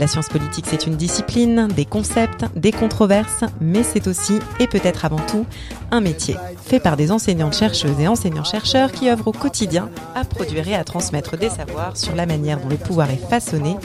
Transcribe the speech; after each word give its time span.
La 0.00 0.06
science 0.06 0.30
politique, 0.30 0.64
c'est 0.66 0.86
une 0.86 0.96
discipline, 0.96 1.68
des 1.76 1.84
concepts, 1.84 2.46
des 2.56 2.72
controverses, 2.72 3.44
mais 3.60 3.82
c'est 3.82 4.08
aussi, 4.08 4.38
et 4.58 4.66
peut-être 4.66 5.04
avant 5.04 5.18
tout, 5.18 5.44
un 5.90 6.00
métier, 6.00 6.36
fait 6.56 6.80
par 6.80 6.96
des 6.96 7.12
enseignantes-chercheuses 7.12 8.00
et 8.00 8.08
enseignants-chercheurs 8.08 8.92
qui 8.92 9.10
œuvrent 9.10 9.28
au 9.28 9.32
quotidien 9.32 9.90
à 10.14 10.24
produire 10.24 10.66
et 10.68 10.74
à 10.74 10.84
transmettre 10.84 11.36
des 11.36 11.50
savoirs 11.50 11.98
sur 11.98 12.16
la 12.16 12.24
manière 12.24 12.60
dont 12.60 12.70
le 12.70 12.78
pouvoir 12.78 13.10
est 13.10 13.28
façonné, 13.28 13.76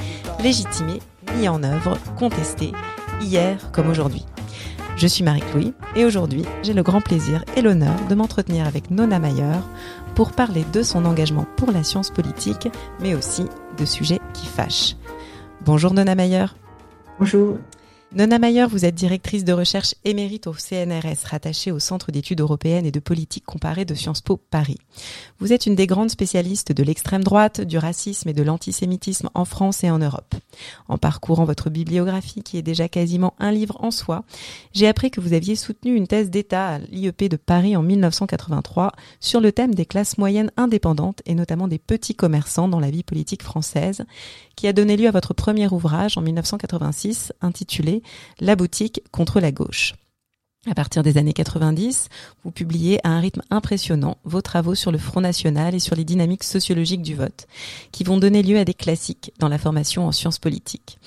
légitimé, 0.41 1.01
mis 1.35 1.49
en 1.49 1.61
œuvre, 1.63 1.97
contesté, 2.17 2.71
hier 3.19 3.69
comme 3.73 3.89
aujourd'hui. 3.89 4.25
Je 4.95 5.07
suis 5.07 5.25
Marie-Louis 5.25 5.73
et 5.97 6.05
aujourd'hui, 6.05 6.45
j'ai 6.63 6.73
le 6.73 6.83
grand 6.83 7.01
plaisir 7.01 7.43
et 7.57 7.61
l'honneur 7.61 7.95
de 8.09 8.15
m'entretenir 8.15 8.65
avec 8.65 8.89
Nona 8.89 9.19
Mayer 9.19 9.59
pour 10.15 10.31
parler 10.31 10.65
de 10.71 10.81
son 10.81 11.03
engagement 11.03 11.45
pour 11.57 11.73
la 11.73 11.83
science 11.83 12.09
politique, 12.09 12.69
mais 13.01 13.15
aussi 13.15 13.47
de 13.77 13.83
sujets 13.83 14.21
qui 14.33 14.45
fâchent. 14.45 14.95
Bonjour 15.65 15.95
Nona 15.95 16.13
Mayer. 16.13 16.45
Bonjour. 17.17 17.57
Nona 18.11 18.39
Mayer, 18.39 18.67
vous 18.69 18.85
êtes 18.85 18.95
directrice 18.95 19.43
de 19.43 19.51
recherche 19.51 19.95
émérite 20.05 20.47
au 20.47 20.53
CNRS, 20.53 21.25
rattachée 21.25 21.71
au 21.71 21.79
Centre 21.79 22.11
d'études 22.11 22.39
européennes 22.39 22.85
et 22.85 22.91
de 22.91 23.01
politique 23.01 23.43
comparée 23.43 23.83
de 23.83 23.93
Sciences 23.93 24.21
Po 24.21 24.37
Paris. 24.37 24.77
Vous 25.39 25.51
êtes 25.51 25.65
une 25.65 25.75
des 25.75 25.87
grandes 25.87 26.11
spécialistes 26.11 26.71
de 26.71 26.83
l'extrême 26.83 27.25
droite, 27.25 27.59
du 27.59 27.77
racisme 27.77 28.29
et 28.29 28.33
de 28.33 28.43
l'antisémitisme 28.43 29.29
en 29.33 29.43
France 29.43 29.83
et 29.83 29.89
en 29.89 29.97
Europe. 29.97 30.35
En 30.87 30.97
parcourant 30.97 31.43
votre 31.43 31.69
bibliographie, 31.69 32.41
qui 32.41 32.57
est 32.57 32.61
déjà 32.61 32.87
quasiment 32.87 33.33
un 33.37 33.51
livre 33.51 33.83
en 33.83 33.91
soi, 33.91 34.23
j'ai 34.71 34.87
appris 34.87 35.11
que 35.11 35.19
vous 35.19 35.33
aviez 35.33 35.57
soutenu 35.57 35.93
une 35.93 36.07
thèse 36.07 36.29
d'État 36.29 36.75
à 36.75 36.77
l'IEP 36.77 37.23
de 37.23 37.37
Paris 37.37 37.75
en 37.75 37.81
1983 37.81 38.93
sur 39.19 39.41
le 39.41 39.51
thème 39.51 39.75
des 39.75 39.85
classes 39.85 40.17
moyennes 40.17 40.51
indépendantes 40.55 41.21
et 41.25 41.35
notamment 41.35 41.67
des 41.67 41.79
petits 41.79 42.15
commerçants 42.15 42.69
dans 42.69 42.79
la 42.79 42.91
vie 42.91 43.03
politique 43.03 43.43
française, 43.43 44.05
qui 44.55 44.67
a 44.67 44.73
donné 44.73 44.97
lieu 44.97 45.07
à 45.07 45.11
votre 45.11 45.33
premier 45.33 45.67
ouvrage 45.67 46.17
en 46.17 46.21
1986 46.21 47.33
intitulé 47.41 48.01
La 48.39 48.55
boutique 48.55 49.01
contre 49.11 49.39
la 49.39 49.51
gauche. 49.51 49.93
À 50.67 50.73
partir 50.73 51.03
des 51.03 51.19
années 51.19 51.33
90, 51.33 52.09
vous 52.43 52.49
publiez 52.49 52.99
à 53.05 53.11
un 53.11 53.19
rythme 53.19 53.43
impressionnant 53.51 54.17
vos 54.23 54.41
travaux 54.41 54.73
sur 54.73 54.91
le 54.91 54.97
Front 54.97 55.21
National 55.21 55.75
et 55.75 55.79
sur 55.79 55.95
les 55.95 56.03
dynamiques 56.03 56.43
sociologiques 56.43 57.03
du 57.03 57.13
vote, 57.13 57.45
qui 57.91 58.03
vont 58.03 58.17
donner 58.17 58.41
lieu 58.41 58.57
à 58.57 58.65
des 58.65 58.73
classiques 58.73 59.31
dans 59.37 59.47
la 59.47 59.59
formation 59.59 60.07
en 60.07 60.11
sciences 60.11 60.39
politiques. 60.39 60.97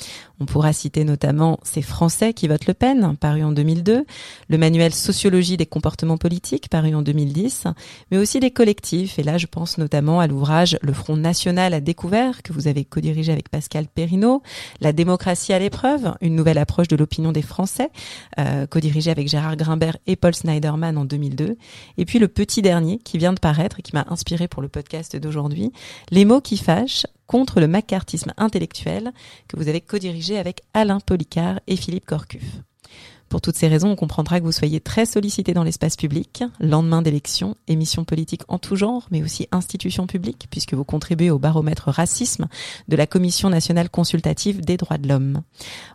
On 0.40 0.46
pourra 0.46 0.72
citer 0.72 1.02
notamment 1.02 1.58
Ces 1.64 1.82
Français 1.82 2.32
qui 2.32 2.46
votent 2.46 2.66
Le 2.66 2.74
Pen, 2.74 3.16
paru 3.18 3.42
en 3.42 3.50
2002, 3.50 4.04
le 4.48 4.58
manuel 4.58 4.94
Sociologie 4.94 5.56
des 5.56 5.66
comportements 5.66 6.16
politiques, 6.16 6.68
paru 6.68 6.94
en 6.94 7.02
2010, 7.02 7.64
mais 8.10 8.18
aussi 8.18 8.38
des 8.38 8.52
collectifs. 8.52 9.18
Et 9.18 9.24
là, 9.24 9.36
je 9.36 9.46
pense 9.46 9.78
notamment 9.78 10.20
à 10.20 10.28
l'ouvrage 10.28 10.78
Le 10.80 10.92
Front 10.92 11.16
National 11.16 11.74
à 11.74 11.80
découvert, 11.80 12.42
que 12.42 12.52
vous 12.52 12.68
avez 12.68 12.84
co-dirigé 12.84 13.32
avec 13.32 13.48
Pascal 13.48 13.86
Perrineau, 13.88 14.42
La 14.80 14.92
démocratie 14.92 15.52
à 15.52 15.58
l'épreuve, 15.58 16.14
une 16.20 16.36
nouvelle 16.36 16.58
approche 16.58 16.88
de 16.88 16.96
l'opinion 16.96 17.32
des 17.32 17.42
Français, 17.42 17.90
euh, 18.38 18.66
co-dirigé 18.66 19.10
avec 19.10 19.28
Gérard 19.28 19.56
Grimbert 19.56 19.96
et 20.06 20.14
Paul 20.14 20.34
Snyderman 20.34 20.96
en 20.98 21.04
2002. 21.04 21.56
Et 21.96 22.04
puis 22.04 22.20
le 22.20 22.28
petit 22.28 22.62
dernier 22.62 22.98
qui 22.98 23.18
vient 23.18 23.32
de 23.32 23.40
paraître 23.40 23.80
et 23.80 23.82
qui 23.82 23.94
m'a 23.94 24.06
inspiré 24.08 24.46
pour 24.46 24.62
le 24.62 24.68
podcast 24.68 25.16
d'aujourd'hui, 25.16 25.72
Les 26.10 26.24
mots 26.24 26.40
qui 26.40 26.56
fâchent, 26.56 27.06
contre 27.28 27.60
le 27.60 27.68
macartisme 27.68 28.32
intellectuel 28.36 29.12
que 29.46 29.56
vous 29.56 29.68
avez 29.68 29.80
co-dirigé 29.80 30.38
avec 30.38 30.62
Alain 30.74 30.98
Policard 30.98 31.60
et 31.68 31.76
Philippe 31.76 32.06
Corcuff. 32.06 32.42
Pour 33.28 33.42
toutes 33.42 33.56
ces 33.56 33.68
raisons, 33.68 33.90
on 33.90 33.96
comprendra 33.96 34.40
que 34.40 34.44
vous 34.44 34.52
soyez 34.52 34.80
très 34.80 35.04
sollicité 35.04 35.52
dans 35.52 35.62
l'espace 35.62 35.96
public, 35.96 36.44
lendemain 36.60 37.02
d'élections, 37.02 37.56
émissions 37.66 38.04
politiques 38.04 38.42
en 38.48 38.58
tout 38.58 38.74
genre, 38.74 39.06
mais 39.10 39.22
aussi 39.22 39.48
institutions 39.52 40.06
publiques, 40.06 40.46
puisque 40.50 40.72
vous 40.74 40.84
contribuez 40.84 41.30
au 41.30 41.38
baromètre 41.38 41.90
racisme 41.90 42.48
de 42.88 42.96
la 42.96 43.06
Commission 43.06 43.50
nationale 43.50 43.90
consultative 43.90 44.62
des 44.62 44.78
droits 44.78 44.96
de 44.96 45.08
l'homme. 45.08 45.42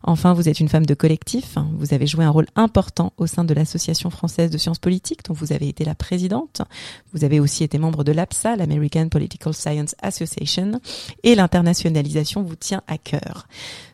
Enfin, 0.04 0.34
vous 0.34 0.48
êtes 0.48 0.60
une 0.60 0.70
femme 0.70 0.86
de 0.86 0.94
collectif, 0.94 1.58
vous 1.74 1.94
avez 1.94 2.06
joué 2.06 2.24
un 2.24 2.30
rôle 2.30 2.48
important 2.56 3.14
au 3.18 3.26
sein 3.26 3.44
de 3.44 3.54
l'Association 3.54 4.12
française 4.12 4.52
de 4.52 4.58
sciences 4.58 4.80
politiques, 4.80 5.26
dont 5.26 5.34
vous 5.34 5.54
avez 5.54 5.68
été 5.68 5.86
la 5.86 5.96
présidente. 5.96 6.62
Vous 7.14 7.24
avez 7.24 7.40
aussi 7.40 7.64
été 7.64 7.80
membre 7.80 8.04
de 8.04 8.12
l'APSA, 8.12 8.56
l'American 8.56 9.10
Political 9.10 9.54
Science 9.54 9.96
Association, 10.02 10.80
et 11.24 11.34
l'internationalisation 11.34 12.44
vous 12.44 12.56
tient 12.56 12.84
à 12.88 12.98
cœur. 12.98 13.48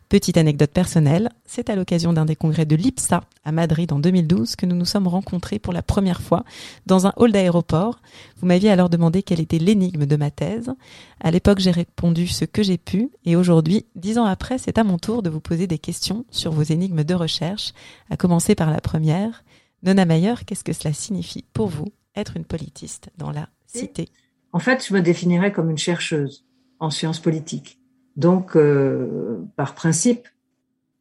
Petite 0.09 0.37
anecdote 0.37 0.71
personnelle, 0.71 1.29
c'est 1.45 1.69
à 1.69 1.75
l'occasion 1.75 2.13
d'un 2.13 2.25
des 2.25 2.35
congrès 2.35 2.65
de 2.65 2.75
l'IPSA 2.75 3.21
à 3.43 3.51
Madrid 3.51 3.93
en 3.93 3.99
2012 3.99 4.55
que 4.55 4.65
nous 4.65 4.75
nous 4.75 4.85
sommes 4.85 5.07
rencontrés 5.07 5.59
pour 5.59 5.71
la 5.71 5.83
première 5.83 6.23
fois 6.23 6.45
dans 6.87 7.05
un 7.05 7.13
hall 7.15 7.31
d'aéroport. 7.31 8.01
Vous 8.37 8.47
m'aviez 8.47 8.71
alors 8.71 8.89
demandé 8.89 9.21
quelle 9.21 9.39
était 9.39 9.59
l'énigme 9.59 10.07
de 10.07 10.15
ma 10.15 10.31
thèse. 10.31 10.73
À 11.19 11.29
l'époque, 11.29 11.59
j'ai 11.59 11.69
répondu 11.69 12.25
ce 12.25 12.43
que 12.43 12.63
j'ai 12.63 12.79
pu 12.79 13.11
et 13.23 13.35
aujourd'hui, 13.35 13.85
dix 13.93 14.17
ans 14.17 14.25
après, 14.25 14.57
c'est 14.57 14.79
à 14.79 14.83
mon 14.83 14.97
tour 14.97 15.21
de 15.21 15.29
vous 15.29 15.41
poser 15.41 15.67
des 15.67 15.77
questions 15.77 16.25
sur 16.31 16.51
vos 16.51 16.63
énigmes 16.63 17.03
de 17.03 17.13
recherche, 17.13 17.73
à 18.09 18.17
commencer 18.17 18.55
par 18.55 18.71
la 18.71 18.81
première. 18.81 19.43
Nona 19.83 20.05
Mayer, 20.05 20.33
qu'est-ce 20.43 20.63
que 20.63 20.73
cela 20.73 20.91
signifie 20.91 21.45
pour 21.53 21.67
vous 21.67 21.89
être 22.15 22.35
une 22.35 22.45
politiste 22.45 23.11
dans 23.19 23.29
la 23.29 23.47
cité? 23.67 24.09
En 24.53 24.59
fait, 24.59 24.87
je 24.87 24.91
me 24.91 25.03
définirais 25.03 25.51
comme 25.51 25.69
une 25.69 25.77
chercheuse 25.77 26.45
en 26.79 26.89
sciences 26.89 27.19
politiques. 27.19 27.78
Donc, 28.19 28.57
euh, 28.57 29.39
par 29.55 29.75
principe, 29.75 30.27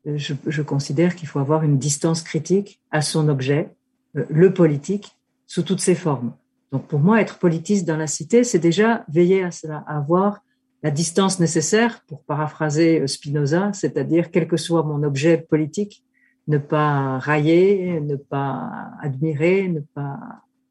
je, 0.07 0.63
considère 0.63 1.17
qu'il 1.17 1.27
faut 1.27 1.41
avoir 1.41 1.65
une 1.65 1.77
distance 1.77 2.23
critique 2.23 2.81
à 2.93 3.03
son 3.03 3.29
objet, 3.29 3.75
euh, 4.17 4.25
le 4.31 4.55
politique, 4.55 5.17
sous 5.49 5.65
toutes 5.65 5.81
ses 5.81 5.97
formes. 5.97 6.33
Donc, 6.71 6.87
pour 6.87 7.01
moi, 7.01 7.21
être 7.21 7.41
politiste 7.41 7.89
dans 7.89 7.97
la 7.97 8.07
cité, 8.07 8.45
c'est 8.45 8.61
déjà 8.61 9.05
veiller 9.09 9.43
à 9.43 9.51
cela, 9.51 9.83
à 9.89 9.97
avoir 9.97 10.45
la 10.85 10.93
distance 10.93 11.41
nécessaire, 11.41 12.05
pour 12.07 12.23
paraphraser 12.23 13.05
Spinoza, 13.09 13.73
c'est-à-dire, 13.73 14.31
quel 14.31 14.47
que 14.47 14.57
soit 14.57 14.85
mon 14.85 15.03
objet 15.03 15.39
politique, 15.39 16.05
ne 16.47 16.59
pas 16.59 17.19
railler, 17.19 18.01
ne 18.01 18.15
pas 18.15 18.71
admirer, 19.03 19.67
ne 19.67 19.81
pas 19.81 20.21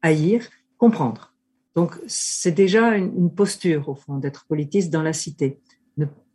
haïr, 0.00 0.48
comprendre. 0.78 1.34
Donc, 1.74 1.94
c'est 2.06 2.52
déjà 2.52 2.96
une 2.96 3.30
posture, 3.30 3.90
au 3.90 3.94
fond, 3.94 4.16
d'être 4.16 4.46
politiste 4.46 4.90
dans 4.90 5.02
la 5.02 5.12
cité. 5.12 5.60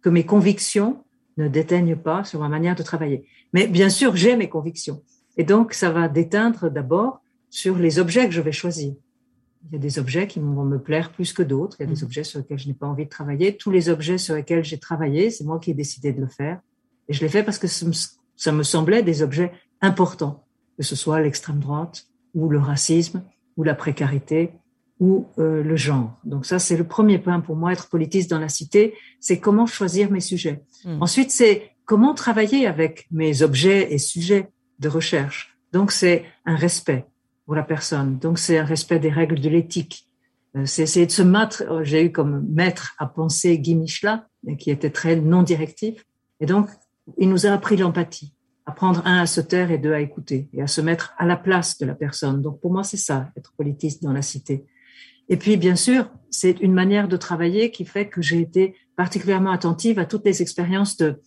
Que 0.04 0.10
mes 0.10 0.26
convictions 0.26 1.04
ne 1.38 1.48
déteignent 1.48 1.96
pas 1.96 2.24
sur 2.24 2.40
ma 2.40 2.50
manière 2.50 2.76
de 2.76 2.84
travailler. 2.84 3.26
Mais 3.54 3.66
bien 3.66 3.90
sûr, 3.90 4.16
j'ai 4.16 4.36
mes 4.36 4.50
convictions. 4.50 5.02
Et 5.38 5.44
donc, 5.44 5.74
ça 5.74 5.90
va 5.90 6.08
déteindre 6.08 6.70
d'abord 6.70 7.22
sur 7.50 7.78
les 7.78 7.98
objets 7.98 8.28
que 8.28 8.34
je 8.34 8.42
vais 8.42 8.52
choisir. 8.52 8.94
Il 9.66 9.74
y 9.74 9.76
a 9.78 9.80
des 9.80 9.98
objets 9.98 10.28
qui 10.28 10.40
vont 10.40 10.66
me 10.66 10.78
plaire 10.78 11.12
plus 11.12 11.34
que 11.34 11.42
d'autres. 11.42 11.78
Il 11.80 11.84
y 11.84 11.86
a 11.90 11.94
des 11.94 12.02
mmh. 12.02 12.06
objets 12.06 12.24
sur 12.24 12.40
lesquels 12.40 12.60
je 12.60 12.68
n'ai 12.68 12.74
pas 12.74 12.88
envie 12.88 13.06
de 13.06 13.10
travailler. 13.10 13.56
Tous 13.56 13.72
les 13.72 13.90
objets 13.90 14.18
sur 14.18 14.36
lesquels 14.36 14.64
j'ai 14.64 14.78
travaillé, 14.78 15.30
c'est 15.30 15.46
moi 15.46 15.60
qui 15.60 15.72
ai 15.72 15.74
décidé 15.74 16.12
de 16.12 16.22
le 16.22 16.28
faire. 16.28 16.60
Et 17.08 17.14
je 17.14 17.22
l'ai 17.22 17.30
fait 17.30 17.44
parce 17.44 17.58
que 17.58 17.68
ça 17.68 18.52
me 18.52 18.64
semblait 18.64 19.04
des 19.04 19.22
objets 19.22 19.52
importants, 19.82 20.44
que 20.78 20.84
ce 20.84 20.96
soit 20.96 21.22
l'extrême 21.22 21.60
droite 21.60 22.08
ou 22.34 22.50
le 22.50 22.60
racisme 22.60 23.24
ou 23.56 23.64
la 23.64 23.76
précarité 23.76 24.54
ou 25.04 25.28
euh, 25.38 25.62
le 25.62 25.76
genre. 25.76 26.18
Donc 26.24 26.46
ça, 26.46 26.60
c'est 26.60 26.78
le 26.78 26.86
premier 26.86 27.20
point 27.20 27.42
pour 27.42 27.58
moi, 27.58 27.74
être 27.74 27.90
politiste 27.90 28.30
dans 28.30 28.40
la 28.40 28.48
cité, 28.48 28.94
c'est 29.20 29.38
comment 29.38 29.66
choisir 29.66 30.10
mes 30.10 30.22
sujets. 30.22 30.64
Hmm. 30.86 31.02
Ensuite, 31.02 31.30
c'est 31.30 31.72
comment 31.84 32.14
travailler 32.14 32.68
avec 32.68 33.06
mes 33.12 33.42
objets 33.42 33.92
et 33.92 33.98
sujets 33.98 34.48
de 34.80 34.88
recherche. 34.88 35.58
Donc 35.74 35.92
c'est 35.92 36.24
un 36.46 36.56
respect 36.56 37.06
pour 37.46 37.54
la 37.54 37.64
personne. 37.64 38.18
Donc 38.18 38.40
c'est 38.40 38.58
un 38.58 38.64
respect 38.64 39.00
des 39.00 39.10
règles 39.10 39.42
de 39.42 39.50
l'éthique. 39.50 40.08
Euh, 40.56 40.66
c'est 40.66 40.84
essayer 40.84 41.06
de 41.06 41.12
se 41.12 41.22
mettre, 41.22 41.64
euh, 41.70 41.84
j'ai 41.84 42.06
eu 42.06 42.12
comme 42.14 42.48
maître 42.50 42.96
à 42.98 43.06
penser 43.06 43.60
Guy 43.60 43.76
Michelin, 43.76 44.24
qui 44.58 44.72
était 44.72 44.90
très 44.90 45.18
non 45.18 45.44
directif. 45.44 46.06
Et 46.40 46.46
donc, 46.46 46.70
il 47.18 47.28
nous 47.28 47.46
a 47.46 47.52
appris 47.52 47.76
l'empathie, 47.76 48.34
apprendre 48.66 49.02
un 49.04 49.20
à 49.20 49.26
se 49.26 49.42
taire 49.42 49.70
et 49.70 49.78
deux 49.78 49.92
à 49.92 50.00
écouter 50.00 50.48
et 50.54 50.62
à 50.62 50.68
se 50.68 50.80
mettre 50.80 51.14
à 51.18 51.26
la 51.26 51.36
place 51.36 51.78
de 51.78 51.86
la 51.86 51.94
personne. 51.94 52.42
Donc 52.42 52.62
pour 52.62 52.72
moi, 52.72 52.86
c'est 52.86 52.96
ça, 52.96 53.32
être 53.36 53.52
politiste 53.58 54.02
dans 54.02 54.14
la 54.14 54.22
cité. 54.22 54.66
Et 55.30 55.38
puis, 55.38 55.58
bien 55.58 55.76
sûr, 55.76 56.10
c'est 56.30 56.60
une 56.60 56.74
manière 56.74 57.08
de 57.08 57.18
travailler 57.18 57.72
qui 57.72 57.86
fait 57.86 58.08
que 58.08 58.22
j'ai 58.22 58.40
été 58.40 58.76
particulièrement 58.96 59.52
attentive 59.52 60.00
à 60.00 60.06
toutes 60.06 60.26
les 60.26 60.42
expériences 60.42 60.98
de, 60.98 61.20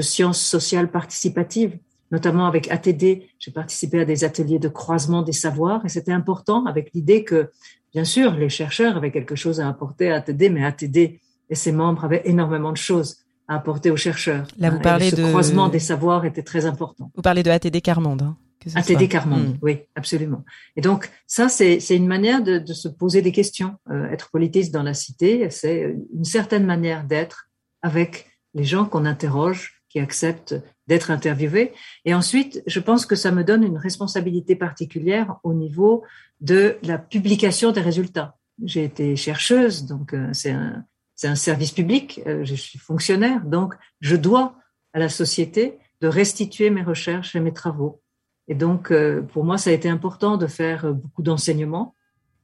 sciences 0.00 0.40
sociales 0.40 0.90
participatives, 0.90 1.78
notamment 2.10 2.46
avec 2.46 2.70
ATD. 2.70 3.22
J'ai 3.38 3.52
participé 3.52 4.00
à 4.00 4.04
des 4.04 4.24
ateliers 4.24 4.58
de 4.58 4.68
croisement 4.68 5.22
des 5.22 5.32
savoirs 5.32 5.84
et 5.84 5.88
c'était 5.88 6.12
important 6.12 6.66
avec 6.66 6.90
l'idée 6.94 7.24
que, 7.24 7.50
bien 7.92 8.04
sûr, 8.04 8.32
les 8.32 8.48
chercheurs 8.48 8.96
avaient 8.96 9.12
quelque 9.12 9.36
chose 9.36 9.60
à 9.60 9.68
apporter 9.68 10.10
à 10.10 10.16
ATD, 10.16 10.50
mais 10.52 10.64
ATD 10.64 11.20
et 11.50 11.54
ses 11.54 11.72
membres 11.72 12.04
avaient 12.04 12.22
énormément 12.24 12.72
de 12.72 12.76
choses 12.76 13.24
à 13.48 13.56
apporter 13.56 13.90
aux 13.90 13.96
chercheurs. 13.96 14.46
Là, 14.58 14.70
vous 14.70 14.80
parlez 14.80 15.10
ce 15.10 15.16
de 15.16 15.24
croisement 15.24 15.68
des 15.68 15.78
savoirs 15.78 16.24
était 16.24 16.42
très 16.42 16.66
important. 16.66 17.10
Vous 17.14 17.22
parlez 17.22 17.42
de 17.42 17.50
ATD 17.50 17.80
Carmonde. 17.80 18.22
Hein, 18.22 18.36
ATD 18.74 19.08
Carmonde, 19.08 19.54
mm. 19.54 19.58
oui, 19.62 19.78
absolument. 19.94 20.44
Et 20.76 20.80
donc 20.80 21.10
ça, 21.26 21.48
c'est 21.48 21.78
une 21.90 22.06
manière 22.06 22.42
de, 22.42 22.58
de, 22.58 22.72
se 22.72 22.88
poser 22.88 23.22
des 23.22 23.32
questions. 23.32 23.76
Euh, 23.90 24.10
être 24.10 24.30
politiste 24.30 24.72
dans 24.72 24.82
la 24.82 24.94
cité, 24.94 25.48
c'est 25.50 25.96
une 26.14 26.24
certaine 26.24 26.66
manière 26.66 27.04
d'être 27.04 27.48
avec 27.82 28.26
les 28.54 28.64
gens 28.64 28.84
qu'on 28.84 29.04
interroge, 29.04 29.82
qui 29.88 30.00
acceptent 30.00 30.56
d'être 30.86 31.10
interviewés. 31.10 31.72
Et 32.04 32.14
ensuite, 32.14 32.62
je 32.66 32.80
pense 32.80 33.06
que 33.06 33.16
ça 33.16 33.30
me 33.30 33.44
donne 33.44 33.62
une 33.62 33.78
responsabilité 33.78 34.56
particulière 34.56 35.36
au 35.42 35.54
niveau 35.54 36.04
de 36.40 36.76
la 36.82 36.98
publication 36.98 37.72
des 37.72 37.80
résultats. 37.80 38.36
J'ai 38.62 38.84
été 38.84 39.16
chercheuse, 39.16 39.86
donc 39.86 40.12
euh, 40.12 40.28
c'est 40.32 40.50
un, 40.50 40.84
un, 41.24 41.34
service 41.34 41.72
public, 41.72 42.20
euh, 42.26 42.44
je 42.44 42.54
suis 42.54 42.78
fonctionnaire, 42.78 43.44
donc 43.44 43.74
je 44.00 44.16
dois 44.16 44.56
à 44.92 44.98
la 44.98 45.08
société 45.08 45.78
de 46.00 46.08
restituer 46.08 46.70
mes 46.70 46.82
recherches 46.82 47.34
et 47.34 47.40
mes 47.40 47.52
travaux. 47.52 48.00
Et 48.46 48.54
donc, 48.54 48.90
euh, 48.90 49.22
pour 49.22 49.44
moi, 49.44 49.58
ça 49.58 49.70
a 49.70 49.72
été 49.72 49.88
important 49.88 50.36
de 50.36 50.46
faire 50.46 50.92
beaucoup 50.94 51.22
d'enseignements, 51.22 51.94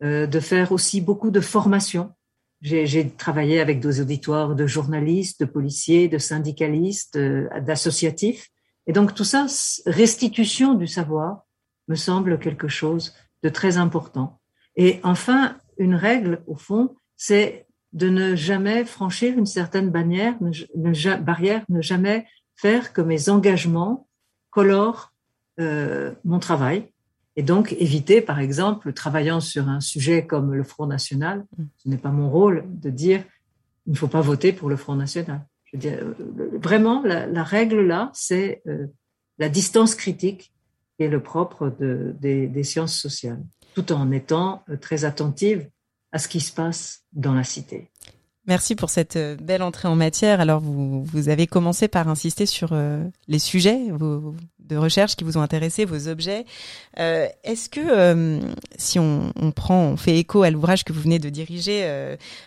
de 0.02 0.40
faire 0.40 0.72
aussi 0.72 1.00
beaucoup 1.00 1.30
de 1.30 1.40
formation. 1.40 2.12
J'ai 2.60 3.08
travaillé 3.08 3.58
avec 3.58 3.80
des 3.80 4.02
auditoires 4.02 4.54
de 4.54 4.66
journalistes, 4.66 5.40
de 5.40 5.46
policiers, 5.46 6.08
de 6.08 6.18
syndicalistes, 6.18 7.16
d'associatifs. 7.16 8.50
Et 8.86 8.92
donc, 8.92 9.14
tout 9.14 9.24
ça, 9.24 9.46
restitution 9.86 10.74
du 10.74 10.86
savoir, 10.86 11.44
me 11.88 11.94
semble 11.94 12.38
quelque 12.38 12.68
chose 12.68 13.14
de 13.42 13.48
très 13.48 13.76
important. 13.76 14.40
Et 14.76 15.00
enfin, 15.02 15.56
une 15.78 15.94
règle, 15.94 16.42
au 16.46 16.56
fond, 16.56 16.96
c'est 17.16 17.63
de 17.94 18.08
ne 18.08 18.34
jamais 18.34 18.84
franchir 18.84 19.38
une 19.38 19.46
certaine 19.46 19.88
barrière, 19.88 20.34
ne, 20.40 21.16
barrière, 21.16 21.64
ne 21.68 21.80
jamais 21.80 22.26
faire 22.56 22.92
que 22.92 23.00
mes 23.00 23.28
engagements 23.28 24.08
colorent 24.50 25.12
euh, 25.60 26.12
mon 26.24 26.40
travail. 26.40 26.90
Et 27.36 27.42
donc 27.42 27.72
éviter, 27.72 28.20
par 28.20 28.40
exemple, 28.40 28.92
travaillant 28.92 29.40
sur 29.40 29.68
un 29.68 29.80
sujet 29.80 30.26
comme 30.26 30.54
le 30.54 30.64
Front 30.64 30.86
National, 30.86 31.44
ce 31.78 31.88
n'est 31.88 31.96
pas 31.96 32.10
mon 32.10 32.30
rôle 32.30 32.64
de 32.66 32.90
dire 32.90 33.24
il 33.86 33.92
ne 33.92 33.96
faut 33.96 34.08
pas 34.08 34.20
voter 34.20 34.52
pour 34.52 34.68
le 34.68 34.76
Front 34.76 34.94
National. 34.94 35.44
Euh, 35.84 36.14
vraiment, 36.60 37.02
la, 37.04 37.42
règle 37.42 37.80
là, 37.80 38.10
c'est 38.12 38.62
euh, 38.66 38.86
la 39.38 39.48
distance 39.48 39.94
critique 39.94 40.52
qui 40.96 41.04
est 41.04 41.08
le 41.08 41.20
propre 41.20 41.70
de, 41.80 42.14
des, 42.20 42.46
des 42.46 42.64
sciences 42.64 42.96
sociales, 42.96 43.42
tout 43.74 43.92
en 43.92 44.12
étant 44.12 44.64
très 44.80 45.04
attentive 45.04 45.68
à 46.14 46.18
ce 46.18 46.28
qui 46.28 46.40
se 46.40 46.52
passe 46.52 47.02
dans 47.12 47.34
la 47.34 47.42
cité. 47.44 47.90
Merci 48.46 48.76
pour 48.76 48.88
cette 48.88 49.16
euh, 49.16 49.36
belle 49.36 49.62
entrée 49.62 49.88
en 49.88 49.96
matière. 49.96 50.40
Alors, 50.40 50.60
vous, 50.60 51.02
vous 51.02 51.28
avez 51.28 51.46
commencé 51.46 51.88
par 51.88 52.08
insister 52.08 52.46
sur 52.46 52.70
euh, 52.72 53.02
les 53.26 53.38
sujets 53.40 53.80
de 54.58 54.76
recherche 54.76 55.16
qui 55.16 55.24
vous 55.24 55.38
ont 55.38 55.40
intéressé, 55.40 55.84
vos 55.84 56.08
objets. 56.08 56.44
Euh, 57.00 57.26
Est-ce 57.42 57.68
que, 57.68 58.40
si 58.76 58.98
on, 58.98 59.96
fait 59.96 60.18
écho 60.18 60.42
à 60.42 60.50
l'ouvrage 60.50 60.84
que 60.84 60.92
vous 60.92 61.00
venez 61.00 61.18
de 61.18 61.30
diriger 61.30 61.84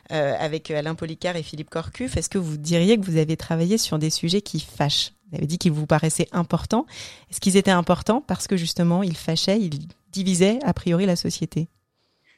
avec 0.10 0.72
Alain 0.72 0.96
Policard 0.96 1.36
et 1.36 1.44
Philippe 1.44 1.69
Corcuff, 1.69 2.16
est-ce 2.18 2.30
que 2.30 2.38
vous 2.38 2.58
diriez 2.58 2.98
que 2.98 3.06
vous 3.06 3.18
avez 3.18 3.38
travaillé 3.38 3.78
sur 3.78 4.00
des 4.00 4.10
sujets 4.10 4.42
qui 4.42 4.60
fâchent? 4.60 5.14
Vous 5.30 5.38
avez 5.38 5.48
dit 5.48 5.58
qu'ils 5.58 5.74
vous 5.74 5.86
paraissaient 5.86 6.30
importants. 6.31 6.86
Est-ce 7.30 7.40
qu'ils 7.40 7.58
étaient 7.58 7.72
importants 7.72 8.22
parce 8.25 8.48
que 8.48 8.58
justement, 8.58 9.04
ils 9.04 9.18
fâchaient, 9.18 9.60
ils 9.60 9.88
divisaient 10.12 10.60
a 10.64 10.74
priori 10.74 11.06
la 11.06 11.16
société? 11.16 11.68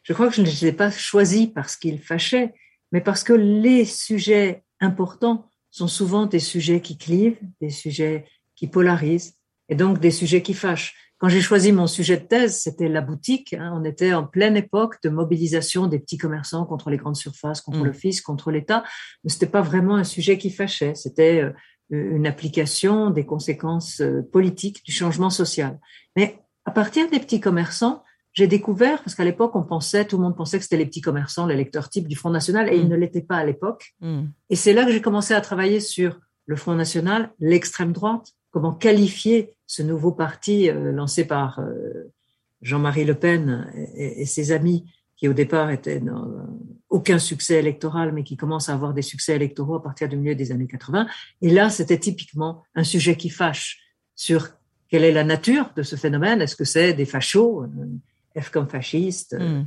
Je 0.09 0.13
crois 0.15 0.27
que 0.27 0.33
je 0.33 0.41
ne 0.41 0.47
les 0.47 0.65
ai 0.65 0.71
pas 0.71 0.89
choisis 0.89 1.45
parce 1.45 1.77
qu'ils 1.77 2.01
fâchaient, 2.01 2.55
mais 2.91 2.99
parce 2.99 3.23
que 3.23 3.33
les 3.33 3.85
sujets 3.85 4.63
importants 4.79 5.47
sont 5.69 5.87
souvent 5.87 6.25
des 6.25 6.39
sujets 6.39 6.81
qui 6.81 6.97
clivent, 6.97 7.37
des 7.61 7.69
sujets 7.69 8.25
qui 8.55 8.65
polarisent, 8.65 9.35
et 9.69 9.75
donc 9.75 9.99
des 9.99 10.09
sujets 10.09 10.41
qui 10.41 10.55
fâchent. 10.55 10.95
Quand 11.19 11.29
j'ai 11.29 11.41
choisi 11.41 11.71
mon 11.71 11.85
sujet 11.85 12.17
de 12.17 12.25
thèse, 12.25 12.57
c'était 12.57 12.87
la 12.87 13.01
boutique. 13.01 13.53
Hein. 13.53 13.71
on 13.75 13.83
était 13.83 14.11
en 14.13 14.25
pleine 14.25 14.57
époque 14.57 14.95
de 15.03 15.09
mobilisation 15.09 15.85
des 15.85 15.99
petits 15.99 16.17
commerçants 16.17 16.65
contre 16.65 16.89
les 16.89 16.97
grandes 16.97 17.17
surfaces, 17.17 17.61
contre 17.61 17.85
mm. 17.85 17.93
fisc, 17.93 18.23
contre 18.23 18.49
l'État. 18.49 18.83
Mais 19.23 19.29
c'était 19.29 19.45
pas 19.45 19.61
vraiment 19.61 19.95
un 19.95 20.03
sujet 20.03 20.39
qui 20.39 20.49
fâchait. 20.49 20.95
C'était 20.95 21.41
euh, 21.43 21.51
une 21.91 22.25
application 22.25 23.11
des 23.11 23.27
conséquences 23.27 24.01
euh, 24.01 24.23
politiques 24.31 24.83
du 24.83 24.91
changement 24.91 25.29
social. 25.29 25.77
Mais 26.15 26.39
à 26.65 26.71
partir 26.71 27.07
des 27.11 27.19
petits 27.19 27.41
commerçants, 27.41 28.01
j'ai 28.33 28.47
découvert, 28.47 29.03
parce 29.03 29.15
qu'à 29.15 29.23
l'époque, 29.25 29.55
on 29.55 29.63
pensait, 29.63 30.05
tout 30.05 30.17
le 30.17 30.23
monde 30.23 30.35
pensait 30.35 30.57
que 30.57 30.63
c'était 30.63 30.77
les 30.77 30.85
petits 30.85 31.01
commerçants, 31.01 31.47
les 31.47 31.55
lecteurs 31.55 31.89
types 31.89 32.07
du 32.07 32.15
Front 32.15 32.29
National, 32.29 32.71
et 32.71 32.77
ils 32.77 32.85
mm. 32.85 32.89
ne 32.89 32.95
l'étaient 32.95 33.21
pas 33.21 33.37
à 33.37 33.45
l'époque. 33.45 33.95
Mm. 34.01 34.25
Et 34.49 34.55
c'est 34.55 34.73
là 34.73 34.85
que 34.85 34.91
j'ai 34.91 35.01
commencé 35.01 35.33
à 35.33 35.41
travailler 35.41 35.79
sur 35.79 36.19
le 36.45 36.55
Front 36.55 36.75
National, 36.75 37.31
l'extrême 37.39 37.91
droite, 37.91 38.33
comment 38.51 38.73
qualifier 38.73 39.53
ce 39.67 39.83
nouveau 39.83 40.11
parti 40.11 40.69
euh, 40.69 40.91
lancé 40.91 41.25
par 41.25 41.59
euh, 41.59 42.11
Jean-Marie 42.61 43.05
Le 43.05 43.15
Pen 43.15 43.71
et, 43.95 44.25
ses 44.25 44.51
amis, 44.51 44.85
qui 45.15 45.27
au 45.27 45.33
départ 45.33 45.69
étaient 45.69 45.99
dans 45.99 46.25
euh, 46.25 46.43
aucun 46.89 47.19
succès 47.19 47.59
électoral, 47.59 48.11
mais 48.13 48.23
qui 48.23 48.35
commencent 48.37 48.69
à 48.69 48.73
avoir 48.73 48.93
des 48.93 49.01
succès 49.01 49.35
électoraux 49.35 49.75
à 49.75 49.83
partir 49.83 50.09
du 50.09 50.17
milieu 50.17 50.35
des 50.35 50.51
années 50.51 50.67
80. 50.67 51.07
Et 51.41 51.49
là, 51.49 51.69
c'était 51.69 51.99
typiquement 51.99 52.63
un 52.73 52.83
sujet 52.83 53.15
qui 53.15 53.29
fâche 53.29 53.79
sur 54.15 54.49
quelle 54.87 55.03
est 55.03 55.11
la 55.11 55.23
nature 55.23 55.71
de 55.75 55.83
ce 55.83 55.95
phénomène. 55.95 56.41
Est-ce 56.41 56.55
que 56.55 56.65
c'est 56.65 56.93
des 56.93 57.05
fachos 57.05 57.65
F 58.37 58.49
comme 58.49 58.67
fasciste, 58.67 59.35
euh, 59.39 59.63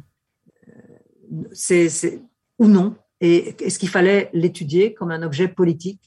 c'est 1.53 2.23
ou 2.59 2.67
non 2.67 2.95
Et 3.21 3.55
est-ce 3.65 3.79
qu'il 3.79 3.89
fallait 3.89 4.31
l'étudier 4.33 4.95
comme 4.95 5.11
un 5.11 5.23
objet 5.23 5.49
politique 5.49 6.01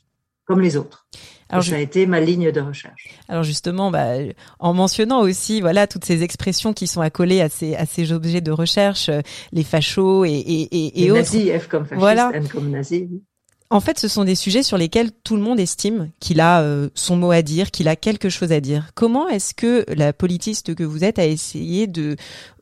comme 0.46 0.62
les 0.62 0.78
autres? 0.78 1.08
Alors, 1.50 1.64
ça 1.64 1.76
a 1.76 1.80
été 1.80 2.08
ma 2.08 2.20
ligne 2.20 2.52
de 2.52 2.60
recherche. 2.60 3.08
Alors 3.28 3.44
justement, 3.44 3.92
bah, 3.92 4.14
en 4.60 4.74
mentionnant 4.74 5.22
aussi, 5.22 5.62
voilà, 5.62 5.86
toutes 5.86 6.04
ces 6.06 6.24
expressions 6.24 6.74
qui 6.74 6.88
sont 6.88 7.02
accolées 7.02 7.42
à 7.42 7.50
ces 7.50 7.76
à 7.76 7.86
ces 7.86 8.12
objets 8.12 8.42
de 8.42 8.52
recherche, 8.52 9.10
euh, 9.10 9.22
les 9.52 9.64
fachos 9.64 10.26
et 10.26 10.32
et, 10.32 10.62
et, 10.76 11.06
et 11.06 11.12
autres. 11.12 11.22
Nazis, 11.22 11.52
F 11.62 11.68
comme 11.68 11.86
fasciste, 11.86 12.00
voilà. 12.00 12.32
N 12.34 12.48
comme 12.48 12.70
nazi. 12.72 13.10
En 13.72 13.80
fait, 13.80 13.98
ce 13.98 14.08
sont 14.08 14.24
des 14.24 14.36
sujets 14.36 14.62
sur 14.62 14.78
lesquels 14.78 15.12
tout 15.12 15.36
le 15.36 15.42
monde 15.42 15.60
estime 15.60 16.12
qu'il 16.20 16.40
a 16.40 16.62
euh, 16.62 16.90
son 16.94 17.16
mot 17.16 17.32
à 17.32 17.42
dire, 17.42 17.72
qu'il 17.72 17.88
a 17.88 17.96
quelque 17.96 18.30
chose 18.30 18.52
à 18.52 18.60
dire. 18.60 18.92
Comment 18.94 19.28
est-ce 19.28 19.56
que 19.56 19.86
la 19.92 20.14
politiste 20.14 20.76
que 20.76 20.84
vous 20.84 21.04
êtes 21.04 21.18
a 21.18 21.26
essayé 21.26 21.88
de 21.88 22.16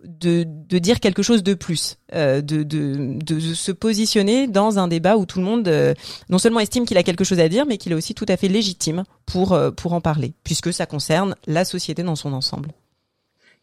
de, 0.05 0.43
dire 0.79 0.99
quelque 0.99 1.23
chose 1.23 1.43
de 1.43 1.53
plus, 1.53 1.97
euh, 2.13 2.41
de, 2.41 2.63
de, 2.63 3.17
de, 3.23 3.39
se 3.39 3.71
positionner 3.71 4.47
dans 4.47 4.79
un 4.79 4.89
débat 4.89 5.15
où 5.15 5.25
tout 5.25 5.39
le 5.39 5.45
monde 5.45 5.67
euh, 5.67 5.93
non 6.29 6.37
seulement 6.37 6.59
estime 6.59 6.85
qu'il 6.85 6.97
a 6.97 7.03
quelque 7.03 7.23
chose 7.23 7.39
à 7.39 7.47
dire, 7.47 7.65
mais 7.65 7.77
qu'il 7.77 7.91
est 7.91 7.95
aussi 7.95 8.13
tout 8.13 8.25
à 8.27 8.37
fait 8.37 8.47
légitime 8.47 9.03
pour 9.25 9.57
pour 9.75 9.93
en 9.93 10.01
parler, 10.01 10.33
puisque 10.43 10.71
ça 10.73 10.85
concerne 10.85 11.35
la 11.47 11.65
société 11.65 12.03
dans 12.03 12.15
son 12.15 12.33
ensemble. 12.33 12.69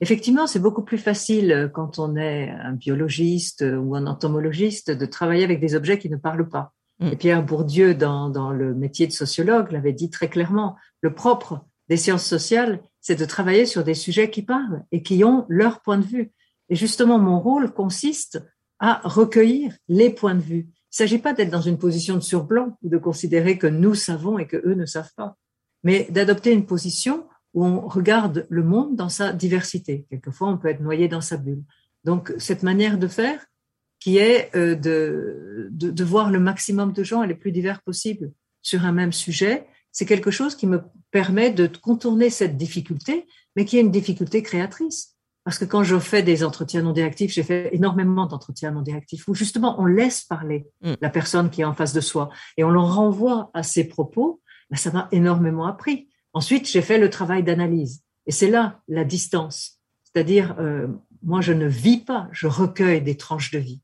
Effectivement, 0.03 0.47
c'est 0.47 0.61
beaucoup 0.61 0.83
plus 0.83 0.99
facile 0.99 1.71
quand 1.75 1.99
on 1.99 2.17
est 2.17 2.51
un 2.51 2.73
biologiste 2.73 3.65
ou 3.79 3.95
un 3.95 4.07
entomologiste 4.07 4.91
de 4.91 5.07
travailler 5.07 5.45
avec 5.45 5.61
des 5.61 5.75
objets 5.75 5.99
qui 5.99 6.09
ne 6.09 6.17
parlent 6.17 6.49
pas. 6.49 6.73
Et 7.01 7.17
Pierre 7.17 7.43
Bourdieu, 7.43 7.95
dans, 7.95 8.29
dans 8.29 8.51
le 8.51 8.75
métier 8.75 9.07
de 9.07 9.13
sociologue, 9.13 9.73
l'avait 9.73 9.95
dit 9.95 10.11
très 10.11 10.29
clairement, 10.29 10.77
le 11.01 11.15
propre 11.15 11.65
des 11.89 11.97
sciences 11.97 12.27
sociales, 12.27 12.81
c'est 13.01 13.19
de 13.19 13.25
travailler 13.25 13.65
sur 13.65 13.85
des 13.85 13.95
sujets 13.95 14.31
qui 14.31 14.43
parlent 14.43 14.85
et 14.93 15.03
qui 15.03 15.25
ont 15.25 15.47
leur 15.49 15.81
point 15.81 15.99
de 15.99 16.05
vue. 16.05 16.31
Et 16.69 16.77
justement, 16.77 17.19
mon 17.19 17.41
rôle 17.41 17.73
consiste 17.73 18.43
à 18.79 19.01
recueillir 19.05 19.75
les 19.89 20.11
points 20.11 20.35
de 20.35 20.41
vue. 20.41 20.69
Il 20.69 20.93
ne 20.93 21.07
s'agit 21.07 21.19
pas 21.19 21.33
d'être 21.33 21.51
dans 21.51 21.61
une 21.61 21.79
position 21.79 22.15
de 22.17 22.21
surblanc 22.21 22.77
ou 22.83 22.89
de 22.89 22.99
considérer 22.99 23.59
que 23.59 23.67
nous 23.67 23.95
savons 23.95 24.39
et 24.39 24.47
que 24.47 24.57
eux 24.57 24.75
ne 24.75 24.87
savent 24.87 25.13
pas, 25.17 25.37
mais 25.83 26.07
d'adopter 26.11 26.53
une 26.53 26.67
position 26.67 27.27
où 27.55 27.65
on 27.65 27.89
regarde 27.89 28.47
le 28.49 28.63
monde 28.63 28.95
dans 28.95 29.09
sa 29.09 29.33
diversité. 29.33 30.07
Quelquefois, 30.11 30.49
on 30.49 30.59
peut 30.59 30.69
être 30.69 30.81
noyé 30.81 31.09
dans 31.09 31.21
sa 31.21 31.37
bulle. 31.37 31.65
Donc, 32.05 32.33
cette 32.39 32.63
manière 32.63 32.99
de 32.99 33.09
faire, 33.09 33.45
qui 34.01 34.17
est 34.17 34.51
euh, 34.57 34.75
de, 34.75 35.69
de, 35.71 35.91
de, 35.91 36.05
voir 36.05 36.31
le 36.31 36.41
maximum 36.41 36.93
de 36.93 37.05
gens 37.05 37.23
et 37.23 37.29
les 37.29 37.35
plus 37.35 37.53
divers 37.53 37.83
possibles 37.83 38.33
sur 38.63 38.85
un 38.85 38.93
même 38.93 39.13
sujet. 39.13 39.67
C'est 39.93 40.07
quelque 40.07 40.31
chose 40.31 40.57
qui 40.57 40.67
me 40.67 40.83
permet 41.11 41.51
de 41.51 41.67
contourner 41.67 42.31
cette 42.31 42.57
difficulté, 42.57 43.27
mais 43.57 43.65
qui 43.65 43.77
est 43.77 43.83
une 43.83 43.91
difficulté 43.91 44.43
créatrice. 44.43 45.17
Parce 45.45 45.59
que 45.59 45.65
quand 45.65 45.83
je 45.85 45.99
fais 45.99 46.23
des 46.23 46.45
entretiens 46.45 46.83
non 46.83 46.93
directifs, 46.93 47.33
j'ai 47.33 47.43
fait 47.43 47.71
énormément 47.73 48.27
d'entretiens 48.27 48.71
non 48.71 48.83
directifs 48.83 49.27
où 49.27 49.35
justement 49.35 49.81
on 49.81 49.87
laisse 49.87 50.23
parler 50.23 50.67
mm. 50.83 50.95
la 51.01 51.11
personne 51.11 51.51
qui 51.51 51.63
est 51.63 51.65
en 51.65 51.75
face 51.75 51.93
de 51.93 52.01
soi 52.01 52.31
et 52.57 52.65
on 52.65 52.71
le 52.71 52.81
renvoie 52.81 53.51
à 53.55 53.63
ses 53.63 53.85
propos. 53.85 54.41
Ben, 54.71 54.77
ça 54.77 54.93
m'a 54.93 55.09
énormément 55.13 55.67
appris. 55.67 56.09
Ensuite, 56.33 56.69
j'ai 56.69 56.83
fait 56.83 56.99
le 56.99 57.11
travail 57.11 57.43
d'analyse. 57.43 58.03
Et 58.27 58.33
c'est 58.33 58.51
là 58.51 58.81
la 58.87 59.05
distance. 59.05 59.81
C'est-à-dire, 60.05 60.55
euh, 60.61 60.87
moi, 61.23 61.41
je 61.41 61.53
ne 61.53 61.67
vis 61.67 61.99
pas, 61.99 62.29
je 62.33 62.47
recueille 62.47 63.03
des 63.03 63.17
tranches 63.17 63.51
de 63.51 63.59
vie 63.59 63.83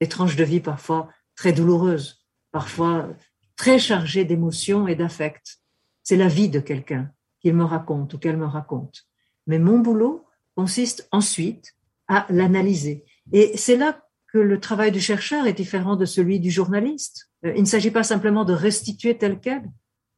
des 0.00 0.08
tranches 0.08 0.36
de 0.36 0.44
vie 0.44 0.60
parfois 0.60 1.08
très 1.36 1.52
douloureuses, 1.52 2.24
parfois 2.52 3.08
très 3.56 3.78
chargées 3.78 4.24
d'émotions 4.24 4.88
et 4.88 4.94
d'affects. 4.94 5.60
C'est 6.02 6.16
la 6.16 6.28
vie 6.28 6.48
de 6.48 6.60
quelqu'un 6.60 7.10
qu'il 7.40 7.54
me 7.54 7.64
raconte 7.64 8.14
ou 8.14 8.18
qu'elle 8.18 8.36
me 8.36 8.46
raconte. 8.46 9.04
Mais 9.46 9.58
mon 9.58 9.78
boulot 9.78 10.26
consiste 10.56 11.08
ensuite 11.12 11.74
à 12.08 12.26
l'analyser. 12.30 13.04
Et 13.32 13.56
c'est 13.56 13.76
là 13.76 14.02
que 14.32 14.38
le 14.38 14.60
travail 14.60 14.92
du 14.92 15.00
chercheur 15.00 15.46
est 15.46 15.52
différent 15.52 15.96
de 15.96 16.04
celui 16.04 16.40
du 16.40 16.50
journaliste 16.50 17.28
euh, 17.44 17.52
il 17.54 17.62
ne 17.62 17.66
s'agit 17.66 17.90
pas 17.90 18.02
simplement 18.02 18.44
de 18.44 18.52
restituer 18.52 19.16
tel 19.16 19.38
quel, 19.40 19.62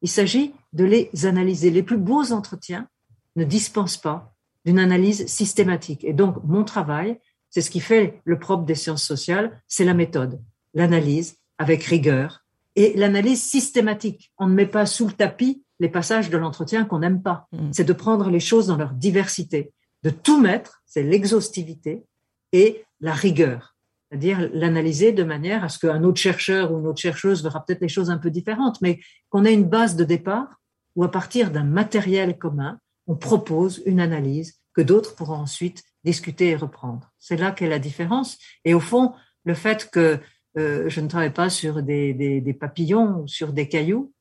il 0.01 0.09
s'agit 0.09 0.53
de 0.73 0.83
les 0.83 1.09
analyser. 1.25 1.69
Les 1.69 1.83
plus 1.83 1.97
beaux 1.97 2.31
entretiens 2.31 2.87
ne 3.35 3.43
dispensent 3.43 3.97
pas 3.97 4.33
d'une 4.65 4.79
analyse 4.79 5.25
systématique. 5.27 6.03
Et 6.03 6.13
donc, 6.13 6.37
mon 6.43 6.63
travail, 6.63 7.19
c'est 7.51 7.61
ce 7.61 7.69
qui 7.69 7.79
fait 7.79 8.19
le 8.23 8.39
propre 8.39 8.65
des 8.65 8.73
sciences 8.73 9.03
sociales, 9.03 9.61
c'est 9.67 9.85
la 9.85 9.93
méthode, 9.93 10.41
l'analyse 10.73 11.37
avec 11.59 11.83
rigueur 11.83 12.43
et 12.75 12.93
l'analyse 12.95 13.43
systématique. 13.43 14.31
On 14.39 14.47
ne 14.47 14.55
met 14.55 14.65
pas 14.65 14.87
sous 14.87 15.05
le 15.05 15.13
tapis 15.13 15.63
les 15.79 15.89
passages 15.89 16.31
de 16.31 16.37
l'entretien 16.37 16.85
qu'on 16.85 16.99
n'aime 16.99 17.21
pas. 17.21 17.47
Mm. 17.51 17.71
C'est 17.73 17.83
de 17.83 17.93
prendre 17.93 18.31
les 18.31 18.39
choses 18.39 18.67
dans 18.67 18.77
leur 18.77 18.93
diversité, 18.93 19.71
de 20.01 20.09
tout 20.09 20.41
mettre, 20.41 20.81
c'est 20.87 21.03
l'exhaustivité 21.03 22.03
et 22.51 22.83
la 22.99 23.13
rigueur 23.13 23.71
c'est-à-dire 24.11 24.49
l'analyser 24.53 25.13
de 25.13 25.23
manière 25.23 25.63
à 25.63 25.69
ce 25.69 25.79
qu'un 25.79 26.03
autre 26.03 26.19
chercheur 26.19 26.73
ou 26.73 26.79
une 26.79 26.87
autre 26.87 26.99
chercheuse 26.99 27.43
verra 27.43 27.63
peut-être 27.63 27.79
les 27.79 27.87
choses 27.87 28.09
un 28.09 28.17
peu 28.17 28.29
différentes, 28.29 28.81
mais 28.81 28.99
qu'on 29.29 29.45
ait 29.45 29.53
une 29.53 29.69
base 29.69 29.95
de 29.95 30.03
départ 30.03 30.59
où 30.97 31.05
à 31.05 31.09
partir 31.09 31.49
d'un 31.49 31.63
matériel 31.63 32.37
commun, 32.37 32.77
on 33.07 33.15
propose 33.15 33.81
une 33.85 34.01
analyse 34.01 34.59
que 34.73 34.81
d'autres 34.81 35.15
pourront 35.15 35.35
ensuite 35.35 35.83
discuter 36.03 36.49
et 36.49 36.55
reprendre. 36.55 37.11
C'est 37.19 37.37
là 37.37 37.51
qu'est 37.51 37.69
la 37.69 37.79
différence. 37.79 38.37
Et 38.65 38.73
au 38.73 38.79
fond, 38.79 39.13
le 39.43 39.53
fait 39.53 39.89
que 39.89 40.19
euh, 40.57 40.89
je 40.89 41.01
ne 41.01 41.07
travaille 41.07 41.33
pas 41.33 41.49
sur 41.49 41.81
des, 41.81 42.13
des, 42.13 42.41
des 42.41 42.53
papillons 42.53 43.21
ou 43.21 43.27
sur 43.27 43.53
des 43.53 43.67
cailloux, 43.67 44.13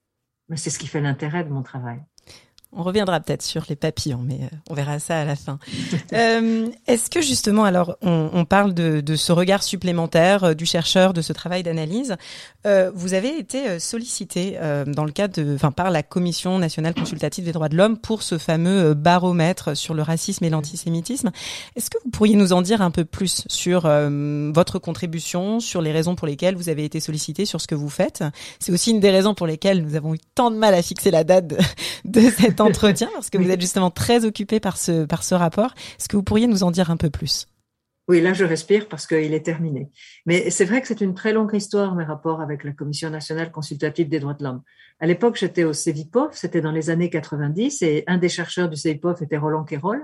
c'est 0.56 0.70
ce 0.70 0.78
qui 0.78 0.86
fait 0.86 1.00
l'intérêt 1.00 1.44
de 1.44 1.50
mon 1.50 1.62
travail. 1.62 2.00
On 2.72 2.84
reviendra 2.84 3.18
peut-être 3.18 3.42
sur 3.42 3.64
les 3.68 3.74
papillons, 3.74 4.22
mais 4.24 4.38
euh, 4.42 4.56
on 4.70 4.74
verra 4.74 5.00
ça 5.00 5.18
à 5.18 5.24
la 5.24 5.34
fin. 5.34 5.58
euh, 6.12 6.68
Est-ce 6.86 7.10
que 7.10 7.20
justement, 7.20 7.64
alors, 7.64 7.96
on, 8.00 8.44
parle 8.44 8.74
de, 8.74 9.16
ce 9.16 9.32
regard 9.32 9.64
supplémentaire 9.64 10.44
euh, 10.44 10.54
du 10.54 10.66
chercheur, 10.66 11.12
de 11.12 11.20
ce 11.20 11.32
travail 11.32 11.64
d'analyse. 11.64 12.16
Vous 12.94 13.14
avez 13.14 13.38
été 13.38 13.78
sollicité 13.78 14.58
dans 14.86 15.04
le 15.04 15.12
cadre, 15.12 15.40
enfin, 15.54 15.72
par 15.72 15.90
la 15.90 16.02
Commission 16.02 16.58
nationale 16.58 16.94
consultative 16.94 17.44
des 17.44 17.52
droits 17.52 17.70
de 17.70 17.76
l'homme 17.76 17.96
pour 17.96 18.22
ce 18.22 18.36
fameux 18.36 18.92
baromètre 18.92 19.76
sur 19.76 19.94
le 19.94 20.02
racisme 20.02 20.44
et 20.44 20.50
l'antisémitisme. 20.50 21.30
Est-ce 21.74 21.88
que 21.88 21.96
vous 22.04 22.10
pourriez 22.10 22.36
nous 22.36 22.52
en 22.52 22.60
dire 22.60 22.82
un 22.82 22.90
peu 22.90 23.06
plus 23.06 23.44
sur 23.48 23.88
votre 24.52 24.78
contribution, 24.78 25.60
sur 25.60 25.80
les 25.80 25.90
raisons 25.90 26.16
pour 26.16 26.26
lesquelles 26.26 26.54
vous 26.54 26.68
avez 26.68 26.84
été 26.84 27.00
sollicité, 27.00 27.46
sur 27.46 27.60
ce 27.60 27.66
que 27.66 27.74
vous 27.74 27.88
faites? 27.88 28.22
C'est 28.58 28.72
aussi 28.72 28.90
une 28.90 29.00
des 29.00 29.10
raisons 29.10 29.34
pour 29.34 29.46
lesquelles 29.46 29.82
nous 29.82 29.96
avons 29.96 30.14
eu 30.14 30.18
tant 30.34 30.50
de 30.50 30.56
mal 30.56 30.74
à 30.74 30.82
fixer 30.82 31.10
la 31.10 31.24
date 31.24 31.46
de 32.04 32.20
cette 32.20 32.59
entretien 32.60 33.08
parce 33.14 33.30
que 33.30 33.38
vous 33.38 33.50
êtes 33.50 33.60
justement 33.60 33.90
très 33.90 34.24
occupé 34.24 34.60
par 34.60 34.76
ce, 34.76 35.04
par 35.04 35.22
ce 35.22 35.34
rapport. 35.34 35.74
Est-ce 35.98 36.08
que 36.08 36.16
vous 36.16 36.22
pourriez 36.22 36.46
nous 36.46 36.62
en 36.62 36.70
dire 36.70 36.90
un 36.90 36.96
peu 36.96 37.10
plus? 37.10 37.46
Oui, 38.10 38.20
là, 38.20 38.32
je 38.32 38.44
respire 38.44 38.88
parce 38.88 39.06
qu'il 39.06 39.34
est 39.34 39.44
terminé. 39.44 39.88
Mais 40.26 40.50
c'est 40.50 40.64
vrai 40.64 40.80
que 40.80 40.88
c'est 40.88 41.00
une 41.00 41.14
très 41.14 41.32
longue 41.32 41.54
histoire, 41.54 41.94
mes 41.94 42.02
rapports 42.02 42.40
avec 42.40 42.64
la 42.64 42.72
Commission 42.72 43.08
nationale 43.08 43.52
consultative 43.52 44.08
des 44.08 44.18
droits 44.18 44.34
de 44.34 44.42
l'homme. 44.42 44.62
À 44.98 45.06
l'époque, 45.06 45.36
j'étais 45.36 45.62
au 45.62 45.72
CEVIPOF, 45.72 46.34
c'était 46.34 46.60
dans 46.60 46.72
les 46.72 46.90
années 46.90 47.08
90, 47.08 47.82
et 47.82 48.02
un 48.08 48.18
des 48.18 48.28
chercheurs 48.28 48.68
du 48.68 48.76
CEVIPOF 48.76 49.22
était 49.22 49.36
Roland 49.36 49.62
Quérol, 49.62 50.02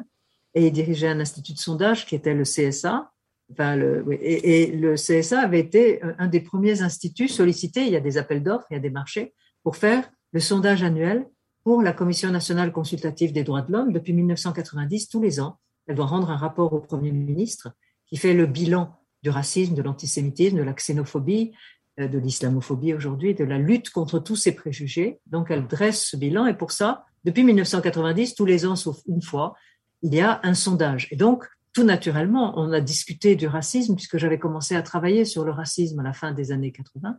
et 0.54 0.68
il 0.68 0.72
dirigeait 0.72 1.08
un 1.08 1.18
institut 1.18 1.52
de 1.52 1.58
sondage 1.58 2.06
qui 2.06 2.14
était 2.14 2.34
le 2.34 2.44
CSA. 2.44 3.10
Enfin, 3.50 3.74
le, 3.74 4.04
et, 4.12 4.62
et, 4.62 4.72
le 4.72 4.94
CSA 4.94 5.40
avait 5.40 5.58
été 5.60 6.00
un 6.18 6.28
des 6.28 6.40
premiers 6.40 6.82
instituts 6.82 7.28
sollicités, 7.28 7.86
il 7.86 7.92
y 7.92 7.96
a 7.96 8.00
des 8.00 8.18
appels 8.18 8.42
d'offres, 8.42 8.66
il 8.70 8.74
y 8.74 8.76
a 8.76 8.80
des 8.80 8.90
marchés, 8.90 9.34
pour 9.64 9.76
faire 9.76 10.08
le 10.32 10.38
sondage 10.38 10.84
annuel 10.84 11.26
pour 11.66 11.82
la 11.82 11.92
Commission 11.92 12.30
nationale 12.30 12.70
consultative 12.70 13.32
des 13.32 13.42
droits 13.42 13.60
de 13.60 13.72
l'homme 13.72 13.92
depuis 13.92 14.12
1990, 14.12 15.08
tous 15.08 15.20
les 15.20 15.40
ans. 15.40 15.58
Elle 15.88 15.96
doit 15.96 16.06
rendre 16.06 16.30
un 16.30 16.36
rapport 16.36 16.72
au 16.72 16.78
Premier 16.78 17.10
ministre 17.10 17.72
qui 18.06 18.16
fait 18.16 18.34
le 18.34 18.46
bilan 18.46 18.94
du 19.24 19.30
racisme, 19.30 19.74
de 19.74 19.82
l'antisémitisme, 19.82 20.58
de 20.58 20.62
la 20.62 20.74
xénophobie, 20.74 21.54
euh, 21.98 22.06
de 22.06 22.20
l'islamophobie 22.20 22.94
aujourd'hui, 22.94 23.34
de 23.34 23.42
la 23.42 23.58
lutte 23.58 23.90
contre 23.90 24.20
tous 24.20 24.36
ces 24.36 24.54
préjugés. 24.54 25.18
Donc 25.26 25.50
elle 25.50 25.66
dresse 25.66 26.04
ce 26.04 26.16
bilan 26.16 26.46
et 26.46 26.54
pour 26.54 26.70
ça, 26.70 27.04
depuis 27.24 27.42
1990, 27.42 28.36
tous 28.36 28.44
les 28.44 28.64
ans 28.64 28.76
sauf 28.76 29.00
une 29.08 29.20
fois, 29.20 29.56
il 30.02 30.14
y 30.14 30.20
a 30.20 30.38
un 30.44 30.54
sondage. 30.54 31.08
Et 31.10 31.16
donc, 31.16 31.48
tout 31.72 31.82
naturellement, 31.82 32.54
on 32.56 32.70
a 32.70 32.80
discuté 32.80 33.34
du 33.34 33.48
racisme 33.48 33.96
puisque 33.96 34.18
j'avais 34.18 34.38
commencé 34.38 34.76
à 34.76 34.82
travailler 34.82 35.24
sur 35.24 35.44
le 35.44 35.50
racisme 35.50 35.98
à 35.98 36.04
la 36.04 36.12
fin 36.12 36.30
des 36.30 36.52
années 36.52 36.70
80. 36.70 37.18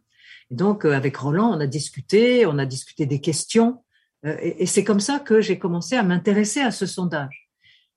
Et 0.52 0.56
donc, 0.56 0.86
euh, 0.86 0.94
avec 0.94 1.18
Roland, 1.18 1.50
on 1.50 1.60
a 1.60 1.68
discuté, 1.68 2.46
on 2.46 2.58
a 2.58 2.66
discuté 2.66 3.06
des 3.06 3.20
questions 3.20 3.84
euh, 4.26 4.36
et, 4.42 4.66
c'est 4.66 4.84
comme 4.84 5.00
ça 5.00 5.20
que 5.20 5.42
j'ai 5.42 5.60
commencé 5.60 5.96
à 5.96 6.04
m'intéresser 6.04 6.62
à 6.62 6.72
ce 6.72 6.86
sondage. 6.86 7.50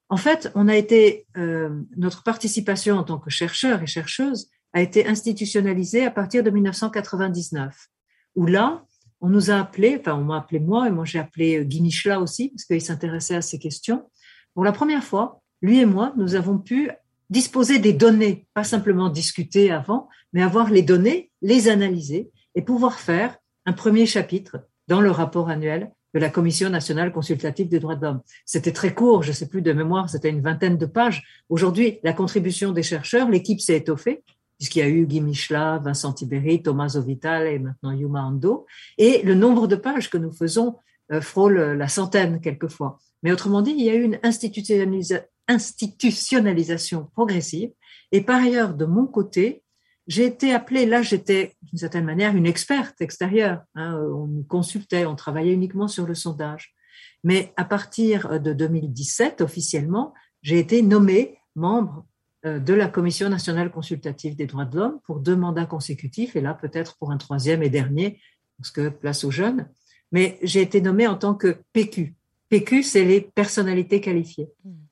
En 0.09 0.17
fait, 0.17 0.51
on 0.55 0.69
a 0.69 0.77
été 0.77 1.27
euh, 1.37 1.83
notre 1.97 2.23
participation 2.23 2.97
en 2.97 3.05
tant 3.05 3.19
que 3.19 3.31
chercheur 3.31 3.83
et 3.83 3.87
chercheuse 3.87 4.49
a 4.73 4.83
été 4.83 5.07
institutionnalisée 5.07 6.05
à 6.05 6.11
partir 6.11 6.43
de 6.43 6.51
1999, 6.51 7.89
où 8.37 8.47
là, 8.47 8.85
on 9.21 9.29
nous 9.29 9.51
a 9.51 9.57
appelé, 9.57 9.99
enfin 10.01 10.15
on 10.15 10.25
m'a 10.25 10.39
appelé 10.39 10.61
moi 10.61 10.89
et 10.89 10.91
moi 10.91 11.05
j'ai 11.05 11.19
appelé 11.19 11.59
euh, 11.59 11.65
Guy 11.65 11.83
Michela 11.83 12.21
aussi 12.21 12.51
parce 12.51 12.65
qu'il 12.65 12.81
s'intéressait 12.81 13.37
à 13.37 13.43
ces 13.43 13.59
questions. 13.59 14.09
Pour 14.55 14.65
la 14.65 14.73
première 14.73 15.05
fois, 15.05 15.43
lui 15.63 15.79
et 15.79 15.87
moi, 15.87 16.13
nous 16.17 16.35
avons 16.35 16.59
pu 16.59 16.91
disposer 17.29 17.79
des 17.79 17.93
données, 17.93 18.47
pas 18.55 18.65
simplement 18.65 19.09
discuter 19.09 19.71
avant, 19.71 20.09
mais 20.33 20.43
avoir 20.43 20.71
les 20.71 20.83
données, 20.83 21.31
les 21.43 21.69
analyser 21.69 22.31
et 22.55 22.63
pouvoir 22.63 22.99
faire 22.99 23.37
un 23.67 23.73
premier 23.73 24.07
chapitre 24.07 24.67
dans 24.89 25.01
le 25.01 25.11
rapport 25.11 25.49
annuel 25.49 25.93
de 26.15 26.21
la 26.21 26.29
Commission 26.29 26.71
nationale 26.71 27.13
consultative 27.13 27.69
des 27.69 27.81
droits 27.81 27.97
de 27.97 28.03
l'homme. 28.03 28.21
C'était 28.45 28.73
très 28.73 28.95
court, 28.95 29.23
je 29.23 29.31
ne 29.31 29.35
sais 29.35 29.49
plus 29.49 29.63
de 29.63 29.73
mémoire, 29.73 30.11
c'était 30.11 30.31
une 30.31 30.41
vingtaine 30.41 30.77
de 30.77 30.87
pages. 30.87 31.23
Aujourd'hui, 31.49 32.01
la 32.03 32.13
contribution 32.13 32.73
des 32.73 32.83
chercheurs, 32.83 33.31
l'équipe 33.31 33.61
s'est 33.61 33.77
étoffée, 33.77 34.25
puisqu'il 34.59 34.81
y 34.81 34.83
a 34.83 34.89
eu 34.89 35.07
Guy 35.07 35.21
Michela, 35.21 35.81
Vincent 35.83 36.13
Tiberi, 36.13 36.63
Thomas 36.63 36.97
Ovital 36.97 37.47
et 37.47 37.59
maintenant 37.59 37.93
Yuma 37.93 38.23
Ando. 38.23 38.67
Et 38.99 39.23
le 39.23 39.35
nombre 39.35 39.67
de 39.67 39.77
pages 39.77 40.11
que 40.11 40.19
nous 40.19 40.33
faisons 40.33 40.77
euh, 41.13 41.21
frôle 41.21 41.59
la 41.59 41.89
centaine 41.89 42.41
quelquefois. 42.41 42.99
Mais 43.23 43.33
autrement 43.33 43.61
dit, 43.63 43.73
il 43.73 43.85
y 43.85 43.91
a 43.91 43.95
eu 43.95 44.03
une 44.03 44.19
institutionnalisation 44.23 47.09
progressive. 47.15 47.71
Et 48.13 48.21
par 48.21 48.43
ailleurs, 48.43 48.75
de 48.75 48.85
mon 48.85 49.07
côté, 49.07 49.63
j'ai 50.11 50.27
été 50.27 50.53
appelée, 50.53 50.87
là 50.87 51.03
j'étais 51.03 51.55
d'une 51.63 51.79
certaine 51.79 52.05
manière 52.05 52.35
une 52.35 52.47
experte 52.47 53.01
extérieure. 53.01 53.63
Hein, 53.77 53.95
on 54.13 54.27
nous 54.27 54.43
consultait, 54.43 55.07
on 55.07 55.15
travaillait 55.15 55.55
uniquement 55.55 55.87
sur 55.87 56.05
le 56.05 56.17
sondage. 56.17 56.75
Mais 57.23 57.53
à 57.57 57.65
partir 57.65 58.41
de 58.41 58.53
2017, 58.53 59.41
officiellement, 59.41 60.13
j'ai 60.43 60.59
été 60.59 60.83
nommée 60.83 61.39
membre 61.55 62.05
euh, 62.45 62.59
de 62.59 62.75
la 62.75 62.89
Commission 62.89 63.29
nationale 63.29 63.71
consultative 63.71 64.35
des 64.35 64.47
droits 64.47 64.65
de 64.65 64.79
l'homme 64.79 64.99
pour 65.05 65.21
deux 65.21 65.37
mandats 65.37 65.67
consécutifs, 65.67 66.35
et 66.35 66.41
là 66.41 66.55
peut-être 66.55 66.99
pour 66.99 67.13
un 67.13 67.17
troisième 67.17 67.63
et 67.63 67.71
dernier, 67.71 68.21
parce 68.59 68.73
que 68.73 68.89
place 68.89 69.23
aux 69.23 69.31
jeunes. 69.31 69.69
Mais 70.11 70.41
j'ai 70.43 70.61
été 70.61 70.81
nommée 70.81 71.07
en 71.07 71.15
tant 71.15 71.35
que 71.35 71.63
PQ. 71.73 72.17
PQ, 72.49 72.83
c'est 72.83 73.05
les 73.05 73.21
personnalités 73.21 74.01
qualifiées. 74.01 74.49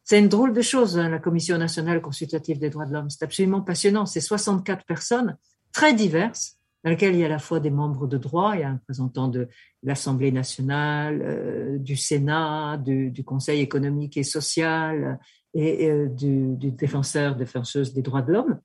C'est 0.09 0.19
une 0.19 0.31
drôle 0.31 0.55
de 0.55 0.63
chose, 0.63 0.97
hein, 0.97 1.11
la 1.11 1.19
Commission 1.19 1.59
nationale 1.59 2.01
consultative 2.01 2.59
des 2.59 2.71
droits 2.71 2.87
de 2.87 2.95
l'homme. 2.95 3.11
C'est 3.11 3.23
absolument 3.27 3.61
passionnant. 3.61 4.07
C'est 4.07 4.23
64 4.23 4.87
personnes 4.87 5.37
très 5.71 5.93
diverses, 5.93 6.57
dans 6.83 6.89
lesquelles 6.89 7.13
il 7.13 7.21
y 7.21 7.25
a 7.25 7.27
à 7.27 7.29
la 7.29 7.39
fois 7.39 7.61
des 7.61 7.69
membres 7.69 8.07
de 8.07 8.17
droit, 8.17 8.53
il 8.55 8.61
y 8.61 8.63
a 8.63 8.71
un 8.71 8.77
représentant 8.77 9.29
de 9.29 9.49
l'Assemblée 9.83 10.33
nationale, 10.33 11.21
euh, 11.23 11.79
du 11.79 11.95
Sénat, 11.95 12.79
du, 12.79 13.23
Conseil 13.23 13.61
économique 13.61 14.17
et 14.17 14.23
social 14.23 15.21
et 15.53 15.91
euh, 15.91 16.07
du, 16.09 16.57
défenseur, 16.57 17.37
défenseuse 17.37 17.93
des 17.93 18.01
droits 18.01 18.23
de 18.23 18.33
l'homme. 18.33 18.61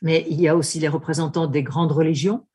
Mais 0.00 0.24
il 0.30 0.40
y 0.40 0.48
a 0.48 0.56
aussi 0.56 0.80
les 0.80 0.88
représentants 0.88 1.48
des 1.48 1.62
grandes 1.62 1.92
religions, 1.92 2.46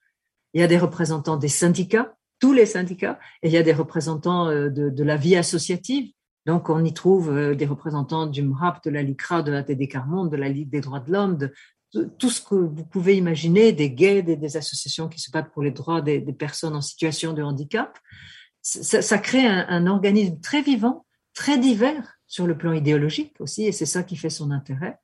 il 0.55 0.61
y 0.61 0.63
a 0.63 0.67
des 0.67 0.79
représentants 0.79 1.37
des 1.37 1.49
syndicats, 1.49 2.15
tous 2.39 2.53
les 2.53 2.65
syndicats, 2.65 3.19
et 3.43 3.49
il 3.49 3.53
y 3.53 3.57
a 3.57 3.63
des 3.63 3.73
représentants 3.73 4.47
euh, 4.47 4.69
de 4.71 5.03
la 5.03 5.17
vie 5.17 5.35
associative, 5.35 6.11
donc, 6.47 6.69
on 6.69 6.83
y 6.85 6.93
trouve 6.93 7.29
euh, 7.29 7.55
des 7.55 7.65
représentants 7.65 8.25
du 8.25 8.41
MRAP, 8.41 8.81
de 8.85 8.89
la 8.89 9.03
LICRA, 9.03 9.43
de 9.43 9.51
la 9.51 9.63
TD 9.63 9.89
Carmonde, 9.89 10.31
de 10.31 10.37
la 10.37 10.47
Ligue 10.47 10.69
des 10.69 10.79
droits 10.79 11.01
de 11.01 11.11
l'homme, 11.11 11.37
de, 11.37 11.53
tout 12.17 12.29
ce 12.29 12.39
que 12.39 12.55
vous 12.55 12.85
pouvez 12.85 13.17
imaginer, 13.17 13.73
des 13.73 13.91
gays, 13.91 14.21
des, 14.21 14.57
associations 14.57 15.09
qui 15.09 15.19
se 15.19 15.29
battent 15.29 15.51
pour 15.51 15.61
les 15.61 15.71
droits 15.71 16.01
des, 16.01 16.21
personnes 16.21 16.75
en 16.75 16.81
situation 16.81 17.33
de 17.33 17.43
handicap. 17.43 17.99
Ça, 18.61 19.17
crée 19.17 19.45
un, 19.45 19.87
organisme 19.87 20.39
très 20.39 20.61
vivant, 20.61 21.05
très 21.33 21.57
divers 21.57 22.17
sur 22.27 22.47
le 22.47 22.57
plan 22.57 22.71
idéologique 22.71 23.35
aussi, 23.39 23.65
et 23.65 23.71
c'est 23.73 23.85
ça 23.85 24.03
qui 24.03 24.15
fait 24.15 24.29
son 24.29 24.51
intérêt. 24.51 24.97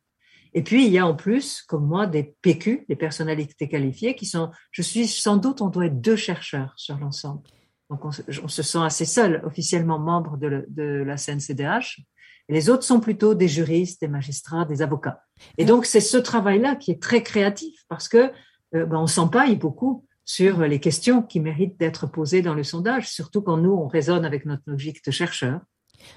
Et 0.53 0.61
puis, 0.61 0.85
il 0.85 0.91
y 0.91 0.97
a 0.97 1.05
en 1.05 1.15
plus, 1.15 1.61
comme 1.61 1.85
moi, 1.85 2.05
des 2.07 2.35
PQ, 2.41 2.85
des 2.87 2.95
personnalités 2.95 3.67
qualifiées, 3.67 4.15
qui 4.15 4.25
sont, 4.25 4.49
je 4.71 4.81
suis 4.81 5.07
sans 5.07 5.37
doute, 5.37 5.61
on 5.61 5.69
doit 5.69 5.87
être 5.87 5.99
deux 5.99 6.17
chercheurs 6.17 6.73
sur 6.77 6.97
l'ensemble. 6.97 7.43
Donc 7.89 8.05
on, 8.05 8.11
se 8.11 8.63
sent 8.63 8.79
assez 8.81 9.05
seul, 9.05 9.41
officiellement 9.45 9.99
membre 9.99 10.37
de, 10.37 11.03
la 11.05 11.17
CNCDH. 11.17 12.01
Les 12.49 12.69
autres 12.69 12.83
sont 12.83 12.99
plutôt 12.99 13.35
des 13.35 13.47
juristes, 13.47 14.01
des 14.01 14.07
magistrats, 14.07 14.65
des 14.65 14.81
avocats. 14.81 15.23
Et 15.57 15.65
donc 15.65 15.85
c'est 15.85 16.01
ce 16.01 16.17
travail-là 16.17 16.75
qui 16.75 16.91
est 16.91 17.01
très 17.01 17.23
créatif 17.23 17.81
parce 17.87 18.07
que 18.07 18.31
euh, 18.75 18.85
ben, 18.85 18.97
on 18.97 19.07
s'empaille 19.07 19.55
beaucoup 19.55 20.05
sur 20.25 20.61
les 20.61 20.79
questions 20.79 21.21
qui 21.21 21.39
méritent 21.39 21.79
d'être 21.79 22.07
posées 22.07 22.41
dans 22.41 22.53
le 22.53 22.63
sondage, 22.63 23.09
surtout 23.09 23.41
quand 23.41 23.57
nous 23.57 23.73
on 23.73 23.87
raisonne 23.87 24.25
avec 24.25 24.45
notre 24.45 24.63
logique 24.67 25.03
de 25.05 25.11
chercheur 25.11 25.61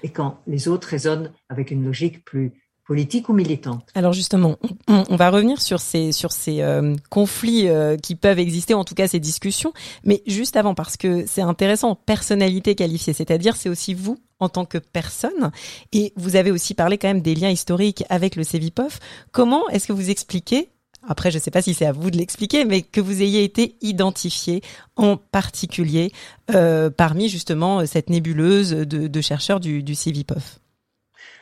et 0.03 0.09
quand 0.09 0.41
les 0.47 0.67
autres 0.67 0.87
raisonnent 0.87 1.33
avec 1.49 1.71
une 1.71 1.85
logique 1.85 2.23
plus 2.25 2.53
politique 2.87 3.27
ou 3.27 3.33
militante. 3.33 3.85
Alors 3.95 4.13
justement, 4.13 4.55
on, 4.87 5.15
va 5.17 5.29
revenir 5.29 5.61
sur 5.61 5.81
ces 5.81 6.13
sur 6.13 6.31
ces 6.31 6.61
euh, 6.61 6.95
conflits 7.09 7.67
euh, 7.67 7.97
qui 7.97 8.15
peuvent 8.15 8.39
exister, 8.39 8.73
en 8.73 8.85
tout 8.85 8.95
cas 8.95 9.09
ces 9.09 9.19
discussions. 9.19 9.73
Mais 10.05 10.23
juste 10.25 10.55
avant, 10.55 10.73
parce 10.73 10.95
que 10.95 11.25
c'est 11.27 11.41
intéressant, 11.41 11.95
personnalité 11.95 12.75
qualifiée, 12.75 13.13
c'est-à-dire 13.13 13.57
c'est 13.57 13.69
aussi 13.69 13.93
vous 13.93 14.17
en 14.39 14.47
tant 14.47 14.65
que 14.65 14.77
personne. 14.77 15.51
Et 15.91 16.13
vous 16.15 16.37
avez 16.37 16.49
aussi 16.49 16.73
parlé 16.73 16.97
quand 16.97 17.09
même 17.09 17.21
des 17.21 17.35
liens 17.35 17.49
historiques 17.49 18.05
avec 18.09 18.37
le 18.37 18.43
CEVIPOF. 18.43 18.99
Comment 19.31 19.67
est-ce 19.69 19.87
que 19.87 19.93
vous 19.93 20.09
expliquez 20.09 20.69
après, 21.09 21.31
je 21.31 21.37
ne 21.37 21.41
sais 21.41 21.51
pas 21.51 21.61
si 21.61 21.73
c'est 21.73 21.85
à 21.85 21.93
vous 21.93 22.11
de 22.11 22.17
l'expliquer, 22.17 22.65
mais 22.65 22.81
que 22.81 22.99
vous 22.99 23.21
ayez 23.21 23.45
été 23.45 23.77
identifié 23.79 24.61
en 24.97 25.15
particulier 25.15 26.11
euh, 26.53 26.89
parmi 26.89 27.29
justement 27.29 27.85
cette 27.85 28.09
nébuleuse 28.09 28.71
de, 28.71 29.07
de 29.07 29.21
chercheurs 29.21 29.61
du, 29.61 29.83
du. 29.83 29.95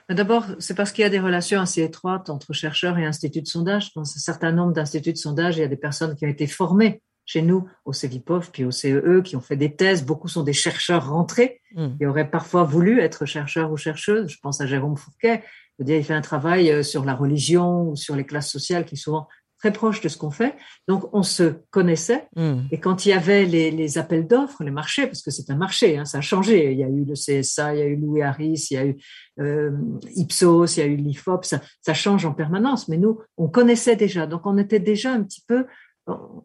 D'abord, 0.09 0.45
c'est 0.59 0.75
parce 0.75 0.91
qu'il 0.91 1.01
y 1.01 1.05
a 1.05 1.09
des 1.09 1.19
relations 1.19 1.59
assez 1.59 1.81
étroites 1.81 2.29
entre 2.29 2.53
chercheurs 2.53 2.97
et 2.99 3.05
instituts 3.05 3.41
de 3.41 3.47
sondage. 3.47 3.91
Dans 3.95 4.03
un 4.03 4.05
certain 4.05 4.51
nombre 4.51 4.73
d'instituts 4.73 5.13
de 5.13 5.17
sondage, 5.17 5.57
il 5.57 5.61
y 5.61 5.63
a 5.63 5.67
des 5.67 5.77
personnes 5.77 6.15
qui 6.15 6.25
ont 6.25 6.29
été 6.29 6.45
formées 6.45 7.01
chez 7.25 7.41
nous 7.41 7.67
au 7.85 7.93
CEVIPOF 7.93 8.51
puis 8.51 8.65
au 8.65 8.71
CEE 8.71 9.01
e, 9.03 9.21
qui 9.21 9.35
ont 9.35 9.41
fait 9.41 9.55
des 9.55 9.75
thèses. 9.75 10.05
Beaucoup 10.05 10.27
sont 10.27 10.43
des 10.43 10.53
chercheurs 10.53 11.09
rentrés 11.09 11.61
hmm. 11.73 11.97
qui 11.97 12.05
auraient 12.05 12.29
parfois 12.29 12.63
voulu 12.63 12.99
être 12.99 13.25
chercheurs 13.25 13.71
ou 13.71 13.77
chercheuses. 13.77 14.29
Je 14.29 14.37
pense 14.41 14.61
à 14.61 14.67
Jérôme 14.67 14.95
Fourquet. 14.95 15.43
Il 15.79 16.03
fait 16.03 16.13
un 16.13 16.21
travail 16.21 16.71
euh, 16.71 16.83
sur 16.83 17.03
la 17.03 17.15
religion 17.15 17.89
ou 17.89 17.95
sur 17.95 18.15
les 18.15 18.25
classes 18.25 18.49
sociales 18.49 18.85
qui 18.85 18.97
souvent 18.97 19.27
très 19.65 19.73
proche 19.73 19.99
de 20.01 20.09
ce 20.09 20.17
qu'on 20.17 20.29
fait. 20.29 20.55
Donc, 20.87 21.09
on 21.11 21.23
se 21.23 21.55
connaissait. 21.71 22.27
Hmm. 22.35 22.59
Et 22.71 22.79
quand 22.79 23.05
il 23.05 23.09
y 23.09 23.13
avait 23.13 23.45
les, 23.45 23.97
appels 23.97 24.27
d'offres, 24.27 24.63
les 24.63 24.69
marchés, 24.69 25.07
parce 25.07 25.23
que 25.23 25.31
c'est 25.31 25.49
un 25.49 25.55
marché, 25.55 25.97
hein, 25.97 26.05
ça 26.05 26.19
a 26.19 26.21
changé. 26.21 26.71
Il 26.71 26.77
y 26.77 26.83
a 26.83 26.87
eu 26.87 27.03
le 27.03 27.15
CSA, 27.15 27.73
il 27.73 27.79
y 27.79 27.81
a 27.81 27.85
eu 27.85 27.95
Louis 27.95 28.21
Harris, 28.21 28.67
il 28.69 28.73
y 28.75 28.77
a 28.77 28.85
eu 28.85 28.97
euh, 29.39 29.71
Ipsos, 30.15 30.77
il 30.77 30.79
y 30.79 30.83
a 30.83 30.85
eu 30.85 30.97
l'IFOP. 30.97 31.45
Ça, 31.45 31.61
ça, 31.81 31.95
change 31.95 32.27
en 32.27 32.33
permanence. 32.33 32.87
Mais 32.89 32.97
nous, 32.97 33.21
on 33.37 33.47
connaissait 33.47 33.95
déjà. 33.95 34.27
Donc, 34.27 34.45
on 34.45 34.59
était 34.59 34.79
déjà 34.79 35.13
un 35.13 35.23
petit 35.23 35.43
peu. 35.47 35.65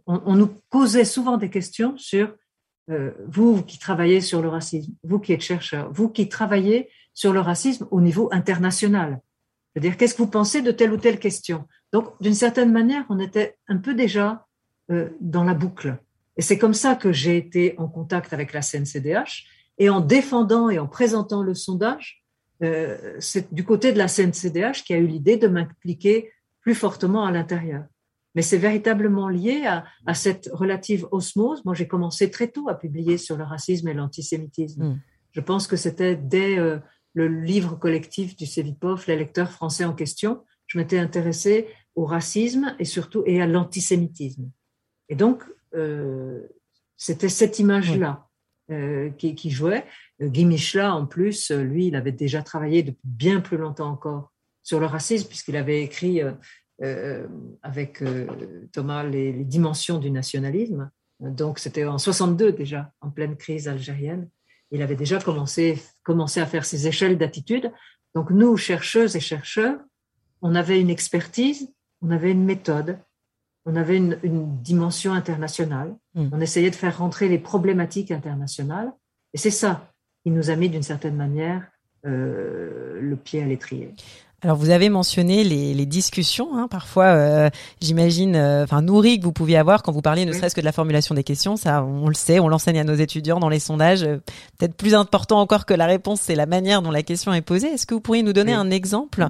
On, 0.07 0.35
nous 0.35 0.49
posait 0.71 1.05
souvent 1.05 1.37
des 1.37 1.51
questions 1.51 1.95
sur 1.99 2.35
euh, 2.89 3.11
vous 3.29 3.63
qui 3.63 3.79
travaillez 3.79 4.23
sur 4.23 4.41
le 4.41 4.49
racisme, 4.49 4.95
vous 5.05 5.19
qui 5.19 5.35
êtes 5.35 5.43
chercheur, 5.43 5.93
vous 5.93 6.09
qui 6.09 6.31
travaillez 6.31 6.89
sur 7.13 7.35
le 7.35 7.41
racisme 7.41 7.87
au 7.91 8.01
niveau 8.01 8.31
international. 8.33 9.21
C'est-à-dire, 9.73 9.97
qu'est-ce 9.97 10.15
que 10.15 10.23
vous 10.23 10.31
pensez 10.31 10.63
de 10.63 10.71
telle 10.73 10.93
ou 10.93 10.97
telle 10.97 11.19
question? 11.19 11.67
Donc, 11.93 12.13
d'une 12.21 12.35
certaine 12.35 12.73
manière, 12.73 13.05
on 13.09 13.19
était 13.19 13.57
un 13.69 13.79
peu 13.79 13.95
déjà 13.95 14.47
euh, 14.91 15.11
dans 15.21 15.45
la 15.45 15.55
boucle. 15.55 15.97
Et 16.37 16.43
c'est 16.43 16.59
comme 16.59 16.75
ça 16.75 16.95
que 16.95 17.13
j'ai 17.13 17.37
été 17.37 17.75
en 17.79 17.89
contact 17.89 18.33
avec 18.33 18.53
la 18.53 18.63
CNCDH. 18.63 19.47
Et 19.79 19.89
en 19.91 20.01
défendant 20.01 20.69
et 20.71 20.79
en 20.79 20.87
présentant 20.87 21.43
le 21.43 21.55
sondage, 21.55 22.25
euh, 22.63 23.17
c'est 23.19 23.53
du 23.55 23.65
côté 23.65 23.93
de 23.93 23.99
la 23.99 24.09
CNCDH 24.09 24.85
qui 24.85 24.93
a 24.93 24.99
eu 24.99 25.07
l'idée 25.07 25.37
de 25.37 25.49
m'impliquer 25.49 26.31
plus 26.61 26.75
fortement 26.75 27.25
à 27.25 27.31
l'intérieur. 27.31 27.85
Mais 28.35 28.43
c'est 28.43 28.59
véritablement 28.59 29.29
lié 29.29 29.65
à, 29.67 29.85
à, 30.07 30.15
cette 30.15 30.49
relative 30.53 31.07
osmose. 31.11 31.65
Moi, 31.65 31.75
j'ai 31.75 31.89
commencé 31.89 32.31
très 32.31 32.49
tôt 32.49 32.69
à 32.69 32.75
publier 32.75 33.19
sur 33.19 33.37
le 33.37 33.45
racisme 33.45 33.89
et 33.89 33.95
l'antisémitisme. 33.95 34.85
Hmm. 34.85 35.01
Je 35.33 35.41
pense 35.41 35.67
que 35.67 35.77
c'était 35.77 36.17
dès 36.17 36.59
euh, 36.59 36.79
le 37.15 37.27
livre 37.27 37.77
collectif 37.77 38.37
du 38.37 38.47
CEVIPOF, 38.47 39.07
les 39.07 39.17
lecteurs 39.17 39.51
français 39.51 39.85
en 39.85 39.95
question, 39.95 40.45
je 40.67 40.79
m'étais 40.79 40.99
intéressée 40.99 41.69
au 41.97 42.05
racisme 42.05 42.75
et 42.79 42.85
surtout 42.85 43.23
et 43.27 43.43
à 43.43 43.47
l'antisémitisme. 43.47 44.51
Et 45.09 45.17
donc, 45.17 45.43
euh, 45.75 46.47
c'était 46.97 47.29
cette 47.29 47.59
image-là 47.59 48.29
euh, 48.71 49.11
qui, 49.11 49.35
qui, 49.35 49.51
jouait. 49.51 49.85
Guy 50.21 50.45
Michelat, 50.45 50.95
en 50.95 51.07
plus, 51.07 51.51
lui, 51.51 51.89
il 51.89 51.97
avait 51.97 52.13
déjà 52.13 52.43
travaillé 52.43 52.83
depuis 52.85 53.01
bien 53.05 53.41
plus 53.41 53.57
longtemps 53.57 53.91
encore 53.91 54.33
sur 54.63 54.79
le 54.79 54.87
racisme, 54.87 55.27
puisqu'il 55.27 55.57
avait 55.57 55.83
écrit 55.83 56.21
euh, 56.83 57.27
avec 57.63 58.05
Thomas 58.73 59.03
les, 59.03 59.33
les, 59.33 59.45
dimensions 59.45 59.99
du 59.99 60.11
nationalisme. 60.11 60.91
Donc, 61.19 61.59
c'était 61.59 61.85
en 61.85 61.99
62 61.99 62.53
déjà, 62.53 62.93
en 63.01 63.11
pleine 63.11 63.37
crise 63.37 63.67
algérienne 63.67 64.29
il 64.71 64.83
avait 64.83 64.97
déjà 64.97 65.21
commencé, 65.21 65.83
commencé 66.03 66.41
à 66.41 66.47
faire 66.47 66.65
ses 66.65 66.87
échelles 66.87 67.19
d'attitude. 67.19 67.73
Donc 68.15 68.31
nous, 68.31 68.57
chercheuses 68.57 69.17
et 69.17 69.21
chercheurs, 69.21 69.79
on 70.43 70.55
avait 70.55 70.81
une 70.81 70.91
expertise, 70.91 71.73
on 72.03 72.11
avait 72.11 72.33
une 72.33 72.45
méthode, 72.45 72.99
on 73.67 73.77
avait 73.77 73.97
une, 73.97 74.19
dimension 74.63 75.13
internationale. 75.13 75.95
Hmm. 76.15 76.29
On 76.33 76.41
essayait 76.41 76.71
de 76.71 76.77
faire 76.77 76.99
rentrer 76.99 77.29
les 77.29 77.39
problématiques 77.39 78.11
internationales. 78.11 78.93
Et 79.35 79.39
c'est 79.39 79.51
ça 79.51 79.93
qui 80.23 80.31
nous 80.31 80.51
a 80.51 80.57
mis 80.57 80.69
d'une 80.69 80.83
certaine 80.83 81.17
manière 81.17 81.71
euh, 82.07 83.01
le 83.01 83.17
pied 83.17 83.43
à 83.43 83.47
l'étrier. 83.47 83.95
Alors 84.43 84.57
vous 84.57 84.71
avez 84.71 84.89
mentionné 84.89 85.45
les, 85.45 85.75
les 85.75 85.85
discussions, 85.85 86.57
hein, 86.57 86.67
parfois, 86.67 87.05
euh, 87.05 87.51
j'imagine, 87.83 88.37
euh, 88.37 88.65
enfin 88.65 88.81
nourries 88.81 89.19
que 89.19 89.25
vous 89.25 89.33
pouviez 89.33 89.59
avoir 89.59 89.83
quand 89.83 89.93
vous 89.93 90.01
parliez 90.01 90.25
ne 90.25 90.33
serait-ce 90.33 90.55
que 90.55 90.63
de 90.63 90.65
la 90.65 90.73
formulation 90.73 91.15
des 91.15 91.25
questions. 91.25 91.57
Ça, 91.57 91.85
on 91.85 92.09
le 92.09 92.15
sait, 92.15 92.41
on 92.41 92.49
l'enseigne 92.49 92.79
à 92.79 92.85
nos 92.85 92.95
étudiants 92.95 93.39
dans 93.39 93.51
les 93.51 93.59
sondages. 93.59 94.03
Euh, 94.03 94.17
peut-être 94.57 94.75
plus 94.75 94.95
important 94.95 95.41
encore 95.41 95.67
que 95.67 95.75
la 95.75 95.85
réponse, 95.85 96.23
c'est 96.23 96.35
la 96.35 96.47
manière 96.47 96.81
dont 96.81 96.91
la 96.91 97.03
question 97.03 97.35
est 97.35 97.43
posée. 97.43 97.69
Est-ce 97.69 97.87
que 97.87 97.93
vous 97.93 98.01
pourriez 98.01 98.23
nous 98.23 98.33
donner 98.33 98.55
un 98.55 98.71
exemple 98.71 99.29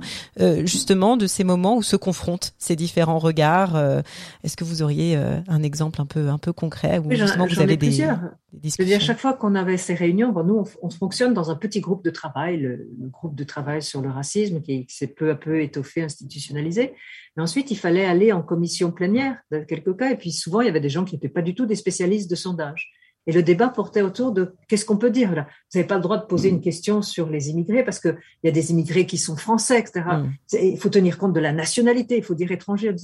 justement 0.64 1.16
de 1.16 1.26
ces 1.26 1.44
moments 1.44 1.76
où 1.76 1.82
se 1.82 1.96
confrontent 1.96 2.52
ces 2.58 2.76
différents 2.76 3.18
regards 3.18 3.76
Est-ce 4.44 4.56
que 4.56 4.64
vous 4.64 4.82
auriez 4.82 5.16
un 5.48 5.62
exemple 5.62 6.00
un 6.00 6.06
peu 6.06 6.28
un 6.28 6.38
peu 6.38 6.52
concret 6.52 6.98
où 6.98 7.10
justement 7.12 7.46
vous 7.46 7.60
avez 7.60 7.76
des, 7.76 8.08
des 8.52 8.58
discussions 8.60 8.96
à 8.96 9.00
chaque 9.00 9.18
fois 9.18 9.34
qu'on 9.34 9.54
avait 9.54 9.76
ces 9.76 9.94
réunions, 9.94 10.32
bon, 10.32 10.44
nous 10.44 10.64
on, 10.82 10.90
fonctionne 10.90 11.34
dans 11.34 11.50
un 11.50 11.56
petit 11.56 11.80
groupe 11.80 12.04
de 12.04 12.10
travail, 12.10 12.58
le, 12.58 12.88
groupe 13.10 13.34
de 13.34 13.44
travail 13.44 13.82
sur 13.82 14.00
le 14.00 14.10
racisme 14.10 14.60
qui, 14.60 14.86
qui 14.86 14.96
c'est 14.96 15.08
peu 15.08 15.30
à 15.30 15.34
peu 15.34 15.62
étoffé, 15.62 16.02
institutionnalisé. 16.02 16.94
Mais 17.36 17.42
ensuite, 17.42 17.70
il 17.70 17.76
fallait 17.76 18.04
aller 18.04 18.32
en 18.32 18.42
commission 18.42 18.90
plénière 18.90 19.38
dans 19.50 19.64
quelques 19.64 19.96
cas. 19.96 20.10
Et 20.10 20.16
puis 20.16 20.32
souvent, 20.32 20.60
il 20.60 20.66
y 20.66 20.68
avait 20.70 20.80
des 20.80 20.88
gens 20.88 21.04
qui 21.04 21.14
n'étaient 21.14 21.28
pas 21.28 21.42
du 21.42 21.54
tout 21.54 21.66
des 21.66 21.76
spécialistes 21.76 22.30
de 22.30 22.34
sondage. 22.34 22.92
Et 23.26 23.32
le 23.32 23.42
débat 23.42 23.68
portait 23.68 24.02
autour 24.02 24.32
de 24.32 24.54
qu'est-ce 24.66 24.84
qu'on 24.84 24.96
peut 24.96 25.10
dire 25.10 25.34
là? 25.34 25.46
Vous 25.72 25.78
n'avez 25.78 25.86
pas 25.86 25.96
le 25.96 26.02
droit 26.02 26.18
de 26.18 26.24
poser 26.24 26.48
une 26.48 26.60
question 26.60 27.02
sur 27.02 27.28
les 27.28 27.50
immigrés 27.50 27.84
parce 27.84 28.00
qu'il 28.00 28.16
y 28.42 28.48
a 28.48 28.50
des 28.50 28.70
immigrés 28.70 29.06
qui 29.06 29.18
sont 29.18 29.36
français, 29.36 29.78
etc. 29.78 30.02
Mm. 30.02 30.56
Il 30.62 30.78
faut 30.78 30.88
tenir 30.88 31.18
compte 31.18 31.34
de 31.34 31.40
la 31.40 31.52
nationalité, 31.52 32.16
il 32.16 32.24
faut 32.24 32.34
dire 32.34 32.50
étranger. 32.50 32.94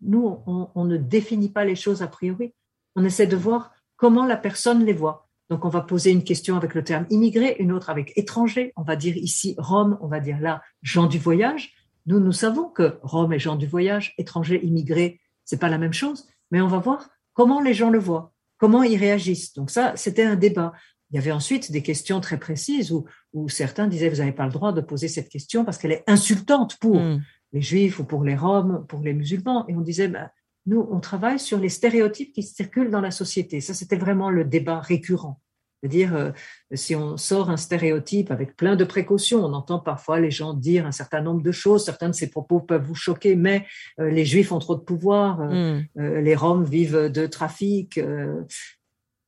Nous, 0.00 0.38
on, 0.46 0.68
on 0.74 0.84
ne 0.86 0.96
définit 0.96 1.50
pas 1.50 1.64
les 1.64 1.76
choses 1.76 2.02
a 2.02 2.06
priori. 2.06 2.54
On 2.96 3.04
essaie 3.04 3.26
de 3.26 3.36
voir 3.36 3.75
comment 3.96 4.26
la 4.26 4.36
personne 4.36 4.84
les 4.84 4.92
voit. 4.92 5.28
Donc, 5.48 5.64
on 5.64 5.68
va 5.68 5.80
poser 5.80 6.10
une 6.10 6.24
question 6.24 6.56
avec 6.56 6.74
le 6.74 6.82
terme 6.82 7.06
immigré, 7.10 7.56
une 7.60 7.72
autre 7.72 7.90
avec 7.90 8.12
étranger. 8.16 8.72
On 8.76 8.82
va 8.82 8.96
dire 8.96 9.16
ici 9.16 9.54
Rome, 9.58 9.96
on 10.00 10.08
va 10.08 10.20
dire 10.20 10.40
là 10.40 10.62
gens 10.82 11.06
du 11.06 11.18
voyage. 11.18 11.72
Nous, 12.06 12.20
nous 12.20 12.32
savons 12.32 12.68
que 12.68 12.98
Rome 13.02 13.32
et 13.32 13.38
gens 13.38 13.56
du 13.56 13.66
voyage, 13.66 14.14
étrangers, 14.18 14.64
immigrés, 14.64 15.20
c'est 15.44 15.60
pas 15.60 15.68
la 15.68 15.78
même 15.78 15.92
chose, 15.92 16.26
mais 16.50 16.60
on 16.60 16.68
va 16.68 16.78
voir 16.78 17.08
comment 17.32 17.60
les 17.60 17.74
gens 17.74 17.90
le 17.90 17.98
voient, 17.98 18.32
comment 18.58 18.82
ils 18.82 18.96
réagissent. 18.96 19.54
Donc 19.54 19.70
ça, 19.70 19.92
c'était 19.96 20.24
un 20.24 20.36
débat. 20.36 20.72
Il 21.10 21.16
y 21.16 21.18
avait 21.18 21.32
ensuite 21.32 21.70
des 21.70 21.82
questions 21.82 22.20
très 22.20 22.38
précises 22.38 22.90
où, 22.92 23.04
où 23.32 23.48
certains 23.48 23.86
disaient 23.86 24.08
vous 24.08 24.16
n'avez 24.16 24.32
pas 24.32 24.46
le 24.46 24.52
droit 24.52 24.72
de 24.72 24.80
poser 24.80 25.06
cette 25.06 25.28
question 25.28 25.64
parce 25.64 25.78
qu'elle 25.78 25.92
est 25.92 26.04
insultante 26.08 26.76
pour 26.78 26.96
hmm. 26.96 27.22
les 27.52 27.62
juifs 27.62 28.00
ou 28.00 28.04
pour 28.04 28.24
les 28.24 28.34
roms, 28.34 28.84
pour 28.88 29.00
les 29.00 29.14
musulmans. 29.14 29.64
Et 29.68 29.76
on 29.76 29.80
disait 29.80 30.08
bah, 30.08 30.30
nous, 30.66 30.86
on 30.90 31.00
travaille 31.00 31.38
sur 31.38 31.58
les 31.58 31.68
stéréotypes 31.68 32.32
qui 32.32 32.42
circulent 32.42 32.90
dans 32.90 33.00
la 33.00 33.10
société. 33.10 33.60
Ça, 33.60 33.74
c'était 33.74 33.96
vraiment 33.96 34.30
le 34.30 34.44
débat 34.44 34.80
récurrent. 34.80 35.40
C'est-à-dire, 35.80 36.16
euh, 36.16 36.30
si 36.72 36.96
on 36.96 37.16
sort 37.16 37.50
un 37.50 37.56
stéréotype 37.56 38.30
avec 38.30 38.56
plein 38.56 38.76
de 38.76 38.84
précautions, 38.84 39.44
on 39.44 39.52
entend 39.52 39.78
parfois 39.78 40.18
les 40.18 40.30
gens 40.30 40.54
dire 40.54 40.86
un 40.86 40.92
certain 40.92 41.20
nombre 41.20 41.42
de 41.42 41.52
choses, 41.52 41.84
certains 41.84 42.08
de 42.08 42.14
ces 42.14 42.30
propos 42.30 42.60
peuvent 42.60 42.82
vous 42.82 42.94
choquer, 42.94 43.36
mais 43.36 43.66
euh, 44.00 44.10
les 44.10 44.24
Juifs 44.24 44.52
ont 44.52 44.58
trop 44.58 44.74
de 44.74 44.80
pouvoir, 44.80 45.42
euh, 45.42 45.80
hmm. 45.94 46.18
les 46.18 46.34
Roms 46.34 46.64
vivent 46.64 47.10
de 47.10 47.26
trafic. 47.26 48.00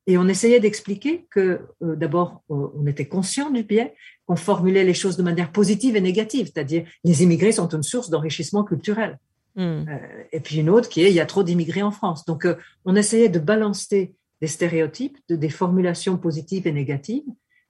et 0.06 0.16
on 0.18 0.26
essayait 0.26 0.58
d'expliquer 0.58 1.26
que, 1.30 1.60
d'abord, 1.80 2.42
on 2.48 2.86
était 2.86 3.06
conscient 3.06 3.50
du 3.50 3.62
biais, 3.62 3.94
qu'on 4.26 4.36
formulait 4.36 4.84
les 4.84 4.94
choses 4.94 5.16
de 5.16 5.22
manière 5.22 5.52
positive 5.52 5.96
et 5.96 6.00
négative, 6.00 6.46
c'est-à-dire 6.46 6.84
les 7.04 7.22
immigrés 7.22 7.52
sont 7.52 7.68
une 7.68 7.82
source 7.82 8.08
d'enrichissement 8.08 8.64
culturel. 8.64 9.18
Hmm. 9.58 9.86
Euh, 9.88 10.22
et 10.30 10.38
puis 10.38 10.58
une 10.58 10.70
autre 10.70 10.88
qui 10.88 11.02
est 11.02 11.10
il 11.10 11.16
y 11.16 11.20
a 11.20 11.26
trop 11.26 11.42
d'immigrés 11.42 11.82
en 11.82 11.90
France. 11.90 12.24
Donc 12.24 12.44
euh, 12.44 12.54
on 12.84 12.94
essayait 12.94 13.28
de 13.28 13.40
balancer 13.40 14.14
des 14.40 14.46
stéréotypes, 14.46 15.18
de, 15.28 15.34
des 15.34 15.48
formulations 15.48 16.16
positives 16.16 16.68
et 16.68 16.72
négatives, 16.72 17.26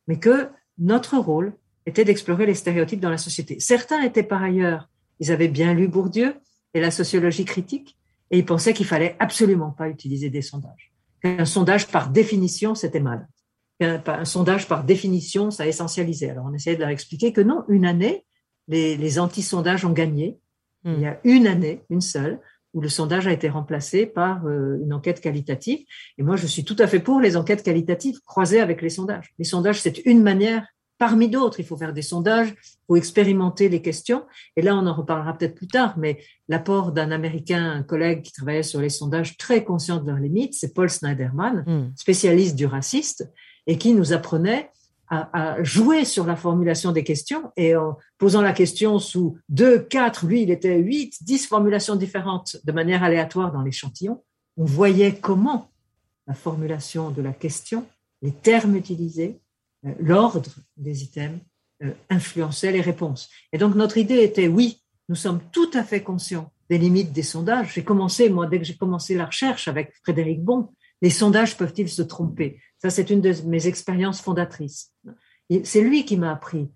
mais 0.06 0.18
que 0.18 0.50
notre 0.76 1.16
rôle 1.16 1.54
était 1.86 2.04
d'explorer 2.04 2.44
les 2.44 2.54
stéréotypes 2.54 3.00
dans 3.00 3.08
la 3.08 3.16
société. 3.16 3.58
Certains 3.58 4.02
étaient 4.02 4.22
par 4.22 4.42
ailleurs, 4.42 4.90
ils 5.18 5.32
avaient 5.32 5.48
bien 5.48 5.72
lu 5.72 5.88
Bourdieu 5.88 6.34
et 6.74 6.80
la 6.82 6.90
sociologie 6.90 7.46
critique, 7.46 7.96
et 8.30 8.36
ils 8.36 8.44
pensaient 8.44 8.74
qu'il 8.74 8.84
fallait 8.84 9.16
absolument 9.18 9.70
pas 9.70 9.88
utiliser 9.88 10.28
des 10.28 10.42
sondages. 10.42 10.92
Un 11.24 11.46
sondage 11.46 11.86
par 11.88 12.10
définition, 12.10 12.74
c'était 12.74 13.00
mal. 13.00 13.26
Un, 13.80 14.26
sondage 14.26 14.68
par 14.68 14.84
définition, 14.84 15.50
ça 15.50 15.66
essentialisait. 15.66 16.28
Alors 16.28 16.44
on 16.50 16.52
essayait 16.52 16.76
de 16.76 16.82
leur 16.82 16.90
expliquer 16.90 17.32
que 17.32 17.40
non, 17.40 17.64
une 17.68 17.86
année, 17.86 18.26
les 18.68 19.18
anti-sondages 19.18 19.86
ont 19.86 19.92
gagné, 19.92 20.38
il 20.84 21.00
y 21.00 21.06
a 21.06 21.20
une 21.24 21.46
année, 21.46 21.82
une 21.90 22.00
seule, 22.00 22.40
où 22.74 22.80
le 22.80 22.88
sondage 22.88 23.26
a 23.26 23.32
été 23.32 23.48
remplacé 23.48 24.06
par 24.06 24.46
euh, 24.46 24.78
une 24.82 24.92
enquête 24.92 25.20
qualitative. 25.20 25.84
Et 26.18 26.22
moi, 26.22 26.36
je 26.36 26.46
suis 26.46 26.64
tout 26.64 26.76
à 26.78 26.86
fait 26.86 27.00
pour 27.00 27.20
les 27.20 27.36
enquêtes 27.36 27.62
qualitatives 27.62 28.20
croisées 28.26 28.60
avec 28.60 28.82
les 28.82 28.90
sondages. 28.90 29.32
Les 29.38 29.44
sondages, 29.44 29.80
c'est 29.80 29.98
une 30.04 30.22
manière 30.22 30.66
parmi 30.98 31.28
d'autres. 31.28 31.60
Il 31.60 31.66
faut 31.66 31.76
faire 31.76 31.92
des 31.92 32.02
sondages, 32.02 32.50
il 32.50 32.78
faut 32.86 32.96
expérimenter 32.96 33.68
les 33.68 33.80
questions. 33.80 34.24
Et 34.56 34.62
là, 34.62 34.76
on 34.76 34.86
en 34.86 34.94
reparlera 34.94 35.36
peut-être 35.36 35.54
plus 35.54 35.68
tard, 35.68 35.96
mais 35.96 36.18
l'apport 36.48 36.92
d'un 36.92 37.10
Américain, 37.10 37.70
un 37.70 37.82
collègue 37.82 38.22
qui 38.22 38.32
travaillait 38.32 38.62
sur 38.62 38.80
les 38.80 38.90
sondages, 38.90 39.36
très 39.36 39.64
conscient 39.64 39.98
de 39.98 40.06
leurs 40.06 40.18
limites, 40.18 40.54
c'est 40.54 40.74
Paul 40.74 40.90
Snyderman, 40.90 41.64
hmm. 41.66 41.92
spécialiste 41.96 42.56
du 42.56 42.66
raciste, 42.66 43.30
et 43.66 43.78
qui 43.78 43.94
nous 43.94 44.12
apprenait 44.12 44.70
à, 45.10 45.62
jouer 45.62 46.04
sur 46.04 46.26
la 46.26 46.36
formulation 46.36 46.92
des 46.92 47.04
questions 47.04 47.50
et 47.56 47.74
en 47.76 47.96
posant 48.18 48.42
la 48.42 48.52
question 48.52 48.98
sous 48.98 49.38
deux, 49.48 49.78
quatre, 49.78 50.26
lui, 50.26 50.42
il 50.42 50.50
était 50.50 50.78
huit, 50.78 51.16
dix 51.22 51.46
formulations 51.46 51.96
différentes 51.96 52.56
de 52.64 52.72
manière 52.72 53.02
aléatoire 53.02 53.52
dans 53.52 53.62
l'échantillon. 53.62 54.22
On 54.56 54.64
voyait 54.64 55.16
comment 55.16 55.70
la 56.26 56.34
formulation 56.34 57.10
de 57.10 57.22
la 57.22 57.32
question, 57.32 57.86
les 58.22 58.32
termes 58.32 58.76
utilisés, 58.76 59.40
euh, 59.86 59.92
l'ordre 59.98 60.50
des 60.76 61.04
items 61.04 61.40
euh, 61.82 61.92
influençait 62.10 62.72
les 62.72 62.80
réponses. 62.80 63.30
Et 63.52 63.58
donc 63.58 63.74
notre 63.74 63.96
idée 63.96 64.22
était, 64.22 64.48
oui, 64.48 64.82
nous 65.08 65.14
sommes 65.14 65.40
tout 65.52 65.70
à 65.74 65.84
fait 65.84 66.02
conscients 66.02 66.52
des 66.68 66.76
limites 66.76 67.12
des 67.12 67.22
sondages. 67.22 67.72
J'ai 67.74 67.84
commencé, 67.84 68.28
moi, 68.28 68.46
dès 68.46 68.58
que 68.58 68.64
j'ai 68.64 68.76
commencé 68.76 69.14
la 69.14 69.26
recherche 69.26 69.68
avec 69.68 69.94
Frédéric 70.02 70.42
Bon, 70.42 70.68
les 71.00 71.10
sondages 71.10 71.56
peuvent-ils 71.56 71.88
se 71.88 72.02
tromper? 72.02 72.60
Ça, 72.80 72.90
c'est 72.90 73.10
une 73.10 73.20
de 73.20 73.32
mes 73.44 73.66
expériences 73.66 74.20
fondatrices. 74.20 74.92
C'est 75.64 75.80
lui 75.80 76.04
qui 76.04 76.16
m'a 76.16 76.32
appris 76.32 76.68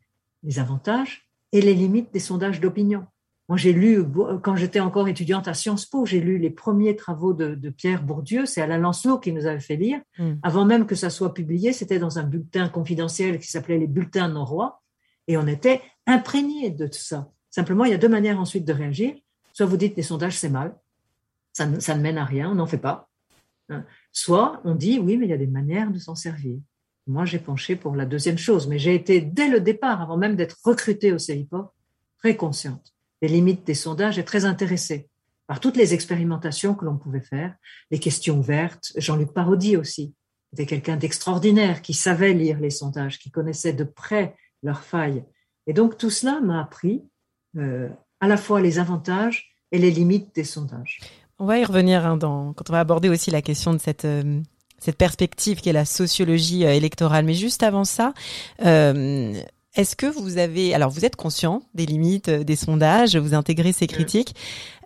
les 0.42 0.58
avantages 0.58 1.28
et 1.52 1.60
les 1.60 1.74
limites 1.74 2.12
des 2.12 2.18
sondages 2.18 2.60
d'opinion. 2.60 3.06
Moi, 3.48 3.58
j'ai 3.58 3.72
lu, 3.72 4.04
quand 4.42 4.56
j'étais 4.56 4.80
encore 4.80 5.08
étudiante 5.08 5.46
à 5.46 5.54
Sciences 5.54 5.84
Po, 5.84 6.06
j'ai 6.06 6.20
lu 6.20 6.38
les 6.38 6.50
premiers 6.50 6.96
travaux 6.96 7.34
de, 7.34 7.70
Pierre 7.70 8.02
Bourdieu, 8.02 8.46
c'est 8.46 8.62
Alain 8.62 8.78
Lancelot 8.78 9.18
qui 9.18 9.32
nous 9.32 9.46
avait 9.46 9.60
fait 9.60 9.76
lire. 9.76 10.00
Hmm. 10.18 10.34
Avant 10.42 10.64
même 10.64 10.86
que 10.86 10.94
ça 10.94 11.10
soit 11.10 11.34
publié, 11.34 11.72
c'était 11.72 11.98
dans 11.98 12.18
un 12.18 12.22
bulletin 12.22 12.68
confidentiel 12.68 13.38
qui 13.38 13.48
s'appelait 13.48 13.78
les 13.78 13.88
bulletins 13.88 14.28
norrois, 14.28 14.80
et 15.28 15.36
on 15.36 15.46
était 15.46 15.82
imprégné 16.06 16.70
de 16.70 16.86
tout 16.86 16.98
ça. 16.98 17.30
Simplement, 17.50 17.84
il 17.84 17.90
y 17.90 17.94
a 17.94 17.98
deux 17.98 18.08
manières 18.08 18.40
ensuite 18.40 18.64
de 18.64 18.72
réagir. 18.72 19.14
Soit 19.52 19.66
vous 19.66 19.76
dites 19.76 19.96
les 19.96 20.02
sondages, 20.02 20.38
c'est 20.38 20.48
mal, 20.48 20.74
ça 21.52 21.66
ne, 21.66 21.78
ça 21.78 21.94
ne 21.94 22.00
mène 22.00 22.18
à 22.18 22.24
rien, 22.24 22.50
on 22.50 22.54
n'en 22.54 22.66
fait 22.66 22.78
pas. 22.78 23.10
Soit 24.12 24.60
on 24.64 24.74
dit 24.74 24.98
oui, 24.98 25.16
mais 25.16 25.26
il 25.26 25.30
y 25.30 25.34
a 25.34 25.38
des 25.38 25.46
manières 25.46 25.90
de 25.90 25.98
s'en 25.98 26.14
servir. 26.14 26.58
Moi, 27.06 27.24
j'ai 27.24 27.38
penché 27.38 27.74
pour 27.74 27.96
la 27.96 28.06
deuxième 28.06 28.38
chose, 28.38 28.68
mais 28.68 28.78
j'ai 28.78 28.94
été 28.94 29.20
dès 29.20 29.48
le 29.48 29.60
départ, 29.60 30.00
avant 30.00 30.16
même 30.16 30.36
d'être 30.36 30.58
recrutée 30.62 31.12
au 31.12 31.18
CIPO, 31.18 31.72
très 32.18 32.36
consciente 32.36 32.92
des 33.22 33.28
limites 33.28 33.64
des 33.64 33.74
sondages 33.74 34.18
et 34.18 34.24
très 34.24 34.44
intéressée 34.44 35.08
par 35.46 35.60
toutes 35.60 35.76
les 35.76 35.94
expérimentations 35.94 36.74
que 36.74 36.84
l'on 36.84 36.98
pouvait 36.98 37.20
faire, 37.20 37.54
les 37.90 37.98
questions 37.98 38.38
ouvertes. 38.38 38.92
Jean-Luc 38.96 39.32
Parodi 39.32 39.76
aussi 39.76 40.14
était 40.52 40.66
quelqu'un 40.66 40.96
d'extraordinaire 40.96 41.82
qui 41.82 41.94
savait 41.94 42.34
lire 42.34 42.58
les 42.58 42.70
sondages, 42.70 43.18
qui 43.18 43.30
connaissait 43.30 43.72
de 43.72 43.84
près 43.84 44.36
leurs 44.62 44.82
failles. 44.82 45.24
Et 45.66 45.72
donc 45.72 45.96
tout 45.96 46.10
cela 46.10 46.40
m'a 46.40 46.60
appris 46.60 47.04
euh, 47.56 47.88
à 48.20 48.28
la 48.28 48.36
fois 48.36 48.60
les 48.60 48.78
avantages 48.78 49.54
et 49.70 49.78
les 49.78 49.90
limites 49.90 50.34
des 50.34 50.44
sondages. 50.44 51.00
On 51.42 51.46
va 51.46 51.58
y 51.58 51.64
revenir 51.64 52.06
hein, 52.06 52.16
dans, 52.16 52.52
quand 52.52 52.70
on 52.70 52.72
va 52.72 52.78
aborder 52.78 53.08
aussi 53.08 53.32
la 53.32 53.42
question 53.42 53.72
de 53.72 53.78
cette, 53.78 54.04
euh, 54.04 54.40
cette 54.78 54.96
perspective 54.96 55.60
qui 55.60 55.70
est 55.70 55.72
la 55.72 55.84
sociologie 55.84 56.64
euh, 56.64 56.72
électorale. 56.72 57.24
Mais 57.24 57.34
juste 57.34 57.64
avant 57.64 57.82
ça, 57.82 58.14
euh, 58.64 59.34
est-ce 59.74 59.96
que 59.96 60.06
vous 60.06 60.38
avez, 60.38 60.72
alors 60.72 60.90
vous 60.90 61.04
êtes 61.04 61.16
conscient 61.16 61.64
des 61.74 61.84
limites 61.84 62.30
des 62.30 62.54
sondages, 62.54 63.16
vous 63.16 63.34
intégrez 63.34 63.72
ces 63.72 63.88
critiques. 63.88 64.36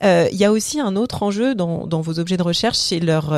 il 0.01 0.31
y 0.33 0.47
a 0.47 0.51
aussi 0.51 0.81
un 0.81 0.97
autre 0.97 1.23
enjeu 1.23 1.55
dans, 1.55 1.87
dans 1.87 2.01
vos 2.01 2.19
objets 2.19 2.39
de 2.39 2.43
recherche, 2.43 2.79
c'est 2.79 3.01
leur 3.01 3.37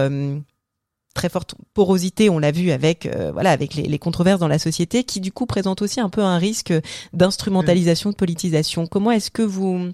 très 1.13 1.29
forte 1.29 1.57
porosité, 1.75 2.31
on 2.31 2.39
l'a 2.39 2.53
vu 2.53 2.71
avec 2.71 3.09
voilà 3.33 3.51
avec 3.51 3.75
les, 3.75 3.85
les, 3.85 3.99
controverses 3.99 4.39
dans 4.39 4.47
la 4.47 4.59
société, 4.59 5.03
qui 5.05 5.21
du 5.21 5.33
coup 5.33 5.47
présente 5.47 5.81
aussi 5.81 6.01
un 6.01 6.11
peu 6.11 6.23
un 6.23 6.37
risque 6.37 6.75
d'instrumentalisation, 7.15 8.11
de 8.11 8.15
politisation. 8.15 8.87
Comment 8.87 9.11
est-ce 9.11 9.31
que 9.31 9.43
vous 9.43 9.91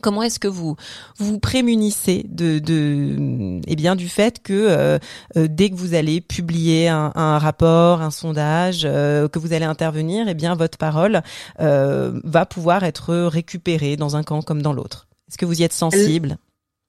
Comment 0.00 0.22
est-ce 0.22 0.38
que 0.38 0.48
vous 0.48 0.76
vous 1.18 1.38
prémunissez 1.38 2.24
de, 2.28 2.58
de 2.58 3.60
eh 3.66 3.76
bien 3.76 3.96
du 3.96 4.08
fait 4.08 4.42
que 4.42 4.52
euh, 4.52 4.98
euh, 5.36 5.48
dès 5.48 5.70
que 5.70 5.74
vous 5.76 5.94
allez 5.94 6.20
publier 6.20 6.88
un, 6.88 7.12
un 7.14 7.38
rapport, 7.38 8.02
un 8.02 8.10
sondage, 8.10 8.82
euh, 8.84 9.28
que 9.28 9.38
vous 9.38 9.52
allez 9.52 9.64
intervenir, 9.64 10.28
eh 10.28 10.34
bien 10.34 10.54
votre 10.54 10.78
parole 10.78 11.22
va 11.58 12.46
pouvoir 12.46 12.84
être 12.84 13.14
récupérée 13.26 13.96
dans 13.96 14.16
un 14.16 14.22
camp 14.22 14.42
comme 14.42 14.62
dans 14.62 14.72
l'autre. 14.72 15.08
Est-ce 15.28 15.38
que 15.38 15.46
vous 15.46 15.60
y 15.60 15.64
êtes 15.64 15.72
sensible? 15.72 16.38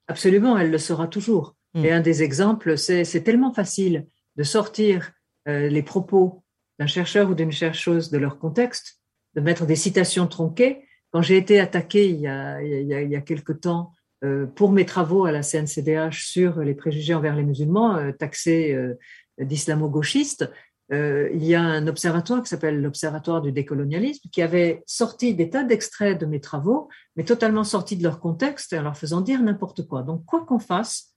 Absolument, 0.08 0.58
elle 0.58 0.72
le 0.72 0.78
sera 0.78 1.08
toujours. 1.08 1.56
Hmm. 1.74 1.86
Et 1.86 1.92
un 1.92 2.02
des 2.02 2.24
exemples, 2.24 2.78
c'est 2.78 3.24
tellement 3.24 3.54
facile 3.54 4.08
de 4.36 4.44
sortir 4.44 5.12
les 5.46 5.82
propos 5.82 6.44
d'un 6.80 6.88
chercheur 6.88 7.30
ou 7.30 7.36
d'une 7.36 7.52
chercheuse 7.52 8.12
de 8.12 8.18
leur 8.18 8.38
contexte, 8.38 9.00
de 9.36 9.42
mettre 9.42 9.66
des 9.66 9.76
citations 9.76 10.28
tronquées 10.28 10.87
quand 11.12 11.22
j'ai 11.22 11.38
été 11.38 11.60
attaqué 11.60 12.10
il 12.10 12.20
y 12.20 12.28
a, 12.28 12.62
il 12.62 12.88
y 12.88 12.94
a, 12.94 13.02
il 13.02 13.10
y 13.10 13.16
a 13.16 13.22
quelque 13.22 13.54
temps 13.54 13.92
euh, 14.24 14.46
pour 14.46 14.72
mes 14.72 14.86
travaux 14.86 15.26
à 15.26 15.32
la 15.32 15.44
CNCDH 15.44 16.26
sur 16.26 16.60
les 16.60 16.74
préjugés 16.74 17.14
envers 17.14 17.36
les 17.36 17.44
musulmans, 17.44 17.96
euh, 17.96 18.12
taxés 18.12 18.74
euh, 18.74 18.96
d'islamo-gauchistes, 19.40 20.50
euh, 20.94 21.30
il 21.34 21.44
y 21.44 21.54
a 21.54 21.62
un 21.62 21.88
observatoire 21.88 22.42
qui 22.42 22.50
s'appelle 22.50 22.82
l'Observatoire 22.82 23.42
du 23.42 23.52
décolonialisme 23.52 24.30
qui 24.32 24.42
avait 24.42 24.84
sorti 24.86 25.34
des 25.34 25.50
tas 25.50 25.64
d'extraits 25.64 26.20
de 26.20 26.26
mes 26.26 26.40
travaux, 26.40 26.88
mais 27.16 27.26
totalement 27.26 27.64
sortis 27.64 27.98
de 27.98 28.04
leur 28.04 28.20
contexte 28.20 28.74
en 28.74 28.84
leur 28.84 28.98
faisant 28.98 29.22
dire 29.22 29.42
n'importe 29.42 29.86
quoi. 29.86 30.04
Donc, 30.04 30.26
quoi 30.26 30.46
qu'on 30.46 30.60
fasse, 30.60 31.14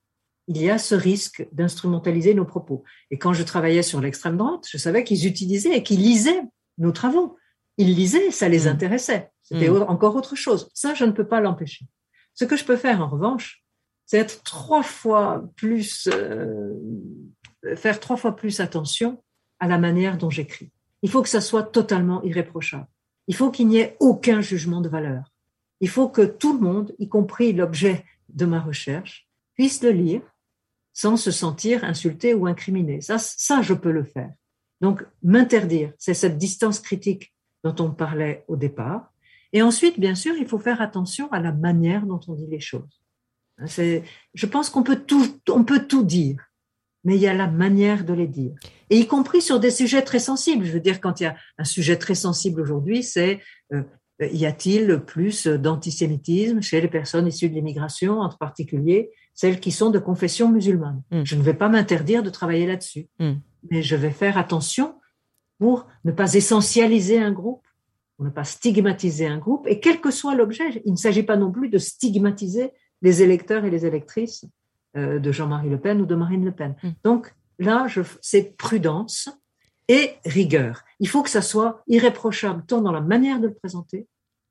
il 0.47 0.61
y 0.61 0.69
a 0.69 0.77
ce 0.77 0.95
risque 0.95 1.47
d'instrumentaliser 1.53 2.33
nos 2.33 2.45
propos. 2.45 2.83
Et 3.11 3.17
quand 3.17 3.31
je 3.31 3.43
travaillais 3.43 3.83
sur 3.83 4.01
l'extrême 4.01 4.37
droite, 4.37 4.65
je 4.69 4.77
savais 4.77 5.03
qu'ils 5.03 5.25
utilisaient 5.25 5.77
et 5.77 5.83
qu'ils 5.83 6.01
lisaient 6.01 6.41
nos 6.77 6.91
travaux. 6.91 7.37
Ils 7.81 7.95
lisaient, 7.95 8.29
ça 8.29 8.47
les 8.47 8.65
mmh. 8.65 8.73
intéressait. 8.73 9.31
C'était 9.41 9.69
mmh. 9.69 9.85
encore 9.87 10.15
autre 10.15 10.35
chose. 10.35 10.69
Ça, 10.75 10.93
je 10.93 11.03
ne 11.03 11.11
peux 11.11 11.25
pas 11.25 11.41
l'empêcher. 11.41 11.87
Ce 12.35 12.45
que 12.45 12.55
je 12.55 12.63
peux 12.63 12.77
faire, 12.77 13.01
en 13.01 13.09
revanche, 13.09 13.63
c'est 14.05 14.19
être 14.19 14.43
trois 14.43 14.83
fois 14.83 15.49
plus, 15.55 16.07
euh, 16.13 16.75
faire 17.75 17.99
trois 17.99 18.17
fois 18.17 18.35
plus 18.35 18.59
attention 18.59 19.23
à 19.59 19.67
la 19.67 19.79
manière 19.79 20.19
dont 20.19 20.29
j'écris. 20.29 20.71
Il 21.01 21.09
faut 21.09 21.23
que 21.23 21.29
ça 21.29 21.41
soit 21.41 21.63
totalement 21.63 22.21
irréprochable. 22.21 22.85
Il 23.27 23.35
faut 23.35 23.49
qu'il 23.49 23.67
n'y 23.67 23.77
ait 23.77 23.97
aucun 23.99 24.41
jugement 24.41 24.81
de 24.81 24.89
valeur. 24.89 25.33
Il 25.79 25.89
faut 25.89 26.07
que 26.07 26.21
tout 26.21 26.53
le 26.53 26.59
monde, 26.59 26.93
y 26.99 27.09
compris 27.09 27.51
l'objet 27.51 28.05
de 28.29 28.45
ma 28.45 28.59
recherche, 28.59 29.27
puisse 29.55 29.81
le 29.81 29.89
lire 29.89 30.21
sans 30.93 31.17
se 31.17 31.31
sentir 31.31 31.83
insulté 31.83 32.35
ou 32.35 32.45
incriminé. 32.45 33.01
Ça, 33.01 33.17
ça, 33.17 33.63
je 33.63 33.73
peux 33.73 33.91
le 33.91 34.03
faire. 34.03 34.31
Donc, 34.81 35.03
m'interdire, 35.23 35.93
c'est 35.97 36.13
cette 36.13 36.37
distance 36.37 36.79
critique 36.79 37.33
dont 37.63 37.75
on 37.79 37.91
parlait 37.91 38.43
au 38.47 38.55
départ. 38.55 39.11
Et 39.53 39.61
ensuite, 39.61 39.99
bien 39.99 40.15
sûr, 40.15 40.35
il 40.37 40.47
faut 40.47 40.59
faire 40.59 40.81
attention 40.81 41.31
à 41.31 41.39
la 41.39 41.51
manière 41.51 42.05
dont 42.05 42.19
on 42.27 42.33
dit 42.33 42.47
les 42.47 42.59
choses. 42.59 43.01
C'est, 43.65 44.03
je 44.33 44.45
pense 44.45 44.69
qu'on 44.69 44.83
peut 44.83 45.03
tout, 45.05 45.39
on 45.49 45.63
peut 45.63 45.85
tout 45.85 46.03
dire, 46.03 46.37
mais 47.03 47.15
il 47.15 47.21
y 47.21 47.27
a 47.27 47.33
la 47.33 47.47
manière 47.47 48.05
de 48.05 48.13
les 48.13 48.27
dire. 48.27 48.53
Et 48.89 48.97
y 48.97 49.07
compris 49.07 49.41
sur 49.41 49.59
des 49.59 49.71
sujets 49.71 50.01
très 50.01 50.19
sensibles. 50.19 50.65
Je 50.65 50.71
veux 50.71 50.79
dire, 50.79 50.99
quand 50.99 51.19
il 51.19 51.23
y 51.23 51.27
a 51.27 51.35
un 51.57 51.63
sujet 51.63 51.97
très 51.97 52.15
sensible 52.15 52.61
aujourd'hui, 52.61 53.03
c'est 53.03 53.39
euh, 53.73 53.83
y 54.19 54.45
a-t-il 54.45 54.99
plus 54.99 55.47
d'antisémitisme 55.47 56.61
chez 56.61 56.81
les 56.81 56.87
personnes 56.87 57.27
issues 57.27 57.49
de 57.49 57.55
l'immigration, 57.55 58.19
en 58.19 58.29
particulier 58.29 59.11
celles 59.33 59.59
qui 59.59 59.71
sont 59.71 59.89
de 59.89 59.99
confession 59.99 60.49
musulmane? 60.49 61.01
Mm. 61.11 61.23
Je 61.23 61.35
ne 61.35 61.41
vais 61.41 61.53
pas 61.53 61.69
m'interdire 61.69 62.21
de 62.21 62.29
travailler 62.29 62.67
là-dessus, 62.67 63.07
mm. 63.19 63.33
mais 63.69 63.81
je 63.81 63.95
vais 63.95 64.11
faire 64.11 64.37
attention 64.37 64.95
pour 65.61 65.85
ne 66.05 66.11
pas 66.11 66.33
essentialiser 66.33 67.19
un 67.19 67.31
groupe, 67.31 67.61
pour 68.17 68.25
ne 68.25 68.31
pas 68.31 68.43
stigmatiser 68.43 69.27
un 69.27 69.37
groupe. 69.37 69.67
Et 69.67 69.79
quel 69.79 70.01
que 70.01 70.09
soit 70.09 70.33
l'objet, 70.33 70.81
il 70.85 70.93
ne 70.93 70.97
s'agit 70.97 71.21
pas 71.21 71.37
non 71.37 71.51
plus 71.51 71.69
de 71.69 71.77
stigmatiser 71.77 72.71
les 73.03 73.21
électeurs 73.21 73.63
et 73.63 73.69
les 73.69 73.85
électrices 73.85 74.43
euh, 74.97 75.19
de 75.19 75.31
Jean-Marie 75.31 75.69
Le 75.69 75.79
Pen 75.79 76.01
ou 76.01 76.07
de 76.07 76.15
Marine 76.15 76.43
Le 76.43 76.51
Pen. 76.51 76.75
Mm. 76.81 76.89
Donc 77.03 77.35
là, 77.59 77.85
c'est 78.21 78.57
prudence 78.57 79.29
et 79.87 80.15
rigueur. 80.25 80.83
Il 80.99 81.07
faut 81.07 81.21
que 81.21 81.29
ça 81.29 81.43
soit 81.43 81.83
irréprochable 81.85 82.63
tant 82.65 82.81
dans 82.81 82.91
la 82.91 83.01
manière 83.01 83.39
de 83.39 83.45
le 83.45 83.53
présenter 83.53 84.07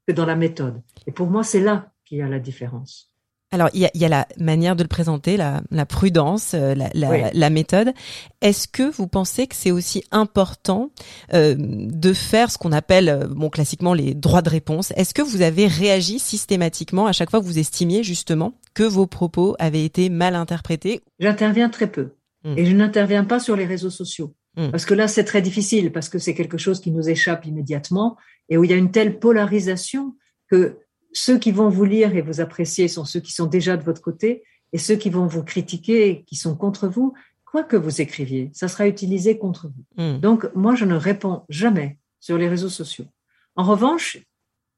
que 0.06 0.12
dans 0.12 0.26
la 0.26 0.36
méthode. 0.36 0.80
Et 1.08 1.10
pour 1.10 1.26
moi, 1.26 1.42
c'est 1.42 1.60
là 1.60 1.90
qu'il 2.04 2.18
y 2.18 2.22
a 2.22 2.28
la 2.28 2.38
différence. 2.38 3.09
Alors, 3.52 3.68
il 3.74 3.80
y 3.80 3.84
a, 3.84 3.90
y 3.94 4.04
a, 4.04 4.08
la 4.08 4.28
manière 4.38 4.76
de 4.76 4.84
le 4.84 4.88
présenter, 4.88 5.36
la, 5.36 5.60
la 5.72 5.84
prudence, 5.84 6.54
euh, 6.54 6.74
la, 6.76 6.88
la, 6.94 7.32
la 7.32 7.50
méthode. 7.50 7.92
Est-ce 8.42 8.68
que 8.68 8.88
vous 8.88 9.08
pensez 9.08 9.48
que 9.48 9.56
c'est 9.56 9.72
aussi 9.72 10.04
important 10.12 10.90
euh, 11.34 11.56
de 11.58 12.12
faire 12.12 12.52
ce 12.52 12.58
qu'on 12.58 12.70
appelle, 12.70 13.08
euh, 13.08 13.26
bon, 13.26 13.50
classiquement 13.50 13.92
les 13.92 14.14
droits 14.14 14.42
de 14.42 14.50
réponse? 14.50 14.92
Est-ce 14.94 15.14
que 15.14 15.22
vous 15.22 15.42
avez 15.42 15.66
réagi 15.66 16.20
systématiquement 16.20 17.06
à 17.06 17.12
chaque 17.12 17.28
fois 17.28 17.40
que 17.40 17.44
vous 17.44 17.58
estimiez 17.58 18.04
justement 18.04 18.52
que 18.72 18.84
vos 18.84 19.08
propos 19.08 19.56
avaient 19.58 19.84
été 19.84 20.10
mal 20.10 20.36
interprétés? 20.36 21.00
J'interviens 21.18 21.70
très 21.70 21.90
peu. 21.90 22.10
Hmm. 22.44 22.56
Et 22.56 22.66
je 22.66 22.76
n'interviens 22.76 23.24
pas 23.24 23.40
sur 23.40 23.56
les 23.56 23.66
réseaux 23.66 23.90
sociaux. 23.90 24.32
Hmm. 24.56 24.70
Parce 24.70 24.84
que 24.84 24.94
là, 24.94 25.08
c'est 25.08 25.24
très 25.24 25.42
difficile, 25.42 25.90
parce 25.90 26.08
que 26.08 26.20
c'est 26.20 26.34
quelque 26.34 26.56
chose 26.56 26.80
qui 26.80 26.92
nous 26.92 27.08
échappe 27.08 27.46
immédiatement 27.46 28.16
et 28.48 28.56
où 28.56 28.62
il 28.62 28.70
y 28.70 28.74
a 28.74 28.76
une 28.76 28.92
telle 28.92 29.18
polarisation 29.18 30.14
que 30.48 30.78
ceux 31.12 31.38
qui 31.38 31.52
vont 31.52 31.68
vous 31.68 31.84
lire 31.84 32.14
et 32.14 32.22
vous 32.22 32.40
apprécier 32.40 32.88
sont 32.88 33.04
ceux 33.04 33.20
qui 33.20 33.32
sont 33.32 33.46
déjà 33.46 33.76
de 33.76 33.82
votre 33.82 34.02
côté, 34.02 34.44
et 34.72 34.78
ceux 34.78 34.96
qui 34.96 35.10
vont 35.10 35.26
vous 35.26 35.42
critiquer, 35.42 36.24
qui 36.26 36.36
sont 36.36 36.54
contre 36.54 36.86
vous, 36.88 37.14
quoi 37.44 37.64
que 37.64 37.76
vous 37.76 38.00
écriviez, 38.00 38.50
ça 38.52 38.68
sera 38.68 38.86
utilisé 38.86 39.36
contre 39.38 39.68
vous. 39.68 40.02
Hmm. 40.02 40.18
Donc, 40.18 40.48
moi, 40.54 40.74
je 40.74 40.84
ne 40.84 40.94
réponds 40.94 41.42
jamais 41.48 41.98
sur 42.20 42.38
les 42.38 42.48
réseaux 42.48 42.68
sociaux. 42.68 43.06
En 43.56 43.64
revanche, 43.64 44.18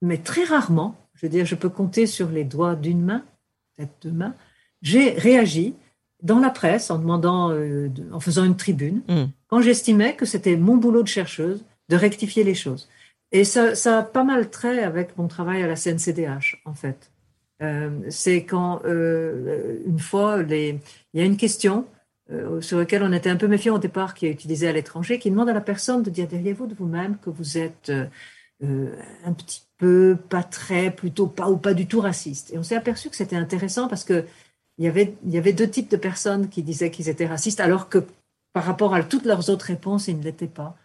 mais 0.01 0.19
très 0.19 0.45
rarement, 0.45 0.97
je 1.15 1.27
veux 1.27 1.31
dire, 1.31 1.45
je 1.45 1.55
peux 1.55 1.69
compter 1.69 2.07
sur 2.07 2.31
les 2.31 2.45
doigts 2.45 2.75
d'une 2.75 3.03
main, 3.03 3.25
peut-être 3.77 3.93
deux 4.03 4.13
mains, 4.13 4.35
j'ai 4.81 5.11
réagi 5.11 5.75
dans 6.23 6.39
la 6.39 6.51
presse 6.51 6.91
en 6.91 6.99
demandant, 6.99 7.51
euh, 7.51 7.89
en 8.13 8.21
faisant 8.21 8.45
une 8.45 8.57
tribune, 8.57 9.03
mm. 9.09 9.25
quand 9.49 9.61
j'estimais 9.61 10.17
que 10.17 10.25
c'était 10.25 10.57
mon 10.57 10.77
boulot 10.77 11.03
de 11.03 11.09
chercheuse 11.09 11.65
de 11.89 11.97
rectifier 11.97 12.45
les 12.45 12.55
choses. 12.55 12.89
Et 13.33 13.45
ça, 13.45 13.73
a 13.99 14.03
pas 14.03 14.25
mal 14.25 14.51
trait 14.51 14.83
avec 14.83 15.17
mon 15.17 15.27
travail 15.27 15.63
à 15.63 15.67
la 15.67 15.75
CNCDH, 15.75 16.63
en 16.67 16.75
fait. 16.75 17.11
Euh, 17.63 17.91
c'est 18.11 18.45
quand, 18.45 18.83
euh, 18.85 19.79
une 19.87 19.99
fois, 19.99 20.43
il 20.43 20.81
y 21.15 21.21
a 21.21 21.25
une 21.25 21.39
question 21.39 21.87
euh, 22.31 22.61
sur 22.61 22.79
laquelle 22.79 23.03
on 23.03 23.13
était 23.13 23.31
un 23.31 23.37
peu 23.37 23.49
méfiant 23.49 23.77
au 23.77 23.79
départ, 23.79 24.15
qui 24.15 24.27
est 24.27 24.31
utilisée 24.31 24.69
à 24.69 24.73
l'étranger, 24.73 25.19
qui 25.19 25.31
demande 25.31 25.49
à 25.49 25.55
la 25.55 25.61
personne 25.63 26.03
de 26.03 26.11
dire 26.11 26.29
derrière 26.29 26.55
vous 26.57 26.67
de 26.67 26.75
vous-même 26.75 27.17
que 27.19 27.31
vous 27.31 27.59
êtes 27.59 27.91
un 28.61 29.33
petit 29.33 29.63
peu, 29.79 30.17
pas 30.29 30.45
très, 30.45 30.91
plutôt 30.93 31.27
pas 31.27 31.51
ou 31.51 31.57
pas 31.57 31.75
du 31.75 31.87
tout 31.87 32.01
raciste? 32.01 32.53
Et 32.53 32.59
on 32.59 32.63
s'est 32.63 32.77
aperçu 32.77 33.11
que 33.11 33.17
c'était 33.17 33.37
intéressant 33.37 33.89
parce 33.89 34.05
que 34.05 34.25
il 34.79 34.85
y 34.85 34.89
avait, 34.89 35.15
il 35.25 35.31
y 35.31 35.39
avait 35.39 35.53
deux 35.53 35.69
types 35.69 35.91
de 35.91 35.97
personnes 35.97 36.49
qui 36.49 36.63
disaient 36.63 36.91
qu'ils 36.91 37.09
étaient 37.09 37.27
racistes, 37.27 37.61
alors 37.61 37.89
que 37.89 38.05
par 38.53 38.65
rapport 38.65 38.95
à 38.95 39.03
toutes 39.03 39.25
leurs 39.25 39.51
autres 39.51 39.67
réponses, 39.67 40.09
ils 40.09 40.19
ne 40.19 40.23
l'étaient 40.23 40.47
pas. 40.47 40.77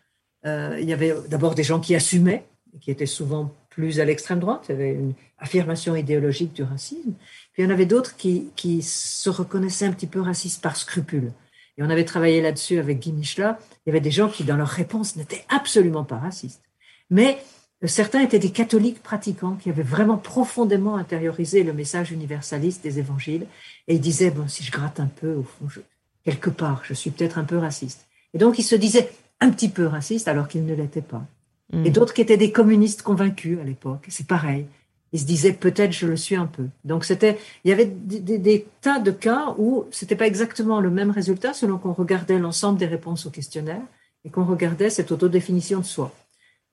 Euh, 0.45 0.77
il 0.79 0.87
y 0.87 0.93
avait 0.93 1.13
d'abord 1.29 1.55
des 1.55 1.63
gens 1.63 1.79
qui 1.79 1.95
assumaient, 1.95 2.45
qui 2.79 2.91
étaient 2.91 3.05
souvent 3.05 3.53
plus 3.69 3.99
à 3.99 4.05
l'extrême 4.05 4.39
droite, 4.39 4.65
il 4.69 4.71
y 4.71 4.75
avait 4.75 4.93
une 4.93 5.13
affirmation 5.37 5.95
idéologique 5.95 6.53
du 6.53 6.63
racisme. 6.63 7.13
Puis 7.53 7.61
il 7.61 7.65
y 7.65 7.67
en 7.67 7.69
avait 7.69 7.85
d'autres 7.85 8.15
qui, 8.15 8.49
qui 8.55 8.81
se 8.81 9.29
reconnaissaient 9.29 9.85
un 9.85 9.91
petit 9.91 10.07
peu 10.07 10.19
racistes 10.19 10.61
par 10.63 10.77
scrupule. 10.77 11.31
Et 11.77 11.83
on 11.83 11.89
avait 11.89 12.05
travaillé 12.05 12.41
là-dessus 12.41 12.79
avec 12.79 12.99
Guy 12.99 13.11
Michelin. 13.11 13.57
Il 13.85 13.89
y 13.89 13.91
avait 13.91 14.01
des 14.01 14.11
gens 14.11 14.29
qui, 14.29 14.43
dans 14.43 14.57
leur 14.57 14.67
réponse, 14.67 15.15
n'étaient 15.15 15.45
absolument 15.47 16.03
pas 16.03 16.17
racistes. 16.17 16.63
Mais 17.11 17.37
euh, 17.83 17.87
certains 17.87 18.21
étaient 18.21 18.39
des 18.39 18.51
catholiques 18.51 19.03
pratiquants 19.03 19.55
qui 19.55 19.69
avaient 19.69 19.83
vraiment 19.83 20.17
profondément 20.17 20.95
intériorisé 20.95 21.63
le 21.63 21.73
message 21.73 22.11
universaliste 22.11 22.81
des 22.81 22.97
évangiles. 22.97 23.45
Et 23.87 23.95
ils 23.95 24.01
disaient, 24.01 24.31
bon, 24.31 24.47
si 24.47 24.63
je 24.63 24.71
gratte 24.71 24.99
un 24.99 25.05
peu, 25.07 25.35
au 25.35 25.43
fond, 25.43 25.81
quelque 26.25 26.49
part, 26.49 26.81
je 26.83 26.93
suis 26.93 27.11
peut-être 27.11 27.37
un 27.37 27.43
peu 27.43 27.57
raciste. 27.57 28.07
Et 28.33 28.39
donc, 28.39 28.57
ils 28.57 28.63
se 28.63 28.75
disaient 28.75 29.09
un 29.39 29.51
petit 29.51 29.69
peu 29.69 29.85
racistes 29.85 30.27
alors 30.27 30.47
qu'ils 30.47 30.65
ne 30.65 30.73
l'étaient 30.73 31.01
pas. 31.01 31.25
Mm. 31.71 31.85
Et 31.85 31.89
d'autres 31.89 32.13
qui 32.13 32.21
étaient 32.21 32.37
des 32.37 32.51
communistes 32.51 33.01
convaincus 33.01 33.59
à 33.59 33.63
l'époque. 33.63 34.05
C'est 34.09 34.27
pareil. 34.27 34.65
Ils 35.13 35.19
se 35.19 35.25
disaient 35.25 35.53
peut-être 35.53 35.93
je 35.93 36.05
le 36.05 36.17
suis 36.17 36.35
un 36.35 36.47
peu. 36.47 36.67
Donc 36.83 37.05
c'était, 37.05 37.37
il 37.63 37.69
y 37.69 37.73
avait 37.73 37.85
des, 37.85 38.67
tas 38.81 38.99
de 38.99 39.11
cas 39.11 39.55
où 39.57 39.85
c'était 39.91 40.15
pas 40.15 40.27
exactement 40.27 40.81
le 40.81 40.89
même 40.89 41.11
résultat 41.11 41.53
selon 41.53 41.77
qu'on 41.77 41.93
regardait 41.93 42.39
l'ensemble 42.39 42.77
des 42.77 42.85
réponses 42.87 43.25
au 43.25 43.29
questionnaire 43.29 43.81
et 44.25 44.29
qu'on 44.29 44.43
regardait 44.43 44.89
cette 44.89 45.11
autodéfinition 45.11 45.79
de 45.79 45.85
soi. 45.85 46.13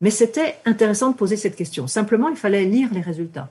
Mais 0.00 0.11
c'était 0.11 0.57
intéressant 0.64 1.11
de 1.11 1.16
poser 1.16 1.37
cette 1.37 1.55
question. 1.55 1.87
Simplement, 1.87 2.29
il 2.29 2.37
fallait 2.37 2.64
lire 2.64 2.88
les 2.92 3.00
résultats 3.00 3.50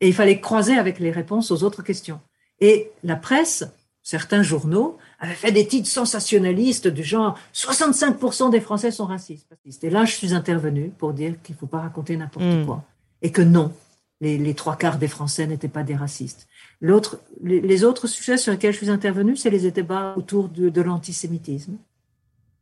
et 0.00 0.08
il 0.08 0.14
fallait 0.14 0.40
croiser 0.40 0.76
avec 0.78 0.98
les 0.98 1.10
réponses 1.10 1.50
aux 1.50 1.62
autres 1.62 1.82
questions. 1.82 2.20
Et 2.60 2.90
la 3.02 3.16
presse, 3.16 3.64
certains 4.02 4.42
journaux 4.42 4.96
fait 5.32 5.52
des 5.52 5.66
titres 5.66 5.88
sensationnalistes 5.88 6.88
du 6.88 7.02
genre 7.02 7.38
65% 7.54 8.50
des 8.50 8.60
Français 8.60 8.90
sont 8.90 9.06
racistes. 9.06 9.48
Et 9.82 9.90
là, 9.90 10.04
je 10.04 10.12
suis 10.12 10.34
intervenue 10.34 10.90
pour 10.98 11.12
dire 11.12 11.34
qu'il 11.42 11.54
ne 11.54 11.58
faut 11.58 11.66
pas 11.66 11.80
raconter 11.80 12.16
n'importe 12.16 12.44
hmm. 12.44 12.66
quoi. 12.66 12.84
Et 13.22 13.30
que 13.30 13.42
non, 13.42 13.72
les, 14.20 14.54
trois 14.54 14.76
quarts 14.76 14.98
des 14.98 15.08
Français 15.08 15.46
n'étaient 15.46 15.68
pas 15.68 15.82
des 15.82 15.94
racistes. 15.94 16.48
L'autre, 16.80 17.20
les, 17.42 17.84
autres 17.84 18.06
sujets 18.06 18.36
sur 18.36 18.52
lesquels 18.52 18.72
je 18.72 18.78
suis 18.78 18.90
intervenue, 18.90 19.36
c'est 19.36 19.50
les 19.50 19.70
débats 19.70 20.14
autour 20.16 20.48
de, 20.48 20.80
l'antisémitisme, 20.80 21.76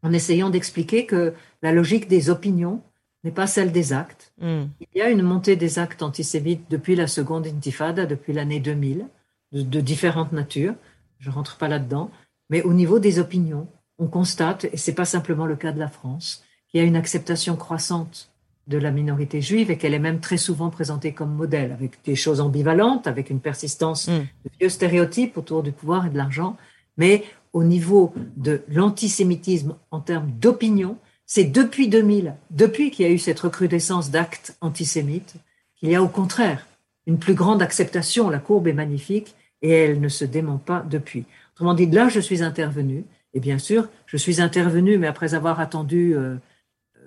en 0.03 0.13
essayant 0.13 0.51
d'expliquer 0.51 1.07
que 1.07 1.35
la 1.63 1.73
logique 1.73 2.09
des 2.09 2.31
opinions 2.31 2.83
n'est 3.25 3.31
pas 3.31 3.47
celle 3.47 3.73
des 3.73 3.93
actes. 3.93 4.33
Hmm. 4.41 4.65
Il 4.81 4.99
y 4.99 5.03
a 5.03 5.09
une 5.09 5.23
montée 5.23 5.57
des 5.57 5.79
actes 5.79 6.03
antisémites 6.03 6.71
depuis 6.71 6.97
la 6.97 7.07
seconde 7.07 7.47
intifada, 7.47 8.07
depuis 8.07 8.33
l'année 8.33 8.61
2000, 8.61 9.07
de, 9.53 9.63
de 9.63 9.81
différentes 9.81 10.33
natures 10.33 10.75
je 11.23 11.31
rentre 11.31 11.57
pas 11.57 11.69
là-dedans, 11.69 12.11
mais 12.51 12.63
au 12.63 12.73
niveau 12.73 12.99
des 12.99 13.19
opinions, 13.19 13.69
on 13.99 14.07
constate, 14.07 14.67
et 14.73 14.77
c'est 14.77 14.95
pas 14.95 15.05
simplement 15.05 15.47
le 15.47 15.57
cas 15.57 15.73
de 15.73 15.79
la 15.79 15.89
France, 15.89 16.45
qu'il 16.69 16.81
y 16.81 16.85
a 16.85 16.87
une 16.87 16.97
acceptation 16.97 17.57
croissante 17.57 18.31
de 18.69 18.79
la 18.79 18.91
minorité 18.91 19.41
juive 19.41 19.71
et 19.71 19.79
qu'elle 19.79 19.95
est 19.95 19.99
même 19.99 20.21
très 20.21 20.37
souvent 20.37 20.71
présentée 20.71 21.13
comme 21.13 21.35
modèle, 21.35 21.73
avec 21.73 21.93
des 22.05 22.17
choses 22.17 22.41
ambivalentes, 22.41 23.07
avec 23.07 23.31
une 23.31 23.41
persistance 23.41 24.09
mm. 24.09 24.19
de 24.45 24.51
vieux 24.61 24.69
stéréotypes 24.69 25.37
autour 25.37 25.63
du 25.63 25.73
pouvoir 25.73 26.07
et 26.07 26.11
de 26.11 26.17
l'argent, 26.17 26.57
mais 26.97 27.25
au 27.53 27.65
niveau 27.65 28.15
de 28.37 28.63
l'antisémitisme 28.69 29.77
en 29.91 30.01
termes 30.01 30.31
d'opinion, 30.41 30.97
c'est 31.27 31.45
depuis 31.45 31.89
2000, 31.89 32.35
depuis 32.51 32.91
qu'il 32.91 33.07
y 33.07 33.09
a 33.09 33.13
eu 33.13 33.19
cette 33.19 33.41
recrudescence 33.41 34.11
d'actes 34.11 34.57
antisémites, 34.61 35.35
qu'il 35.79 35.91
y 35.91 35.95
a 35.95 36.03
au 36.03 36.09
contraire 36.09 36.67
une 37.07 37.19
plus 37.19 37.35
grande 37.35 37.63
acceptation, 37.63 38.31
la 38.31 38.39
courbe 38.39 38.69
est 38.69 38.73
magnifique, 38.73 39.35
et 39.61 39.71
elle 39.71 40.01
ne 40.01 40.09
se 40.09 40.25
dément 40.25 40.59
pas 40.59 40.85
depuis. 40.89 41.25
Autrement 41.55 41.75
dit, 41.75 41.87
là, 41.87 42.09
je 42.09 42.21
suis 42.21 42.43
intervenue, 42.43 43.05
et 43.35 43.41
bien 43.41 43.59
sûr, 43.59 43.89
je 44.07 44.17
suis 44.17 44.41
intervenue, 44.41 44.99
mais 44.99 45.07
après 45.07 45.35
avoir 45.35 45.61
attendu 45.61 46.15
euh, 46.17 46.37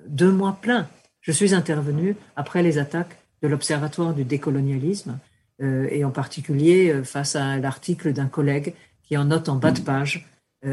deux 0.08 0.32
mois 0.32 0.60
pleins, 0.62 0.88
je 1.22 1.32
suis 1.32 1.54
intervenue 1.54 2.16
après 2.36 2.62
les 2.62 2.78
attaques 2.78 3.18
de 3.42 3.48
l'Observatoire 3.48 4.14
du 4.14 4.24
décolonialisme, 4.24 5.20
euh, 5.62 5.88
et 5.90 6.04
en 6.04 6.12
particulier 6.12 6.92
euh, 6.92 7.04
face 7.04 7.36
à 7.36 7.58
l'article 7.58 8.14
d'un 8.14 8.28
collègue 8.28 8.74
qui, 9.04 9.18
en 9.18 9.26
note 9.26 9.50
en 9.50 9.56
bas 9.56 9.72
de 9.72 9.82
page, 9.82 10.28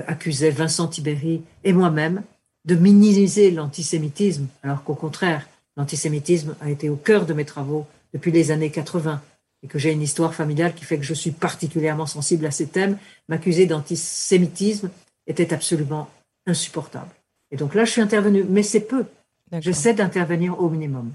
accusait 0.06 0.48
Vincent 0.48 0.88
Tibéry 0.88 1.42
et 1.64 1.74
moi-même 1.74 2.22
de 2.64 2.74
minimiser 2.74 3.50
l'antisémitisme, 3.50 4.46
alors 4.62 4.85
qu'au 4.85 4.94
contraire, 4.94 5.46
l'antisémitisme 5.76 6.56
a 6.62 6.70
été 6.70 6.88
au 6.88 6.96
cœur 6.96 7.26
de 7.26 7.35
mes 7.35 7.44
travaux 7.44 7.87
depuis 8.14 8.30
les 8.30 8.50
années 8.50 8.70
80 8.70 9.20
et 9.62 9.68
que 9.68 9.79
j'ai 9.79 9.92
une 9.92 10.03
histoire 10.03 10.35
familiale 10.35 10.75
qui 10.75 10.85
fait 10.85 10.98
que 10.98 11.05
je 11.05 11.14
suis 11.14 11.31
particulièrement 11.31 12.07
sensible 12.07 12.46
à 12.46 12.51
ces 12.51 12.66
thèmes, 12.66 12.98
m'accuser 13.29 13.66
d'antisémitisme 13.66 14.90
était 15.27 15.55
absolument 15.55 16.09
insupportable. 16.46 17.11
Et 17.51 17.57
donc 17.57 17.75
là, 17.75 17.85
je 17.85 17.92
suis 17.92 18.01
intervenue, 18.01 18.44
mais 18.48 18.62
c'est 18.62 18.81
peu. 18.81 19.05
J'essaie 19.61 19.94
d'intervenir 19.94 20.59
au 20.61 20.68
minimum 20.68 21.12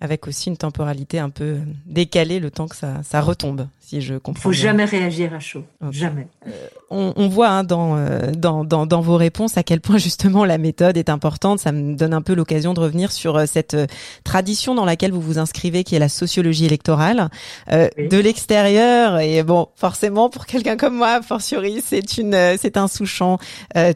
avec 0.00 0.26
aussi 0.26 0.48
une 0.50 0.56
temporalité 0.56 1.18
un 1.18 1.30
peu 1.30 1.58
décalée, 1.86 2.40
le 2.40 2.50
temps 2.50 2.66
que 2.66 2.74
ça, 2.74 3.00
ça 3.04 3.20
retombe, 3.20 3.68
si 3.80 4.02
je 4.02 4.16
comprends. 4.16 4.42
Faut 4.42 4.52
jamais 4.52 4.84
réagir 4.84 5.32
à 5.32 5.38
chaud, 5.38 5.64
jamais. 5.90 6.26
Euh, 6.46 6.50
on, 6.90 7.12
on, 7.16 7.28
voit 7.28 7.48
hein, 7.48 7.64
dans, 7.64 7.96
euh, 7.96 8.32
dans, 8.32 8.64
dans, 8.64 8.86
dans, 8.86 9.00
vos 9.00 9.16
réponses 9.16 9.56
à 9.56 9.62
quel 9.62 9.80
point 9.80 9.96
justement 9.98 10.44
la 10.44 10.58
méthode 10.58 10.96
est 10.96 11.08
importante. 11.08 11.60
Ça 11.60 11.70
me 11.70 11.94
donne 11.94 12.12
un 12.12 12.22
peu 12.22 12.34
l'occasion 12.34 12.74
de 12.74 12.80
revenir 12.80 13.12
sur 13.12 13.36
euh, 13.36 13.46
cette 13.46 13.76
tradition 14.24 14.74
dans 14.74 14.84
laquelle 14.84 15.12
vous 15.12 15.20
vous 15.20 15.38
inscrivez, 15.38 15.84
qui 15.84 15.94
est 15.94 16.00
la 16.00 16.08
sociologie 16.08 16.66
électorale 16.66 17.30
de 17.70 18.18
l'extérieur. 18.18 19.20
Et 19.20 19.42
bon, 19.42 19.68
forcément, 19.76 20.28
pour 20.28 20.46
quelqu'un 20.46 20.76
comme 20.76 20.96
moi, 20.96 21.22
fortiori, 21.22 21.82
c'est 21.84 22.18
une, 22.18 22.56
c'est 22.60 22.76
un 22.76 22.88
sous-champ 22.88 23.38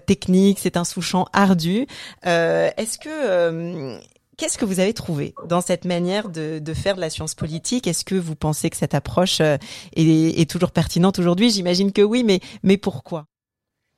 technique, 0.06 0.58
c'est 0.60 0.76
un 0.76 0.84
sous-champ 0.84 1.26
ardu. 1.32 1.86
Est-ce 2.24 2.98
que 2.98 3.98
Qu'est-ce 4.38 4.56
que 4.56 4.64
vous 4.64 4.78
avez 4.78 4.94
trouvé 4.94 5.34
dans 5.48 5.60
cette 5.60 5.84
manière 5.84 6.28
de, 6.28 6.62
faire 6.72 6.94
de 6.94 7.00
la 7.00 7.10
science 7.10 7.34
politique? 7.34 7.88
Est-ce 7.88 8.04
que 8.04 8.14
vous 8.14 8.36
pensez 8.36 8.70
que 8.70 8.76
cette 8.76 8.94
approche 8.94 9.40
euh, 9.40 9.56
est, 9.96 10.48
toujours 10.48 10.70
pertinente 10.70 11.18
aujourd'hui? 11.18 11.50
J'imagine 11.50 11.92
que 11.92 12.02
oui, 12.02 12.22
mais, 12.22 12.38
mais 12.62 12.76
pourquoi? 12.76 13.26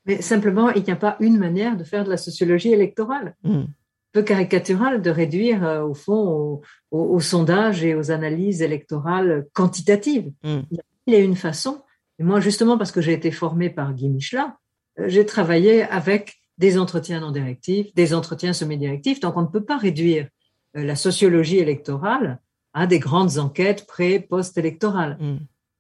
Mais 0.06 0.22
Simplement, 0.22 0.70
il 0.70 0.82
n'y 0.82 0.90
a 0.90 0.96
pas 0.96 1.18
une 1.20 1.36
manière 1.36 1.76
de 1.76 1.84
faire 1.84 2.04
de 2.04 2.10
la 2.10 2.16
sociologie 2.16 2.72
électorale. 2.72 3.36
Hmm. 3.44 3.64
Peu 4.12 4.22
caricaturale 4.22 5.02
de 5.02 5.10
réduire, 5.10 5.62
euh, 5.62 5.82
au 5.82 5.92
fond, 5.92 6.62
aux 6.90 7.20
sondages 7.20 7.84
et 7.84 7.94
aux 7.94 8.10
analyses 8.10 8.62
électorales 8.62 9.46
quantitatives. 9.52 10.32
Hmm. 10.42 10.62
Il 11.06 11.12
y 11.12 11.16
a 11.16 11.20
une 11.20 11.36
façon. 11.36 11.82
Et 12.18 12.22
moi, 12.22 12.40
justement, 12.40 12.78
parce 12.78 12.92
que 12.92 13.02
j'ai 13.02 13.12
été 13.12 13.30
formée 13.30 13.68
par 13.68 13.92
Guy 13.92 14.08
Michelin, 14.08 14.56
euh, 14.98 15.04
j'ai 15.06 15.26
travaillé 15.26 15.82
avec 15.82 16.39
des 16.60 16.76
entretiens 16.76 17.20
non 17.20 17.32
directifs, 17.32 17.92
des 17.94 18.12
entretiens 18.12 18.52
semi-directifs. 18.52 19.18
Donc, 19.18 19.36
on 19.38 19.42
ne 19.42 19.46
peut 19.46 19.64
pas 19.64 19.78
réduire 19.78 20.28
euh, 20.76 20.84
la 20.84 20.94
sociologie 20.94 21.56
électorale 21.56 22.38
à 22.74 22.86
des 22.86 22.98
grandes 22.98 23.38
enquêtes 23.38 23.86
pré, 23.86 24.20
post-électorales. 24.20 25.16
Mm. 25.18 25.38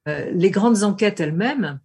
Euh, 0.08 0.30
les 0.32 0.50
grandes 0.50 0.82
enquêtes 0.82 1.20
elles-mêmes, 1.20 1.80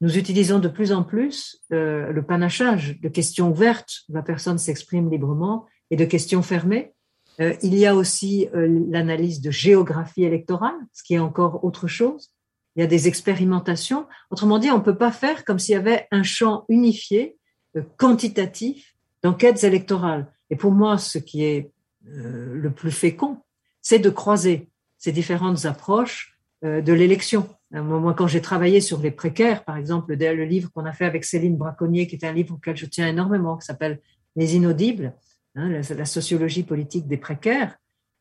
nous 0.00 0.16
utilisons 0.16 0.60
de 0.60 0.68
plus 0.68 0.92
en 0.92 1.02
plus 1.02 1.60
euh, 1.72 2.12
le 2.12 2.22
panachage 2.22 3.00
de 3.00 3.08
questions 3.08 3.50
ouvertes, 3.50 4.04
où 4.08 4.14
la 4.14 4.22
personne 4.22 4.58
s'exprime 4.58 5.10
librement, 5.10 5.66
et 5.90 5.96
de 5.96 6.04
questions 6.04 6.42
fermées. 6.42 6.92
il 7.38 7.74
y 7.76 7.86
a 7.86 7.94
aussi 7.94 8.48
l'analyse 8.52 9.40
de 9.40 9.52
géographie 9.52 10.24
électorale, 10.24 10.74
ce 10.92 11.04
qui 11.04 11.14
est 11.14 11.20
encore 11.20 11.64
autre 11.64 11.86
chose. 11.86 12.30
Il 12.74 12.80
y 12.80 12.82
a 12.82 12.88
des 12.88 13.06
expérimentations. 13.06 14.06
Autrement 14.30 14.58
dit, 14.58 14.70
on 14.72 14.78
ne 14.78 14.82
peut 14.82 14.98
pas 14.98 15.12
faire 15.12 15.44
comme 15.44 15.60
s'il 15.60 15.74
y 15.74 15.78
avait 15.78 16.08
un 16.10 16.24
champ 16.24 16.64
unifié 16.68 17.36
quantitatif 17.80 18.94
d'enquêtes 19.22 19.64
électorales. 19.64 20.32
Et 20.50 20.56
pour 20.56 20.72
moi, 20.72 20.98
ce 20.98 21.18
qui 21.18 21.44
est 21.44 21.72
euh, 22.08 22.54
le 22.54 22.70
plus 22.70 22.90
fécond, 22.90 23.38
c'est 23.82 23.98
de 23.98 24.10
croiser 24.10 24.68
ces 24.98 25.12
différentes 25.12 25.64
approches 25.64 26.38
euh, 26.64 26.80
de 26.80 26.92
l'élection. 26.92 27.48
Moi, 27.72 28.14
quand 28.14 28.28
j'ai 28.28 28.40
travaillé 28.40 28.80
sur 28.80 29.00
les 29.00 29.10
précaires, 29.10 29.64
par 29.64 29.76
exemple, 29.76 30.14
le 30.14 30.44
livre 30.44 30.70
qu'on 30.72 30.86
a 30.86 30.92
fait 30.92 31.04
avec 31.04 31.24
Céline 31.24 31.56
Braconnier, 31.56 32.06
qui 32.06 32.14
est 32.14 32.24
un 32.24 32.32
livre 32.32 32.54
auquel 32.54 32.76
je 32.76 32.86
tiens 32.86 33.08
énormément, 33.08 33.56
qui 33.56 33.66
s'appelle 33.66 34.00
Les 34.36 34.54
Inaudibles, 34.54 35.14
hein, 35.56 35.68
la, 35.68 36.04
sociologie 36.04 36.62
politique 36.62 37.08
des 37.08 37.16
précaires, 37.16 37.76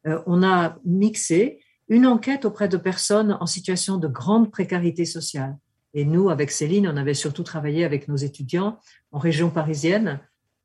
euh, 0.08 0.20
on 0.26 0.44
a 0.44 0.78
mixé 0.84 1.60
une 1.88 2.08
enquête 2.08 2.44
auprès 2.44 2.68
de 2.68 2.78
personnes 2.78 3.38
en 3.40 3.46
situation 3.46 3.98
de 3.98 4.08
grande 4.08 4.52
précarité 4.52 5.06
sociale. 5.06 5.56
Et 5.96 6.04
nous, 6.04 6.30
avec 6.30 6.52
Céline, 6.52 6.90
on 6.90 6.98
avait 6.98 7.14
surtout 7.14 7.44
travaillé 7.44 7.86
avec 7.86 8.10
nos 8.10 8.18
étudiants 8.18 8.78
en 9.14 9.18
région 9.18 9.50
parisienne, 9.50 10.20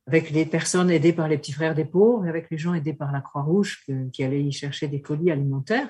avec 0.09 0.31
les 0.31 0.45
personnes 0.45 0.91
aidées 0.91 1.13
par 1.13 1.29
les 1.29 1.39
petits 1.39 1.53
frères 1.53 1.77
des 1.77 1.85
pauvres 1.85 2.27
et 2.27 2.29
avec 2.29 2.51
les 2.51 2.59
gens 2.59 2.75
aidés 2.75 2.93
par 2.93 3.13
la 3.13 3.21
Croix-Rouge 3.21 3.87
qui 4.13 4.25
allaient 4.25 4.43
y 4.43 4.51
chercher 4.51 4.89
des 4.89 5.01
colis 5.01 5.31
alimentaires. 5.31 5.89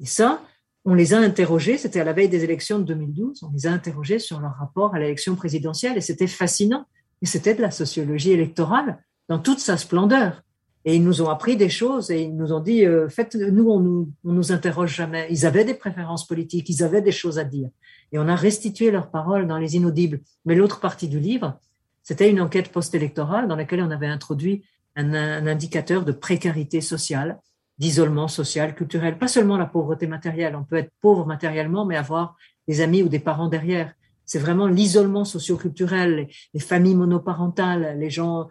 Et 0.00 0.06
ça, 0.06 0.42
on 0.84 0.94
les 0.94 1.14
a 1.14 1.18
interrogés, 1.18 1.78
c'était 1.78 2.00
à 2.00 2.04
la 2.04 2.12
veille 2.12 2.28
des 2.28 2.42
élections 2.42 2.80
de 2.80 2.84
2012, 2.84 3.44
on 3.44 3.52
les 3.52 3.68
a 3.68 3.72
interrogés 3.72 4.18
sur 4.18 4.40
leur 4.40 4.56
rapport 4.56 4.92
à 4.94 4.98
l'élection 4.98 5.36
présidentielle 5.36 5.96
et 5.96 6.00
c'était 6.00 6.26
fascinant. 6.26 6.84
Et 7.22 7.26
c'était 7.26 7.54
de 7.54 7.62
la 7.62 7.70
sociologie 7.70 8.32
électorale 8.32 8.98
dans 9.28 9.38
toute 9.38 9.60
sa 9.60 9.76
splendeur. 9.76 10.42
Et 10.84 10.96
ils 10.96 11.04
nous 11.04 11.20
ont 11.20 11.28
appris 11.28 11.56
des 11.56 11.68
choses 11.68 12.10
et 12.10 12.22
ils 12.22 12.34
nous 12.34 12.52
ont 12.52 12.60
dit, 12.60 12.86
euh, 12.86 13.08
faites, 13.10 13.34
nous, 13.34 13.68
on 13.68 13.80
nous, 13.80 14.12
on 14.24 14.32
nous 14.32 14.50
interroge 14.50 14.96
jamais. 14.96 15.28
Ils 15.30 15.44
avaient 15.44 15.66
des 15.66 15.74
préférences 15.74 16.26
politiques, 16.26 16.70
ils 16.70 16.82
avaient 16.82 17.02
des 17.02 17.12
choses 17.12 17.38
à 17.38 17.44
dire. 17.44 17.68
Et 18.12 18.18
on 18.18 18.28
a 18.28 18.36
restitué 18.36 18.90
leurs 18.90 19.10
paroles 19.10 19.46
dans 19.46 19.58
les 19.58 19.76
inaudibles. 19.76 20.20
Mais 20.44 20.54
l'autre 20.54 20.80
partie 20.80 21.08
du 21.08 21.20
livre, 21.20 21.58
c'était 22.02 22.30
une 22.30 22.40
enquête 22.40 22.72
post-électorale 22.72 23.48
dans 23.48 23.56
laquelle 23.56 23.82
on 23.82 23.90
avait 23.90 24.06
introduit 24.06 24.64
un, 24.96 25.46
indicateur 25.46 26.04
de 26.04 26.12
précarité 26.12 26.80
sociale, 26.80 27.38
d'isolement 27.78 28.28
social, 28.28 28.74
culturel. 28.74 29.18
Pas 29.18 29.28
seulement 29.28 29.56
la 29.56 29.66
pauvreté 29.66 30.06
matérielle. 30.06 30.56
On 30.56 30.64
peut 30.64 30.76
être 30.76 30.92
pauvre 31.00 31.26
matériellement, 31.26 31.86
mais 31.86 31.96
avoir 31.96 32.36
des 32.68 32.80
amis 32.80 33.02
ou 33.02 33.08
des 33.08 33.20
parents 33.20 33.48
derrière. 33.48 33.94
C'est 34.26 34.38
vraiment 34.38 34.66
l'isolement 34.66 35.24
socioculturel, 35.24 36.28
les 36.54 36.60
familles 36.60 36.94
monoparentales, 36.94 37.98
les 37.98 38.10
gens 38.10 38.48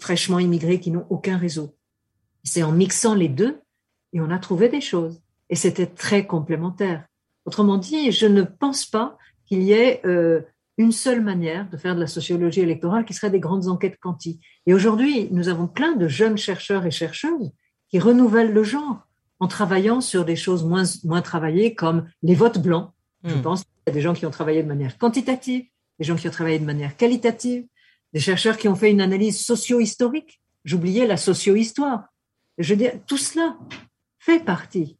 fraîchement 0.00 0.38
immigrés 0.38 0.80
qui 0.80 0.90
n'ont 0.90 1.06
aucun 1.10 1.36
réseau. 1.36 1.76
C'est 2.42 2.62
en 2.62 2.72
mixant 2.72 3.14
les 3.14 3.28
deux 3.28 3.60
et 4.12 4.20
on 4.20 4.30
a 4.30 4.38
trouvé 4.38 4.68
des 4.68 4.80
choses. 4.80 5.20
Et 5.48 5.56
c'était 5.56 5.86
très 5.86 6.26
complémentaire. 6.26 7.04
Autrement 7.44 7.78
dit, 7.78 8.12
je 8.12 8.26
ne 8.26 8.42
pense 8.42 8.86
pas 8.86 9.16
qu'il 9.46 9.62
y 9.62 9.72
ait 9.72 10.00
euh, 10.04 10.42
une 10.78 10.92
seule 10.92 11.20
manière 11.20 11.68
de 11.68 11.76
faire 11.76 11.94
de 11.94 12.00
la 12.00 12.06
sociologie 12.06 12.60
électorale 12.60 13.04
qui 13.04 13.14
serait 13.14 13.30
des 13.30 13.40
grandes 13.40 13.68
enquêtes 13.68 13.98
quanti. 14.00 14.40
Et 14.66 14.74
aujourd'hui, 14.74 15.28
nous 15.30 15.48
avons 15.48 15.66
plein 15.66 15.94
de 15.94 16.08
jeunes 16.08 16.38
chercheurs 16.38 16.86
et 16.86 16.90
chercheuses 16.90 17.50
qui 17.88 17.98
renouvellent 17.98 18.52
le 18.52 18.62
genre 18.62 19.06
en 19.40 19.48
travaillant 19.48 20.00
sur 20.00 20.24
des 20.24 20.36
choses 20.36 20.64
moins, 20.64 20.84
moins 21.04 21.22
travaillées 21.22 21.74
comme 21.74 22.08
les 22.22 22.34
votes 22.34 22.58
blancs. 22.58 22.92
Je 23.24 23.34
hmm. 23.34 23.42
pense 23.42 23.64
qu'il 23.64 23.72
y 23.88 23.90
a 23.90 23.92
des 23.92 24.00
gens 24.00 24.14
qui 24.14 24.26
ont 24.26 24.30
travaillé 24.30 24.62
de 24.62 24.68
manière 24.68 24.96
quantitative, 24.98 25.64
des 25.98 26.04
gens 26.04 26.16
qui 26.16 26.28
ont 26.28 26.32
travaillé 26.32 26.58
de 26.58 26.64
manière 26.64 26.96
qualitative, 26.96 27.66
des 28.12 28.20
chercheurs 28.20 28.56
qui 28.56 28.68
ont 28.68 28.74
fait 28.74 28.90
une 28.90 29.00
analyse 29.00 29.40
socio-historique. 29.44 30.40
J'oubliais 30.64 31.06
la 31.06 31.16
socio-histoire. 31.16 32.04
Je 32.58 32.74
veux 32.74 32.78
dire, 32.78 32.92
tout 33.06 33.16
cela 33.16 33.56
fait 34.18 34.44
partie 34.44 34.98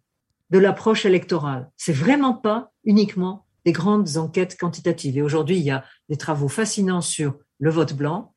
de 0.50 0.58
l'approche 0.58 1.06
électorale. 1.06 1.70
C'est 1.76 1.92
vraiment 1.92 2.34
pas 2.34 2.72
uniquement 2.84 3.46
des 3.64 3.72
grandes 3.72 4.16
enquêtes 4.16 4.58
quantitatives. 4.58 5.16
Et 5.16 5.22
aujourd'hui, 5.22 5.58
il 5.58 5.64
y 5.64 5.70
a 5.70 5.84
des 6.08 6.16
travaux 6.16 6.48
fascinants 6.48 7.02
sur 7.02 7.34
le 7.58 7.70
vote 7.70 7.94
blanc, 7.94 8.34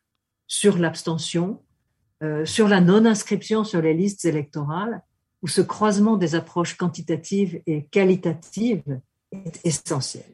sur 0.48 0.78
l'abstention, 0.78 1.62
euh, 2.24 2.46
sur 2.46 2.68
la 2.68 2.82
non-inscription 2.82 3.64
sur 3.64 3.82
les 3.82 3.94
listes 3.94 4.26
électorales, 4.26 5.02
où 5.42 5.48
ce 5.48 5.62
croisement 5.62 6.18
des 6.18 6.36
approches 6.36 6.76
quantitatives 6.78 7.62
et 7.66 7.86
qualitatives 7.86 9.00
est 9.32 9.60
essentiel. 9.66 10.33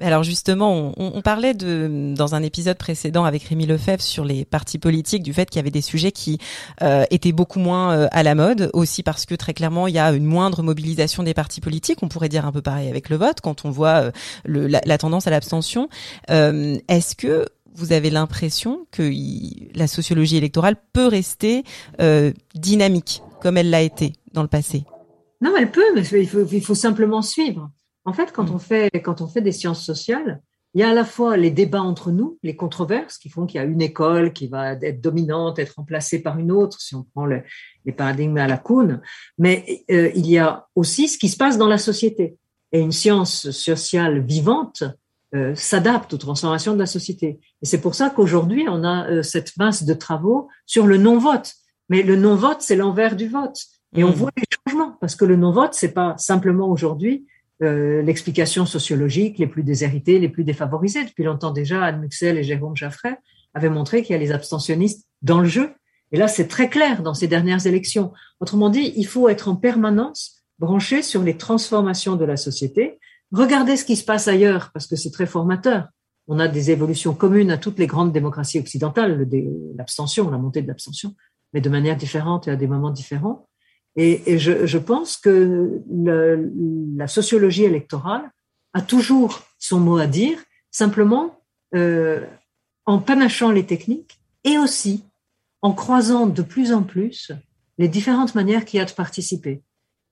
Alors 0.00 0.24
justement, 0.24 0.92
on, 0.96 1.22
parlait 1.22 1.54
dans 1.54 2.34
un 2.34 2.42
épisode 2.42 2.76
précédent 2.76 3.24
avec 3.24 3.44
Rémi 3.44 3.64
Lefebvre 3.64 4.02
sur 4.02 4.24
les 4.24 4.44
partis 4.44 4.78
politiques 4.78 5.22
du 5.22 5.32
fait 5.32 5.48
qu'il 5.48 5.58
y 5.58 5.60
avait 5.60 5.70
des 5.70 5.82
sujets 5.82 6.10
qui 6.10 6.38
euh, 6.82 7.04
étaient 7.10 7.30
beaucoup 7.30 7.60
moins 7.60 7.92
euh, 7.92 8.08
à 8.10 8.24
la 8.24 8.34
mode, 8.34 8.70
aussi 8.72 9.04
parce 9.04 9.24
que 9.24 9.36
très 9.36 9.54
clairement 9.54 9.86
il 9.86 9.94
y 9.94 10.00
a 10.00 10.10
une 10.12 10.24
moindre 10.24 10.64
mobilisation 10.64 11.22
des 11.22 11.32
partis 11.32 11.60
politiques. 11.60 12.02
On 12.02 12.08
pourrait 12.08 12.28
dire 12.28 12.44
un 12.44 12.50
peu 12.50 12.60
pareil 12.60 12.88
avec 12.88 13.08
le 13.08 13.16
vote 13.16 13.40
quand 13.40 13.64
on 13.64 13.70
voit 13.70 14.10
euh, 14.48 14.68
la, 14.84 14.98
tendance 14.98 15.28
à 15.28 15.30
l'abstention. 15.30 15.88
Est-ce 16.28 17.14
que 17.14 17.46
vous 17.74 17.92
avez 17.92 18.10
l'impression 18.10 18.86
que 18.90 19.10
la 19.76 19.86
sociologie 19.86 20.36
électorale 20.36 20.76
peut 20.92 21.06
rester 21.06 21.62
dynamique 22.54 23.22
comme 23.40 23.56
elle 23.56 23.70
l'a 23.70 23.82
été 23.82 24.12
dans 24.32 24.42
le 24.42 24.48
passé? 24.48 24.84
Non, 25.40 25.54
elle 25.56 25.70
peut, 25.70 25.94
mais 25.94 26.02
il 26.02 26.62
faut 26.62 26.74
simplement 26.74 27.22
suivre. 27.22 27.70
En 28.04 28.12
fait, 28.12 28.32
quand 28.32 28.50
mm. 28.50 28.54
on 28.54 28.58
fait, 28.58 28.90
quand 29.02 29.20
on 29.20 29.28
fait 29.28 29.40
des 29.40 29.52
sciences 29.52 29.84
sociales, 29.84 30.40
il 30.74 30.80
y 30.80 30.82
a 30.82 30.90
à 30.90 30.94
la 30.94 31.04
fois 31.04 31.36
les 31.36 31.52
débats 31.52 31.82
entre 31.82 32.10
nous, 32.10 32.38
les 32.42 32.56
controverses 32.56 33.16
qui 33.16 33.28
font 33.28 33.46
qu'il 33.46 33.60
y 33.60 33.64
a 33.64 33.66
une 33.66 33.80
école 33.80 34.32
qui 34.32 34.48
va 34.48 34.72
être 34.72 35.00
dominante, 35.00 35.60
être 35.60 35.76
remplacée 35.76 36.20
par 36.20 36.38
une 36.38 36.50
autre, 36.50 36.80
si 36.80 36.96
on 36.96 37.04
prend 37.04 37.26
les 37.26 37.92
paradigmes 37.96 38.38
à 38.38 38.48
la 38.48 38.58
Kuhn, 38.58 39.00
mais 39.38 39.84
euh, 39.90 40.10
il 40.16 40.28
y 40.28 40.38
a 40.38 40.66
aussi 40.74 41.06
ce 41.06 41.16
qui 41.16 41.28
se 41.28 41.36
passe 41.36 41.58
dans 41.58 41.68
la 41.68 41.78
société. 41.78 42.36
Et 42.72 42.80
une 42.80 42.90
science 42.90 43.52
sociale 43.52 44.18
vivante 44.18 44.82
euh, 45.36 45.54
s'adapte 45.54 46.12
aux 46.12 46.18
transformations 46.18 46.74
de 46.74 46.80
la 46.80 46.86
société. 46.86 47.38
Et 47.62 47.66
c'est 47.66 47.80
pour 47.80 47.94
ça 47.94 48.10
qu'aujourd'hui, 48.10 48.66
on 48.68 48.82
a 48.82 49.08
euh, 49.08 49.22
cette 49.22 49.56
masse 49.56 49.84
de 49.84 49.94
travaux 49.94 50.48
sur 50.66 50.88
le 50.88 50.96
non-vote. 50.96 51.54
Mais 51.88 52.02
le 52.02 52.16
non-vote, 52.16 52.62
c'est 52.62 52.74
l'envers 52.74 53.14
du 53.14 53.28
vote. 53.28 53.58
Et 53.96 54.02
on 54.02 54.10
mm. 54.10 54.14
voit 54.14 54.30
les 54.36 54.42
changements, 54.66 54.96
parce 55.00 55.14
que 55.14 55.24
le 55.24 55.36
non-vote, 55.36 55.74
c'est 55.74 55.92
pas 55.92 56.16
simplement 56.18 56.68
aujourd'hui 56.68 57.26
euh, 57.62 58.02
l'explication 58.02 58.66
sociologique, 58.66 59.38
les 59.38 59.46
plus 59.46 59.62
déshéritées, 59.62 60.18
les 60.18 60.28
plus 60.28 60.44
défavorisées. 60.44 61.04
Depuis 61.04 61.24
longtemps 61.24 61.52
déjà, 61.52 61.84
Anne 61.84 62.00
Muxel 62.00 62.36
et 62.36 62.42
Jérôme 62.42 62.76
Jaffray 62.76 63.16
avaient 63.54 63.70
montré 63.70 64.02
qu'il 64.02 64.12
y 64.12 64.16
a 64.16 64.18
les 64.18 64.32
abstentionnistes 64.32 65.06
dans 65.22 65.40
le 65.40 65.48
jeu. 65.48 65.70
Et 66.10 66.16
là, 66.16 66.28
c'est 66.28 66.48
très 66.48 66.68
clair 66.68 67.02
dans 67.02 67.14
ces 67.14 67.28
dernières 67.28 67.66
élections. 67.66 68.12
Autrement 68.40 68.70
dit, 68.70 68.92
il 68.96 69.06
faut 69.06 69.28
être 69.28 69.48
en 69.48 69.56
permanence 69.56 70.44
branché 70.58 71.02
sur 71.02 71.22
les 71.22 71.36
transformations 71.36 72.16
de 72.16 72.24
la 72.24 72.36
société. 72.36 72.98
Regardez 73.32 73.76
ce 73.76 73.84
qui 73.84 73.96
se 73.96 74.04
passe 74.04 74.28
ailleurs, 74.28 74.70
parce 74.72 74.86
que 74.86 74.96
c'est 74.96 75.10
très 75.10 75.26
formateur. 75.26 75.88
On 76.26 76.38
a 76.38 76.48
des 76.48 76.70
évolutions 76.70 77.14
communes 77.14 77.50
à 77.50 77.58
toutes 77.58 77.78
les 77.78 77.86
grandes 77.86 78.12
démocraties 78.12 78.58
occidentales, 78.58 79.28
l'abstention, 79.76 80.30
la 80.30 80.38
montée 80.38 80.62
de 80.62 80.68
l'abstention, 80.68 81.14
mais 81.52 81.60
de 81.60 81.68
manière 81.68 81.96
différente 81.96 82.48
et 82.48 82.50
à 82.50 82.56
des 82.56 82.66
moments 82.66 82.90
différents. 82.90 83.46
Et, 83.96 84.38
je, 84.38 84.66
je, 84.66 84.78
pense 84.78 85.16
que 85.16 85.82
le, 85.88 86.52
la 86.96 87.06
sociologie 87.06 87.64
électorale 87.64 88.30
a 88.72 88.82
toujours 88.82 89.42
son 89.58 89.78
mot 89.78 89.98
à 89.98 90.06
dire, 90.06 90.38
simplement 90.70 91.40
euh, 91.74 92.24
en 92.86 92.98
panachant 92.98 93.52
les 93.52 93.64
techniques 93.64 94.18
et 94.42 94.58
aussi 94.58 95.04
en 95.62 95.72
croisant 95.72 96.26
de 96.26 96.42
plus 96.42 96.72
en 96.72 96.82
plus 96.82 97.32
les 97.78 97.88
différentes 97.88 98.34
manières 98.34 98.64
qu'il 98.64 98.78
y 98.78 98.82
a 98.82 98.84
de 98.84 98.92
participer. 98.92 99.62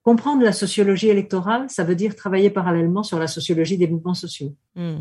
Comprendre 0.03 0.43
la 0.43 0.53
sociologie 0.53 1.09
électorale, 1.09 1.69
ça 1.69 1.85
veut 1.85 1.95
dire 1.95 2.17
travailler 2.17 2.51
parallèlement 2.51 3.03
sur 3.03 3.19
la 3.19 3.27
sociologie 3.27 3.79
des 3.79 3.87
mouvements 3.87 4.15
sociaux. 4.15 4.57
Hmm. 4.75 4.81
Les 4.81 4.95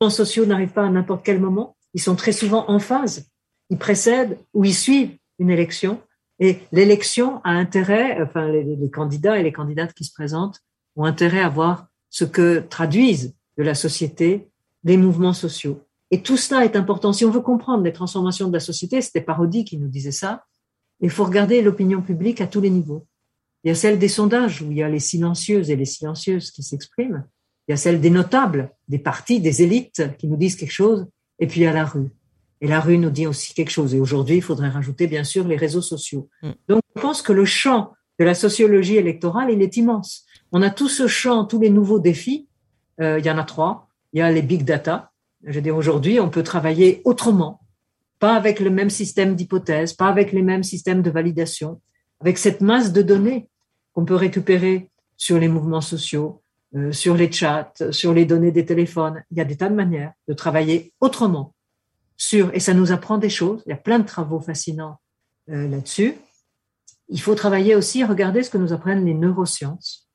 mouvements 0.00 0.10
sociaux 0.10 0.46
n'arrivent 0.46 0.72
pas 0.72 0.86
à 0.86 0.90
n'importe 0.90 1.24
quel 1.24 1.40
moment, 1.40 1.76
ils 1.94 2.02
sont 2.02 2.16
très 2.16 2.32
souvent 2.32 2.68
en 2.68 2.78
phase, 2.78 3.30
ils 3.70 3.78
précèdent 3.78 4.38
ou 4.54 4.64
ils 4.64 4.74
suivent 4.74 5.16
une 5.38 5.50
élection 5.50 6.00
et 6.42 6.58
l'élection 6.72 7.40
a 7.44 7.50
intérêt, 7.50 8.20
enfin 8.20 8.48
les, 8.48 8.90
candidats 8.90 9.38
et 9.38 9.44
les 9.44 9.52
candidates 9.52 9.94
qui 9.94 10.02
se 10.02 10.12
présentent 10.12 10.60
ont 10.96 11.04
intérêt 11.04 11.38
à 11.38 11.48
voir 11.48 11.86
ce 12.10 12.24
que 12.24 12.58
traduisent 12.58 13.36
de 13.56 13.62
la 13.62 13.76
société 13.76 14.48
les 14.82 14.96
mouvements 14.96 15.34
sociaux. 15.34 15.86
Et 16.10 16.20
tout 16.20 16.36
cela 16.36 16.64
est 16.64 16.74
important. 16.74 17.12
Si 17.12 17.24
on 17.24 17.30
veut 17.30 17.42
comprendre 17.42 17.84
les 17.84 17.92
transformations 17.92 18.48
de 18.48 18.52
la 18.52 18.58
société, 18.58 19.00
c'était 19.00 19.20
Parodi 19.20 19.64
qui 19.64 19.78
nous 19.78 19.86
disait 19.86 20.10
ça, 20.10 20.44
il 21.00 21.10
faut 21.10 21.22
regarder 21.22 21.62
l'opinion 21.62 22.02
publique 22.02 22.40
à 22.40 22.48
tous 22.48 22.60
les 22.60 22.70
niveaux. 22.70 23.06
Il 23.62 23.68
y 23.68 23.70
a 23.70 23.76
celle 23.76 24.00
des 24.00 24.08
sondages 24.08 24.62
où 24.62 24.72
il 24.72 24.78
y 24.78 24.82
a 24.82 24.88
les 24.88 24.98
silencieuses 24.98 25.70
et 25.70 25.76
les 25.76 25.84
silencieuses 25.84 26.50
qui 26.50 26.64
s'expriment. 26.64 27.24
Il 27.68 27.70
y 27.70 27.74
a 27.74 27.76
celle 27.76 28.00
des 28.00 28.10
notables, 28.10 28.72
des 28.88 28.98
partis, 28.98 29.38
des 29.38 29.62
élites 29.62 30.02
qui 30.18 30.26
nous 30.26 30.36
disent 30.36 30.56
quelque 30.56 30.72
chose. 30.72 31.06
Et 31.38 31.46
puis 31.46 31.60
il 31.60 31.62
y 31.62 31.66
a 31.68 31.72
la 31.72 31.84
rue. 31.84 32.10
Et 32.62 32.68
la 32.68 32.80
rue 32.80 32.96
nous 32.96 33.10
dit 33.10 33.26
aussi 33.26 33.54
quelque 33.54 33.72
chose. 33.72 33.92
Et 33.92 33.98
aujourd'hui, 33.98 34.36
il 34.36 34.42
faudrait 34.42 34.68
rajouter, 34.68 35.08
bien 35.08 35.24
sûr, 35.24 35.46
les 35.46 35.56
réseaux 35.56 35.82
sociaux. 35.82 36.28
Mm. 36.42 36.50
Donc, 36.68 36.80
je 36.94 37.02
pense 37.02 37.20
que 37.20 37.32
le 37.32 37.44
champ 37.44 37.92
de 38.20 38.24
la 38.24 38.34
sociologie 38.34 38.96
électorale, 38.96 39.50
il 39.50 39.60
est 39.60 39.76
immense. 39.76 40.24
On 40.52 40.62
a 40.62 40.70
tout 40.70 40.88
ce 40.88 41.08
champ, 41.08 41.44
tous 41.44 41.60
les 41.60 41.70
nouveaux 41.70 41.98
défis. 41.98 42.48
Euh, 43.00 43.18
il 43.18 43.26
y 43.26 43.30
en 43.30 43.36
a 43.36 43.42
trois. 43.42 43.88
Il 44.12 44.20
y 44.20 44.22
a 44.22 44.30
les 44.30 44.42
big 44.42 44.64
data. 44.64 45.10
Je 45.44 45.54
veux 45.54 45.60
dire, 45.60 45.76
aujourd'hui, 45.76 46.20
on 46.20 46.30
peut 46.30 46.44
travailler 46.44 47.02
autrement, 47.04 47.62
pas 48.20 48.34
avec 48.36 48.60
le 48.60 48.70
même 48.70 48.90
système 48.90 49.34
d'hypothèses, 49.34 49.92
pas 49.92 50.06
avec 50.06 50.30
les 50.30 50.42
mêmes 50.42 50.62
systèmes 50.62 51.02
de 51.02 51.10
validation, 51.10 51.80
avec 52.20 52.38
cette 52.38 52.60
masse 52.60 52.92
de 52.92 53.02
données 53.02 53.48
qu'on 53.92 54.04
peut 54.04 54.14
récupérer 54.14 54.88
sur 55.16 55.40
les 55.40 55.48
mouvements 55.48 55.80
sociaux, 55.80 56.42
euh, 56.76 56.92
sur 56.92 57.16
les 57.16 57.32
chats, 57.32 57.72
sur 57.90 58.14
les 58.14 58.24
données 58.24 58.52
des 58.52 58.64
téléphones. 58.64 59.24
Il 59.32 59.38
y 59.38 59.40
a 59.40 59.44
des 59.44 59.56
tas 59.56 59.68
de 59.68 59.74
manières 59.74 60.12
de 60.28 60.32
travailler 60.32 60.92
autrement 61.00 61.54
sur, 62.16 62.54
et 62.54 62.60
ça 62.60 62.74
nous 62.74 62.92
apprend 62.92 63.18
des 63.18 63.30
choses, 63.30 63.62
il 63.66 63.70
y 63.70 63.72
a 63.72 63.76
plein 63.76 63.98
de 63.98 64.06
travaux 64.06 64.40
fascinants 64.40 64.98
euh, 65.50 65.68
là-dessus. 65.68 66.14
Il 67.08 67.20
faut 67.20 67.34
travailler 67.34 67.74
aussi, 67.74 68.04
regarder 68.04 68.42
ce 68.42 68.50
que 68.50 68.58
nous 68.58 68.72
apprennent 68.72 69.04
les 69.04 69.14
neurosciences. 69.14 70.08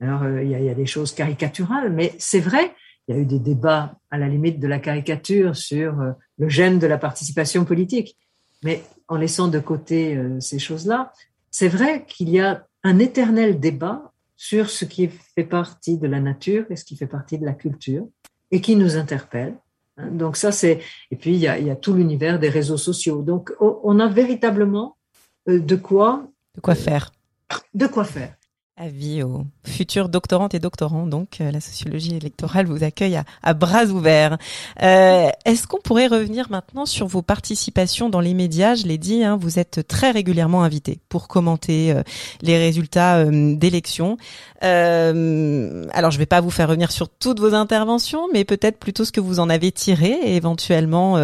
Alors, 0.00 0.22
euh, 0.24 0.42
il, 0.42 0.50
y 0.50 0.68
a, 0.68 0.74
des 0.74 0.86
choses 0.86 1.12
caricaturales, 1.12 1.92
mais 1.92 2.14
c'est 2.18 2.40
vrai, 2.40 2.74
il 3.06 3.14
y 3.14 3.18
a 3.18 3.20
eu 3.20 3.24
des 3.24 3.38
débats 3.38 3.96
à 4.10 4.18
la 4.18 4.28
limite 4.28 4.58
de 4.58 4.66
la 4.66 4.78
caricature 4.78 5.56
sur 5.56 6.00
euh, 6.00 6.12
le 6.38 6.48
gène 6.48 6.78
de 6.78 6.86
la 6.86 6.98
participation 6.98 7.64
politique. 7.64 8.16
Mais 8.62 8.82
en 9.08 9.16
laissant 9.16 9.48
de 9.48 9.58
côté 9.58 10.18
ces 10.40 10.58
choses-là, 10.58 11.12
c'est 11.50 11.68
vrai 11.68 12.06
qu'il 12.06 12.30
y 12.30 12.40
a 12.40 12.66
un 12.82 12.98
éternel 12.98 13.60
débat 13.60 14.12
sur 14.36 14.70
ce 14.70 14.84
qui 14.84 15.08
fait 15.08 15.44
partie 15.44 15.98
de 15.98 16.06
la 16.06 16.20
nature 16.20 16.64
et 16.70 16.76
ce 16.76 16.84
qui 16.84 16.96
fait 16.96 17.06
partie 17.06 17.38
de 17.38 17.44
la 17.44 17.52
culture 17.52 18.06
et 18.50 18.60
qui 18.60 18.76
nous 18.76 18.96
interpelle. 18.96 19.56
Hein, 19.96 20.10
donc 20.10 20.36
ça, 20.36 20.52
c'est 20.52 20.80
et 21.10 21.16
puis 21.16 21.32
il 21.32 21.38
y 21.38 21.48
a, 21.48 21.58
il 21.58 21.66
y 21.66 21.70
a 21.70 21.76
tout 21.76 21.94
l'univers 21.94 22.38
des 22.38 22.48
réseaux 22.48 22.76
sociaux. 22.76 23.22
Donc 23.22 23.52
on 23.60 24.00
a 24.00 24.08
véritablement 24.08 24.96
de 25.46 25.76
quoi 25.76 26.26
de 26.54 26.60
quoi 26.60 26.74
faire. 26.74 27.12
De 27.74 27.86
quoi 27.86 28.04
faire. 28.04 28.34
Avis 28.76 29.22
aux 29.22 29.46
futurs 29.64 30.08
doctorantes 30.08 30.52
et 30.54 30.58
doctorants, 30.58 31.06
donc 31.06 31.40
euh, 31.40 31.52
la 31.52 31.60
sociologie 31.60 32.16
électorale 32.16 32.66
vous 32.66 32.82
accueille 32.82 33.20
à, 33.44 33.54
bras 33.54 33.84
ouverts. 33.84 34.36
Euh, 34.82 35.28
Est-ce 35.44 35.68
qu'on 35.68 35.78
pourrait 35.78 36.08
revenir 36.08 36.50
maintenant 36.50 36.84
sur 36.84 37.06
vos 37.06 37.22
participations 37.22 38.10
dans 38.10 38.18
les 38.18 38.34
médias? 38.34 38.74
Je 38.74 38.86
l'ai 38.88 38.98
dit, 38.98 39.22
hein, 39.22 39.38
vous 39.40 39.60
êtes 39.60 39.86
très 39.86 40.10
régulièrement 40.10 40.64
invité 40.64 40.98
pour 41.08 41.28
commenter 41.28 41.92
euh, 41.92 42.02
les 42.42 42.58
résultats 42.58 43.18
euh, 43.18 43.54
d'élections. 43.54 44.16
alors 44.60 46.10
je 46.10 46.16
ne 46.16 46.18
vais 46.18 46.26
pas 46.26 46.40
vous 46.40 46.50
faire 46.50 46.68
revenir 46.68 46.90
sur 46.90 47.08
toutes 47.08 47.38
vos 47.38 47.54
interventions, 47.54 48.26
mais 48.32 48.44
peut-être 48.44 48.80
plutôt 48.80 49.04
ce 49.04 49.12
que 49.12 49.20
vous 49.20 49.38
en 49.38 49.50
avez 49.50 49.70
tiré 49.70 50.10
et 50.10 50.34
éventuellement, 50.34 51.16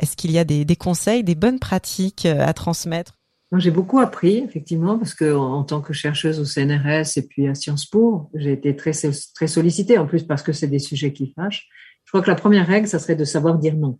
est-ce 0.00 0.16
qu'il 0.16 0.32
y 0.32 0.38
a 0.38 0.44
des 0.44 0.76
conseils, 0.76 1.22
des 1.22 1.36
bonnes 1.36 1.60
pratiques 1.60 2.26
à 2.26 2.52
transmettre? 2.54 3.17
J'ai 3.56 3.70
beaucoup 3.70 3.98
appris, 3.98 4.38
effectivement, 4.38 4.98
parce 4.98 5.14
que 5.14 5.34
en, 5.34 5.64
tant 5.64 5.80
que 5.80 5.94
chercheuse 5.94 6.38
au 6.38 6.44
CNRS 6.44 7.16
et 7.16 7.22
puis 7.22 7.48
à 7.48 7.54
Sciences 7.54 7.86
Po, 7.86 8.28
j'ai 8.34 8.52
été 8.52 8.76
très, 8.76 8.92
très 9.34 9.46
sollicitée, 9.46 9.96
en 9.96 10.06
plus 10.06 10.24
parce 10.24 10.42
que 10.42 10.52
c'est 10.52 10.66
des 10.66 10.78
sujets 10.78 11.14
qui 11.14 11.32
fâchent. 11.34 11.68
Je 12.04 12.10
crois 12.10 12.20
que 12.20 12.28
la 12.28 12.36
première 12.36 12.66
règle, 12.66 12.86
ça 12.86 12.98
serait 12.98 13.16
de 13.16 13.24
savoir 13.24 13.58
dire 13.58 13.74
non. 13.74 13.98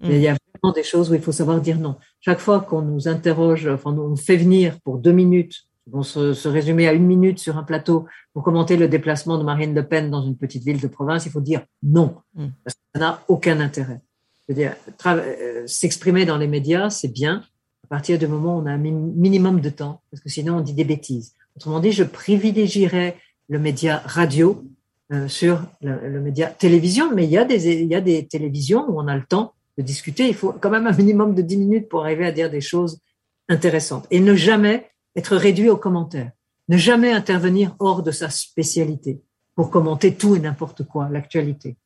Mm. 0.00 0.10
Il 0.10 0.20
y 0.20 0.28
a 0.28 0.36
vraiment 0.54 0.72
des 0.72 0.84
choses 0.84 1.10
où 1.10 1.14
il 1.14 1.20
faut 1.20 1.32
savoir 1.32 1.60
dire 1.60 1.78
non. 1.78 1.96
Chaque 2.20 2.38
fois 2.38 2.60
qu'on 2.60 2.82
nous 2.82 3.08
interroge, 3.08 3.66
enfin, 3.66 3.90
on 3.90 4.10
nous 4.10 4.16
fait 4.16 4.36
venir 4.36 4.78
pour 4.84 4.98
deux 4.98 5.12
minutes, 5.12 5.64
on 5.92 6.02
se, 6.02 6.32
se 6.32 6.48
résumer 6.48 6.86
à 6.86 6.92
une 6.92 7.06
minute 7.06 7.38
sur 7.40 7.58
un 7.58 7.64
plateau 7.64 8.06
pour 8.32 8.44
commenter 8.44 8.76
le 8.76 8.88
déplacement 8.88 9.38
de 9.38 9.44
Marine 9.44 9.74
Le 9.74 9.86
Pen 9.86 10.10
dans 10.10 10.22
une 10.22 10.36
petite 10.36 10.64
ville 10.64 10.80
de 10.80 10.88
province, 10.88 11.26
il 11.26 11.32
faut 11.32 11.40
dire 11.40 11.64
non. 11.82 12.16
Mm. 12.34 12.46
Parce 12.64 12.74
que 12.74 12.80
ça 12.94 13.00
n'a 13.00 13.22
aucun 13.26 13.58
intérêt. 13.58 14.00
Je 14.46 14.52
veux 14.52 14.58
dire, 14.58 14.74
euh, 15.06 15.66
s'exprimer 15.66 16.26
dans 16.26 16.36
les 16.36 16.46
médias, 16.46 16.90
c'est 16.90 17.12
bien, 17.12 17.42
à 17.84 17.86
partir 17.86 18.18
du 18.18 18.26
moment 18.26 18.56
où 18.56 18.62
on 18.62 18.66
a 18.66 18.72
un 18.72 18.78
minimum 18.78 19.60
de 19.60 19.68
temps, 19.68 20.00
parce 20.10 20.22
que 20.22 20.30
sinon 20.30 20.56
on 20.56 20.60
dit 20.60 20.72
des 20.72 20.84
bêtises. 20.84 21.34
Autrement 21.56 21.80
dit, 21.80 21.92
je 21.92 22.02
privilégierais 22.02 23.16
le 23.48 23.58
média 23.58 24.02
radio 24.06 24.64
euh, 25.12 25.28
sur 25.28 25.62
le, 25.82 26.20
média 26.20 26.46
télévision, 26.48 27.14
mais 27.14 27.24
il 27.24 27.30
y, 27.30 27.38
a 27.38 27.44
des, 27.44 27.82
il 27.82 27.88
y 27.88 27.94
a 27.94 28.00
des 28.00 28.26
télévisions 28.26 28.86
où 28.88 28.98
on 28.98 29.06
a 29.06 29.14
le 29.14 29.24
temps 29.24 29.52
de 29.76 29.82
discuter. 29.82 30.28
Il 30.28 30.34
faut 30.34 30.52
quand 30.52 30.70
même 30.70 30.86
un 30.86 30.96
minimum 30.96 31.34
de 31.34 31.42
10 31.42 31.56
minutes 31.58 31.88
pour 31.88 32.04
arriver 32.04 32.26
à 32.26 32.32
dire 32.32 32.50
des 32.50 32.62
choses 32.62 33.00
intéressantes. 33.48 34.06
Et 34.10 34.20
ne 34.20 34.34
jamais 34.34 34.90
être 35.14 35.36
réduit 35.36 35.68
aux 35.68 35.76
commentaires. 35.76 36.32
Ne 36.68 36.78
jamais 36.78 37.12
intervenir 37.12 37.76
hors 37.78 38.02
de 38.02 38.10
sa 38.10 38.30
spécialité 38.30 39.20
pour 39.54 39.70
commenter 39.70 40.14
tout 40.14 40.34
et 40.34 40.40
n'importe 40.40 40.84
quoi, 40.84 41.08
l'actualité. 41.10 41.76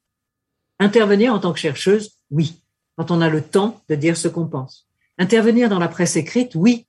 Intervenir 0.79 1.35
en 1.35 1.41
tant 1.41 1.53
que 1.53 1.59
chercheuse, 1.59 2.19
oui, 2.31 2.63
quand 2.97 3.11
on 3.11 3.21
a 3.21 3.29
le 3.29 3.43
temps 3.43 3.81
de 3.89 3.97
dire 3.97 4.17
ce 4.17 4.29
qu'on 4.29 4.47
pense. 4.47 4.88
Intervenir 5.19 5.69
dans 5.69 5.79
la 5.79 5.89
presse 5.89 6.17
écrite, 6.17 6.55
oui, 6.55 6.87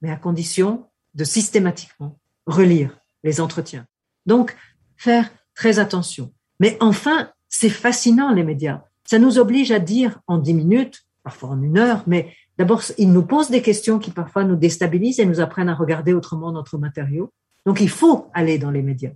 mais 0.00 0.10
à 0.10 0.16
condition 0.16 0.86
de 1.14 1.24
systématiquement 1.24 2.18
relire 2.46 2.98
les 3.22 3.40
entretiens. 3.40 3.86
Donc, 4.24 4.56
faire 4.96 5.30
très 5.54 5.78
attention. 5.78 6.32
Mais 6.60 6.76
enfin, 6.80 7.30
c'est 7.48 7.70
fascinant, 7.70 8.32
les 8.32 8.44
médias. 8.44 8.82
Ça 9.04 9.18
nous 9.18 9.38
oblige 9.38 9.72
à 9.72 9.78
dire 9.78 10.20
en 10.26 10.38
dix 10.38 10.54
minutes, 10.54 11.04
parfois 11.22 11.50
en 11.50 11.62
une 11.62 11.78
heure, 11.78 12.02
mais 12.06 12.34
d'abord, 12.58 12.82
ils 12.98 13.12
nous 13.12 13.24
posent 13.24 13.50
des 13.50 13.62
questions 13.62 13.98
qui 13.98 14.10
parfois 14.10 14.44
nous 14.44 14.56
déstabilisent 14.56 15.20
et 15.20 15.26
nous 15.26 15.40
apprennent 15.40 15.68
à 15.68 15.74
regarder 15.74 16.12
autrement 16.12 16.52
notre 16.52 16.78
matériau. 16.78 17.32
Donc, 17.66 17.80
il 17.80 17.90
faut 17.90 18.30
aller 18.32 18.58
dans 18.58 18.70
les 18.70 18.82
médias, 18.82 19.12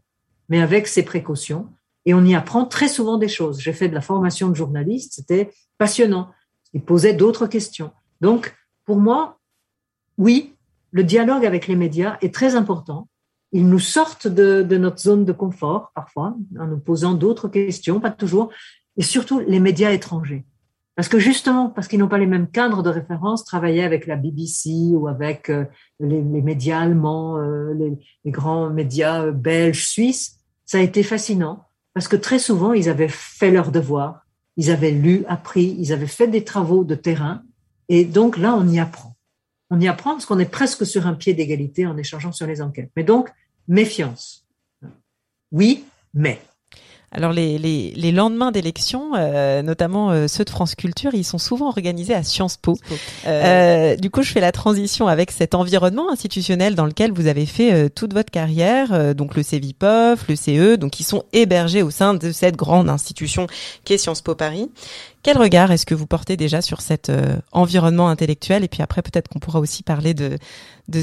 mais 0.48 0.61
avec 0.61 0.86
ses 0.86 1.02
précautions. 1.02 1.68
Et 2.06 2.14
on 2.14 2.24
y 2.24 2.34
apprend 2.34 2.64
très 2.64 2.88
souvent 2.88 3.18
des 3.18 3.28
choses. 3.28 3.61
J'ai 3.61 3.72
fait 3.72 3.88
de 3.88 3.94
la 3.94 4.00
formation 4.00 4.48
de 4.48 4.54
journaliste, 4.54 5.14
c'était 5.14 5.50
passionnant. 5.78 6.30
Ils 6.72 6.82
posaient 6.82 7.14
d'autres 7.14 7.46
questions. 7.46 7.90
Donc, 8.20 8.54
pour 8.84 8.98
moi, 8.98 9.38
oui, 10.18 10.54
le 10.92 11.04
dialogue 11.04 11.46
avec 11.46 11.66
les 11.66 11.76
médias 11.76 12.18
est 12.20 12.34
très 12.34 12.54
important. 12.54 13.08
Ils 13.52 13.68
nous 13.68 13.78
sortent 13.78 14.28
de, 14.28 14.62
notre 14.76 14.98
zone 14.98 15.24
de 15.24 15.32
confort 15.32 15.90
parfois 15.94 16.36
en 16.58 16.66
nous 16.66 16.78
posant 16.78 17.14
d'autres 17.14 17.48
questions, 17.48 18.00
pas 18.00 18.10
toujours, 18.10 18.50
et 18.96 19.02
surtout 19.02 19.40
les 19.40 19.60
médias 19.60 19.90
étrangers. 19.90 20.44
Parce 20.94 21.08
que 21.08 21.18
justement, 21.18 21.70
parce 21.70 21.88
qu'ils 21.88 21.98
n'ont 21.98 22.08
pas 22.08 22.18
les 22.18 22.26
mêmes 22.26 22.48
cadres 22.48 22.82
de 22.82 22.90
référence, 22.90 23.44
travailler 23.44 23.82
avec 23.82 24.06
la 24.06 24.16
BBC 24.16 24.70
ou 24.92 25.08
avec 25.08 25.48
euh, 25.48 25.64
les, 25.98 26.20
médias 26.20 26.80
allemands, 26.80 27.38
euh, 27.38 27.72
les, 27.72 28.30
grands 28.30 28.68
médias 28.68 29.24
euh, 29.24 29.32
belges, 29.32 29.86
suisses, 29.86 30.38
ça 30.66 30.78
a 30.78 30.82
été 30.82 31.02
fascinant 31.02 31.64
parce 31.94 32.06
que 32.06 32.16
très 32.16 32.38
souvent, 32.38 32.72
ils 32.72 32.88
avaient 32.88 33.08
fait 33.08 33.50
leur 33.50 33.72
devoir, 33.72 34.26
ils 34.56 34.70
avaient 34.70 34.90
lu, 34.90 35.24
appris, 35.26 35.74
ils 35.78 35.92
avaient 35.92 36.06
fait 36.06 36.28
des 36.28 36.44
travaux 36.44 36.84
de 36.84 36.94
terrain 36.94 37.42
et 37.91 38.05
donc 38.05 38.38
là, 38.38 38.55
on 38.57 38.66
y 38.68 38.78
apprend. 38.78 39.16
On 39.68 39.80
y 39.80 39.88
apprend 39.88 40.12
parce 40.12 40.24
qu'on 40.24 40.38
est 40.38 40.51
presque 40.51 40.86
sur 40.86 41.07
un 41.07 41.14
pied 41.14 41.34
d'égalité 41.34 41.86
en 41.86 41.97
échangeant 41.97 42.32
sur 42.32 42.47
les 42.47 42.62
enquêtes. 42.62 42.91
Mais 42.97 43.03
donc, 43.03 43.28
méfiance. 43.66 44.47
Oui, 45.51 45.84
mais. 46.14 46.41
Alors 47.12 47.32
les, 47.32 47.59
les, 47.59 47.93
les 47.97 48.12
lendemains 48.12 48.53
d'élections, 48.53 49.16
euh, 49.16 49.62
notamment 49.62 50.12
euh, 50.12 50.28
ceux 50.28 50.45
de 50.45 50.51
France 50.51 50.76
Culture, 50.76 51.12
ils 51.12 51.24
sont 51.24 51.38
souvent 51.38 51.66
organisés 51.66 52.14
à 52.14 52.22
Sciences 52.22 52.57
Po. 52.57 52.78
Euh, 53.26 53.97
du 53.97 54.11
coup, 54.11 54.22
je 54.22 54.30
fais 54.30 54.41
la 54.41 54.53
transition 54.53 55.09
avec 55.09 55.32
cet 55.32 55.57
environnement 55.57 56.12
institutionnel 56.12 56.76
dans 56.76 56.86
lequel 56.86 57.11
vous 57.11 57.26
avez 57.26 57.47
fait 57.47 57.91
toute 57.91 58.14
votre 58.14 58.30
carrière, 58.30 59.16
donc 59.16 59.34
le 59.34 59.43
CEVIPOF, 59.43 60.28
le 60.28 60.36
CE, 60.36 60.76
donc 60.76 60.93
qui 60.93 61.03
sont 61.03 61.24
hébergés 61.32 61.82
au 61.82 61.91
sein 61.91 62.14
de 62.14 62.30
cette 62.30 62.55
grande 62.55 62.88
institution 62.88 63.49
qu'est 63.84 63.99
Sciences 63.99 64.22
Po 64.22 64.36
Paris. 64.36 64.70
Quel 65.22 65.36
regard 65.36 65.70
est-ce 65.70 65.84
que 65.84 65.94
vous 65.94 66.06
portez 66.06 66.36
déjà 66.36 66.62
sur 66.62 66.80
cet 66.80 67.12
environnement 67.52 68.08
intellectuel? 68.08 68.64
Et 68.64 68.68
puis 68.68 68.82
après, 68.82 69.02
peut-être 69.02 69.28
qu'on 69.28 69.38
pourra 69.38 69.60
aussi 69.60 69.82
parler 69.82 70.14
de, 70.14 70.38
de, 70.88 71.00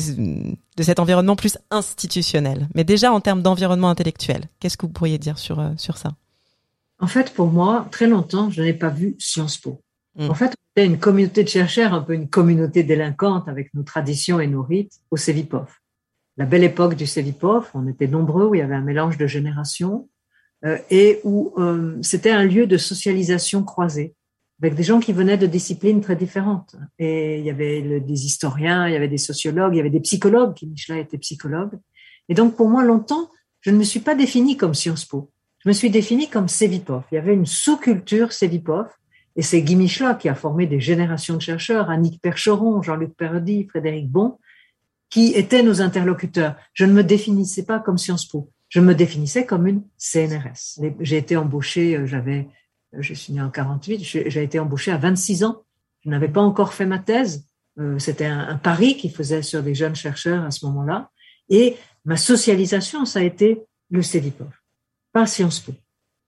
de, 0.75 0.83
cet 0.83 0.99
environnement 0.99 1.35
plus 1.35 1.57
institutionnel. 1.69 2.67
Mais 2.73 2.83
déjà, 2.83 3.11
en 3.11 3.21
termes 3.21 3.43
d'environnement 3.43 3.89
intellectuel, 3.89 4.45
qu'est-ce 4.59 4.77
que 4.77 4.87
vous 4.87 4.91
pourriez 4.91 5.19
dire 5.19 5.37
sur, 5.37 5.63
sur 5.77 5.97
ça? 5.97 6.13
En 6.99 7.07
fait, 7.07 7.33
pour 7.33 7.47
moi, 7.47 7.87
très 7.91 8.07
longtemps, 8.07 8.49
je 8.49 8.61
n'ai 8.61 8.73
pas 8.73 8.89
vu 8.89 9.15
Sciences 9.19 9.57
Po. 9.57 9.81
Hmm. 10.15 10.29
En 10.29 10.33
fait, 10.33 10.47
on 10.47 10.81
était 10.81 10.85
une 10.85 10.99
communauté 10.99 11.43
de 11.43 11.49
chercheurs, 11.49 11.93
un 11.93 12.01
peu 12.01 12.13
une 12.13 12.27
communauté 12.27 12.83
délinquante 12.83 13.47
avec 13.47 13.73
nos 13.73 13.83
traditions 13.83 14.39
et 14.39 14.47
nos 14.47 14.63
rites 14.63 14.99
au 15.11 15.17
CEVIPOF. 15.17 15.81
La 16.37 16.45
belle 16.45 16.63
époque 16.63 16.95
du 16.95 17.05
CEVIPOF, 17.05 17.71
on 17.73 17.87
était 17.87 18.07
nombreux, 18.07 18.47
où 18.47 18.55
il 18.55 18.59
y 18.59 18.61
avait 18.61 18.75
un 18.75 18.81
mélange 18.81 19.17
de 19.17 19.27
générations 19.27 20.07
euh, 20.13 20.16
et 20.63 21.19
où 21.23 21.53
euh, 21.57 21.97
c'était 22.01 22.31
un 22.31 22.43
lieu 22.43 22.67
de 22.67 22.77
socialisation 22.77 23.63
croisée 23.63 24.15
avec 24.61 24.73
des 24.73 24.83
gens 24.83 24.99
qui 24.99 25.13
venaient 25.13 25.37
de 25.37 25.45
disciplines 25.45 26.01
très 26.01 26.15
différentes. 26.15 26.75
Et 26.97 27.37
il 27.37 27.45
y 27.45 27.49
avait 27.49 27.99
des 27.99 28.25
historiens, 28.25 28.87
il 28.87 28.93
y 28.93 28.95
avait 28.95 29.07
des 29.07 29.17
sociologues, 29.19 29.75
il 29.75 29.77
y 29.77 29.79
avait 29.79 29.91
des 29.91 29.99
psychologues, 29.99 30.55
qui 30.55 30.65
Michela 30.65 30.99
était 30.99 31.19
psychologue. 31.19 31.77
Et 32.27 32.33
donc, 32.33 32.55
pour 32.55 32.67
moi, 32.67 32.83
longtemps, 32.83 33.29
je 33.61 33.69
ne 33.69 33.77
me 33.77 33.83
suis 33.83 33.99
pas 33.99 34.15
définie 34.15 34.57
comme 34.57 34.73
Sciences 34.73 35.05
Po. 35.05 35.31
Je 35.59 35.69
me 35.69 35.73
suis 35.73 35.89
définie 35.89 36.27
comme 36.27 36.47
Sevipov. 36.47 37.03
Il 37.11 37.15
y 37.15 37.17
avait 37.19 37.33
une 37.33 37.45
sous-culture 37.45 38.31
Sevipov. 38.31 38.87
Et 39.35 39.43
c'est 39.43 39.61
Guy 39.61 39.75
Michelin 39.75 40.15
qui 40.15 40.29
a 40.29 40.33
formé 40.33 40.65
des 40.65 40.79
générations 40.79 41.35
de 41.35 41.41
chercheurs, 41.41 41.91
Annick 41.91 42.19
Percheron, 42.21 42.81
Jean-Luc 42.81 43.15
Perdy, 43.15 43.67
Frédéric 43.67 44.09
Bon, 44.09 44.39
qui 45.11 45.33
étaient 45.35 45.61
nos 45.61 45.81
interlocuteurs. 45.81 46.55
Je 46.73 46.85
ne 46.85 46.93
me 46.93 47.03
définissais 47.03 47.63
pas 47.63 47.79
comme 47.79 47.99
Sciences 47.99 48.25
Po. 48.25 48.49
Je 48.77 48.81
me 48.83 48.93
définissais 48.93 49.43
comme 49.43 49.65
une 49.65 49.81
CNRS. 49.97 50.79
J'ai 50.99 51.17
été 51.17 51.35
embauchée, 51.35 51.97
euh, 51.97 52.05
j'avais 52.05 52.47
je 52.93 53.15
suis 53.15 53.33
née 53.33 53.41
en 53.41 53.49
48, 53.49 54.03
j'ai 54.03 54.43
été 54.43 54.59
embauchée 54.59 54.91
à 54.91 54.97
26 54.97 55.45
ans. 55.45 55.63
Je 56.05 56.11
n'avais 56.11 56.27
pas 56.27 56.41
encore 56.41 56.75
fait 56.75 56.85
ma 56.85 56.99
thèse. 56.99 57.47
Euh, 57.79 57.97
c'était 57.97 58.27
un, 58.27 58.55
pari 58.57 58.95
qui 58.95 59.09
faisait 59.09 59.41
sur 59.41 59.63
des 59.63 59.73
jeunes 59.73 59.95
chercheurs 59.95 60.43
à 60.43 60.51
ce 60.51 60.63
moment-là. 60.67 61.09
Et 61.49 61.75
ma 62.05 62.17
socialisation, 62.17 63.03
ça 63.05 63.17
a 63.17 63.23
été 63.23 63.63
le 63.89 64.03
CEVIPOF, 64.03 64.53
pas 65.11 65.25
Sciences 65.25 65.59
Po. 65.59 65.73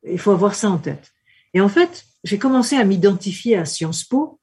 Il 0.09 0.17
faut 0.17 0.31
avoir 0.31 0.55
ça 0.55 0.71
en 0.71 0.79
tête. 0.79 1.11
Et 1.53 1.61
en 1.61 1.69
fait, 1.69 2.03
j'ai 2.23 2.39
commencé 2.39 2.77
à 2.77 2.83
m'identifier 2.83 3.57
à 3.57 3.65
Sciences 3.65 4.05
Po. 4.05 4.39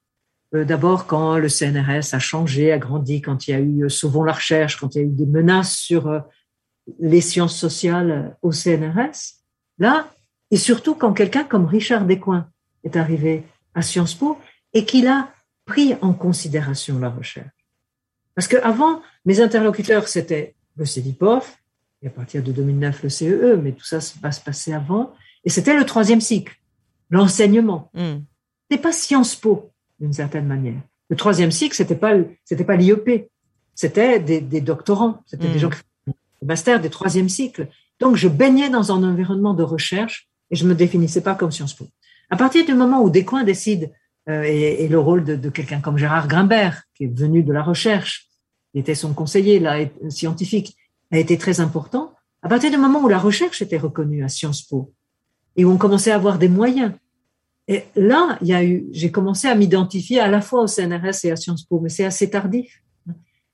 Euh, 0.54 0.64
d'abord, 0.64 1.08
quand 1.08 1.38
le 1.38 1.48
CNRS 1.48 2.14
a 2.14 2.20
changé, 2.20 2.70
a 2.70 2.78
grandi, 2.78 3.20
quand 3.20 3.48
il 3.48 3.50
y 3.50 3.54
a 3.54 3.58
eu 3.58 3.82
euh, 3.86 3.88
Sauvons 3.88 4.22
la 4.22 4.34
recherche, 4.34 4.78
quand 4.78 4.94
il 4.94 4.98
y 4.98 5.04
a 5.04 5.08
eu 5.08 5.10
des 5.10 5.26
menaces 5.26 5.76
sur 5.76 6.22
les 6.98 7.20
sciences 7.20 7.56
sociales 7.56 8.36
au 8.42 8.52
CNRS. 8.52 9.40
Là, 9.78 10.10
et 10.50 10.56
surtout 10.56 10.94
quand 10.94 11.12
quelqu'un 11.12 11.44
comme 11.44 11.66
Richard 11.66 12.04
Descoings 12.04 12.48
est 12.84 12.96
arrivé 12.96 13.44
à 13.74 13.82
Sciences 13.82 14.14
Po 14.14 14.38
et 14.72 14.84
qu'il 14.84 15.06
a 15.08 15.32
pris 15.64 15.94
en 16.00 16.12
considération 16.12 16.98
la 16.98 17.10
recherche. 17.10 17.48
Parce 18.34 18.48
qu'avant, 18.48 19.02
mes 19.24 19.40
interlocuteurs, 19.40 20.08
c'était 20.08 20.54
le 20.76 20.84
CEVIPOF, 20.84 21.58
et 22.02 22.06
à 22.06 22.10
partir 22.10 22.42
de 22.42 22.52
2009, 22.52 23.02
le 23.02 23.08
CEE, 23.08 23.32
e, 23.32 23.56
mais 23.56 23.72
tout 23.72 23.84
ça 23.84 23.98
va 24.20 24.30
se 24.30 24.40
passer 24.40 24.72
avant. 24.72 25.14
Et 25.44 25.50
c'était 25.50 25.74
le 25.74 25.84
troisième 25.84 26.20
cycle, 26.20 26.54
l'enseignement. 27.10 27.90
Mm. 27.94 28.18
C'est 28.70 28.78
pas 28.78 28.92
Sciences 28.92 29.34
Po, 29.34 29.72
d'une 29.98 30.12
certaine 30.12 30.46
manière. 30.46 30.80
Le 31.08 31.16
troisième 31.16 31.50
cycle, 31.50 31.74
c'était 31.74 31.96
pas 31.96 32.14
c'était 32.44 32.64
pas 32.64 32.76
l'IEP, 32.76 33.30
c'était 33.74 34.18
des, 34.18 34.40
des, 34.40 34.60
doctorants, 34.60 35.22
c'était 35.26 35.48
des 35.48 35.54
hmm. 35.54 35.58
gens 35.58 35.70
qui 35.70 35.80
master 36.46 36.80
des 36.80 36.90
troisième 36.90 37.28
cycle. 37.28 37.68
Donc 38.00 38.16
je 38.16 38.28
baignais 38.28 38.70
dans 38.70 38.92
un 38.92 39.02
environnement 39.02 39.54
de 39.54 39.62
recherche 39.62 40.28
et 40.50 40.56
je 40.56 40.66
me 40.66 40.74
définissais 40.74 41.20
pas 41.20 41.34
comme 41.34 41.50
Sciences 41.50 41.74
Po. 41.74 41.86
À 42.30 42.36
partir 42.36 42.64
du 42.64 42.74
moment 42.74 43.02
où 43.02 43.10
Descoings 43.10 43.44
décide 43.44 43.92
euh, 44.28 44.42
et, 44.42 44.88
le 44.88 44.98
rôle 44.98 45.24
de, 45.24 45.48
quelqu'un 45.50 45.80
comme 45.80 45.98
Gérard 45.98 46.28
Grimbert, 46.28 46.82
qui 46.94 47.04
est 47.04 47.18
venu 47.18 47.42
de 47.42 47.52
la 47.52 47.62
recherche, 47.62 48.26
il 48.74 48.80
était 48.80 48.94
son 48.94 49.14
conseiller 49.14 49.58
là, 49.60 49.78
scientifique, 50.08 50.76
a 51.12 51.18
été 51.18 51.38
très 51.38 51.60
important. 51.60 52.12
À 52.42 52.48
partir 52.48 52.70
du 52.70 52.76
moment 52.76 53.02
où 53.02 53.08
la 53.08 53.18
recherche 53.18 53.62
était 53.62 53.78
reconnue 53.78 54.24
à 54.24 54.28
Sciences 54.28 54.62
Po 54.62 54.92
et 55.56 55.64
où 55.64 55.70
on 55.70 55.78
commençait 55.78 56.10
à 56.10 56.16
avoir 56.16 56.38
des 56.38 56.48
moyens, 56.48 56.92
et 57.68 57.84
là, 57.96 58.38
il 58.42 58.48
y 58.48 58.54
a 58.54 58.64
eu, 58.64 58.86
j'ai 58.92 59.10
commencé 59.10 59.48
à 59.48 59.54
m'identifier 59.54 60.20
à 60.20 60.28
la 60.28 60.40
fois 60.40 60.62
au 60.62 60.66
CNRS 60.66 61.24
et 61.24 61.32
à 61.32 61.36
Sciences 61.36 61.64
Po, 61.64 61.80
mais 61.80 61.88
c'est 61.88 62.04
assez 62.04 62.30
tardif. 62.30 62.82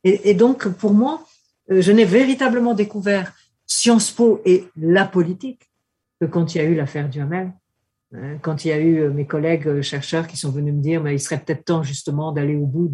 Et, 0.04 0.34
donc, 0.34 0.68
pour 0.68 0.94
moi, 0.94 1.24
je 1.68 1.92
n'ai 1.92 2.04
véritablement 2.04 2.74
découvert 2.74 3.32
Sciences 3.66 4.10
Po 4.10 4.40
et 4.44 4.64
la 4.76 5.04
politique 5.04 5.70
que 6.20 6.26
quand 6.26 6.54
il 6.54 6.58
y 6.58 6.60
a 6.60 6.64
eu 6.64 6.74
l'affaire 6.74 7.08
Duhamel, 7.08 7.52
hein, 8.14 8.38
quand 8.42 8.64
il 8.64 8.68
y 8.68 8.72
a 8.72 8.78
eu 8.78 8.98
euh, 9.00 9.10
mes 9.10 9.26
collègues 9.26 9.66
euh, 9.66 9.82
chercheurs 9.82 10.26
qui 10.26 10.36
sont 10.36 10.50
venus 10.50 10.74
me 10.74 10.80
dire, 10.80 11.02
mais 11.02 11.14
il 11.14 11.20
serait 11.20 11.38
peut-être 11.38 11.64
temps 11.64 11.82
justement 11.82 12.32
d'aller 12.32 12.56
au 12.56 12.66
bout 12.66 12.88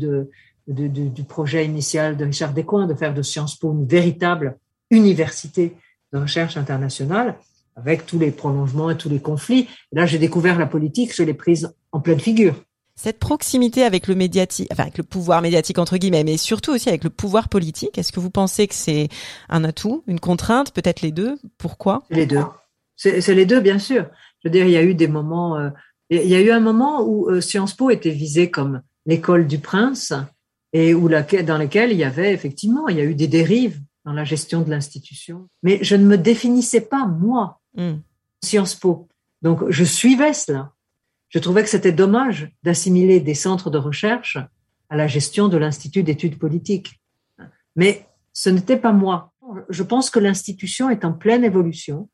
du 0.66 1.24
projet 1.24 1.64
initial 1.64 2.16
de 2.16 2.24
Richard 2.24 2.52
Descoings, 2.52 2.86
de 2.86 2.94
faire 2.94 3.14
de 3.14 3.22
Sciences 3.22 3.56
Po 3.56 3.72
une 3.72 3.86
véritable 3.86 4.56
université 4.90 5.74
de 6.12 6.18
recherche 6.18 6.56
internationale 6.56 7.36
avec 7.76 8.06
tous 8.06 8.18
les 8.18 8.30
prolongements 8.30 8.90
et 8.90 8.96
tous 8.96 9.08
les 9.08 9.20
conflits. 9.20 9.68
là, 9.92 10.06
j'ai 10.06 10.18
découvert 10.18 10.58
la 10.58 10.66
politique, 10.66 11.14
je 11.14 11.22
l'ai 11.22 11.34
prise 11.34 11.72
en 11.92 12.00
pleine 12.00 12.18
figure. 12.18 12.54
Cette 12.98 13.18
proximité 13.18 13.84
avec 13.84 14.08
le 14.08 14.14
médiatique, 14.14 14.68
enfin 14.72 14.82
avec 14.82 14.98
le 14.98 15.04
pouvoir 15.04 15.40
médiatique 15.40 15.78
entre 15.78 15.96
guillemets, 15.96 16.24
mais 16.24 16.36
surtout 16.36 16.72
aussi 16.72 16.88
avec 16.88 17.04
le 17.04 17.10
pouvoir 17.10 17.48
politique, 17.48 17.96
est-ce 17.96 18.12
que 18.12 18.20
vous 18.20 18.30
pensez 18.30 18.66
que 18.66 18.74
c'est 18.74 19.08
un 19.48 19.64
atout, 19.64 20.02
une 20.06 20.20
contrainte, 20.20 20.72
peut-être 20.72 21.00
les 21.00 21.12
deux? 21.12 21.38
Pourquoi? 21.58 22.02
Les 22.10 22.26
deux. 22.26 22.42
C'est 22.96 23.34
les 23.34 23.46
deux, 23.46 23.60
bien 23.60 23.78
sûr. 23.78 24.06
Je 24.42 24.48
veux 24.48 24.52
dire, 24.52 24.66
il 24.66 24.72
y 24.72 24.76
a 24.76 24.82
eu 24.82 24.94
des 24.94 25.08
moments. 25.08 25.56
Euh, 25.56 25.70
il 26.10 26.28
y 26.28 26.34
a 26.34 26.40
eu 26.40 26.50
un 26.50 26.60
moment 26.60 27.02
où 27.02 27.30
euh, 27.30 27.40
Sciences 27.40 27.74
Po 27.74 27.90
était 27.90 28.10
visée 28.10 28.50
comme 28.50 28.82
l'école 29.06 29.46
du 29.46 29.58
prince 29.58 30.12
et 30.72 30.94
où 30.94 31.06
la, 31.06 31.22
dans 31.22 31.58
laquelle 31.58 31.92
il 31.92 31.98
y 31.98 32.04
avait 32.04 32.32
effectivement, 32.32 32.88
il 32.88 32.96
y 32.96 33.00
a 33.00 33.04
eu 33.04 33.14
des 33.14 33.28
dérives 33.28 33.80
dans 34.04 34.12
la 34.12 34.24
gestion 34.24 34.62
de 34.62 34.70
l'institution. 34.70 35.48
Mais 35.62 35.78
je 35.82 35.94
ne 35.94 36.04
me 36.04 36.18
définissais 36.18 36.80
pas 36.80 37.06
moi 37.06 37.58
Mm. 37.78 38.00
Sciences 38.42 38.74
Po. 38.74 39.08
Donc, 39.42 39.70
je 39.70 39.84
suivais 39.84 40.32
cela. 40.32 40.72
Je 41.28 41.38
trouvais 41.38 41.62
que 41.62 41.68
c'était 41.68 41.92
dommage 41.92 42.50
d'assimiler 42.62 43.20
des 43.20 43.34
centres 43.34 43.70
de 43.70 43.78
recherche 43.78 44.38
à 44.88 44.96
la 44.96 45.06
gestion 45.06 45.48
de 45.48 45.56
l'Institut 45.56 46.02
d'études 46.02 46.38
politiques. 46.38 47.00
Mais 47.76 48.06
ce 48.32 48.50
n'était 48.50 48.78
pas 48.78 48.92
moi. 48.92 49.32
Je 49.68 49.82
pense 49.82 50.10
que 50.10 50.18
l'institution 50.18 50.90
est 50.90 51.04
en 51.04 51.12
pleine 51.12 51.44
évolution 51.44 52.08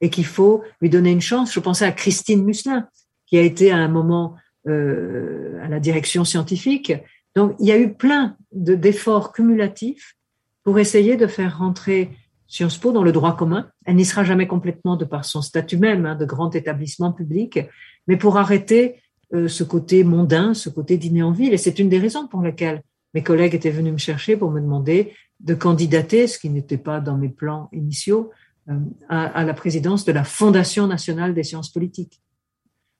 et 0.00 0.10
qu'il 0.10 0.26
faut 0.26 0.62
lui 0.80 0.90
donner 0.90 1.10
une 1.10 1.20
chance. 1.20 1.52
Je 1.52 1.60
pensais 1.60 1.84
à 1.84 1.92
Christine 1.92 2.44
Musselin, 2.44 2.88
qui 3.26 3.38
a 3.38 3.42
été 3.42 3.70
à 3.70 3.76
un 3.76 3.88
moment 3.88 4.36
euh, 4.66 5.60
à 5.62 5.68
la 5.68 5.80
direction 5.80 6.24
scientifique. 6.24 6.92
Donc, 7.36 7.54
il 7.58 7.66
y 7.66 7.72
a 7.72 7.78
eu 7.78 7.92
plein 7.92 8.36
d'efforts 8.52 9.32
cumulatifs 9.32 10.16
pour 10.62 10.78
essayer 10.78 11.16
de 11.16 11.26
faire 11.26 11.58
rentrer 11.58 12.10
Sciences 12.46 12.78
Po 12.78 12.92
dans 12.92 13.02
le 13.02 13.12
droit 13.12 13.36
commun. 13.36 13.68
Elle 13.84 13.96
n'y 13.96 14.04
sera 14.04 14.24
jamais 14.24 14.46
complètement 14.46 14.96
de 14.96 15.04
par 15.04 15.24
son 15.24 15.42
statut 15.42 15.76
même 15.76 16.06
hein, 16.06 16.14
de 16.14 16.24
grand 16.24 16.54
établissement 16.54 17.12
public, 17.12 17.58
mais 18.06 18.16
pour 18.16 18.36
arrêter 18.36 19.00
euh, 19.32 19.48
ce 19.48 19.64
côté 19.64 20.04
mondain, 20.04 20.54
ce 20.54 20.68
côté 20.68 20.96
dîner 20.96 21.22
en 21.22 21.32
ville. 21.32 21.52
Et 21.52 21.58
c'est 21.58 21.78
une 21.78 21.88
des 21.88 21.98
raisons 21.98 22.28
pour 22.28 22.42
lesquelles 22.42 22.82
mes 23.14 23.22
collègues 23.22 23.54
étaient 23.54 23.70
venus 23.70 23.92
me 23.92 23.98
chercher 23.98 24.36
pour 24.36 24.50
me 24.50 24.60
demander 24.60 25.12
de 25.40 25.54
candidater, 25.54 26.26
ce 26.26 26.38
qui 26.38 26.50
n'était 26.50 26.78
pas 26.78 27.00
dans 27.00 27.16
mes 27.16 27.28
plans 27.28 27.68
initiaux, 27.72 28.30
euh, 28.68 28.78
à, 29.08 29.44
la 29.44 29.54
présidence 29.54 30.04
de 30.04 30.12
la 30.12 30.24
Fondation 30.24 30.86
nationale 30.86 31.34
des 31.34 31.42
sciences 31.42 31.70
politiques. 31.70 32.20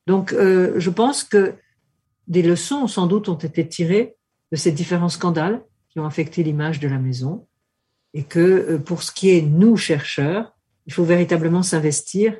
Donc, 0.06 0.32
euh, 0.32 0.74
je 0.78 0.90
pense 0.90 1.24
que 1.24 1.54
des 2.26 2.42
leçons, 2.42 2.86
sans 2.86 3.06
doute, 3.06 3.28
ont 3.28 3.38
été 3.38 3.66
tirées 3.66 4.16
de 4.50 4.56
ces 4.56 4.72
différents 4.72 5.08
scandales 5.08 5.62
qui 5.90 6.00
ont 6.00 6.06
affecté 6.06 6.42
l'image 6.42 6.80
de 6.80 6.88
la 6.88 6.98
maison 6.98 7.46
et 8.12 8.24
que 8.24 8.76
pour 8.78 9.02
ce 9.02 9.12
qui 9.12 9.30
est 9.30 9.42
nous 9.42 9.76
chercheurs, 9.76 10.54
il 10.86 10.92
faut 10.92 11.04
véritablement 11.04 11.62
s'investir 11.62 12.36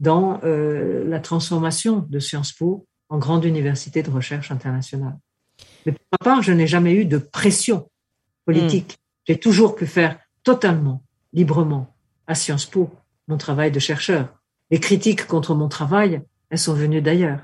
dans 0.00 0.40
euh, 0.44 1.04
la 1.08 1.20
transformation 1.20 2.06
de 2.08 2.18
Sciences 2.18 2.52
Po 2.52 2.86
en 3.08 3.18
grande 3.18 3.44
université 3.44 4.02
de 4.02 4.10
recherche 4.10 4.50
internationale. 4.50 5.16
Mais 5.86 5.92
pour 5.92 6.04
ma 6.12 6.18
part, 6.24 6.42
je 6.42 6.52
n'ai 6.52 6.66
jamais 6.66 6.94
eu 6.94 7.04
de 7.04 7.18
pression 7.18 7.88
politique. 8.44 8.92
Hmm. 8.92 9.24
J'ai 9.28 9.38
toujours 9.38 9.76
pu 9.76 9.86
faire 9.86 10.18
totalement, 10.42 11.02
librement, 11.32 11.94
à 12.26 12.34
Sciences 12.34 12.66
Po, 12.66 12.90
mon 13.28 13.36
travail 13.36 13.70
de 13.70 13.78
chercheur. 13.78 14.28
Les 14.70 14.80
critiques 14.80 15.26
contre 15.26 15.54
mon 15.54 15.68
travail, 15.68 16.22
elles 16.48 16.58
sont 16.58 16.74
venues 16.74 17.02
d'ailleurs. 17.02 17.40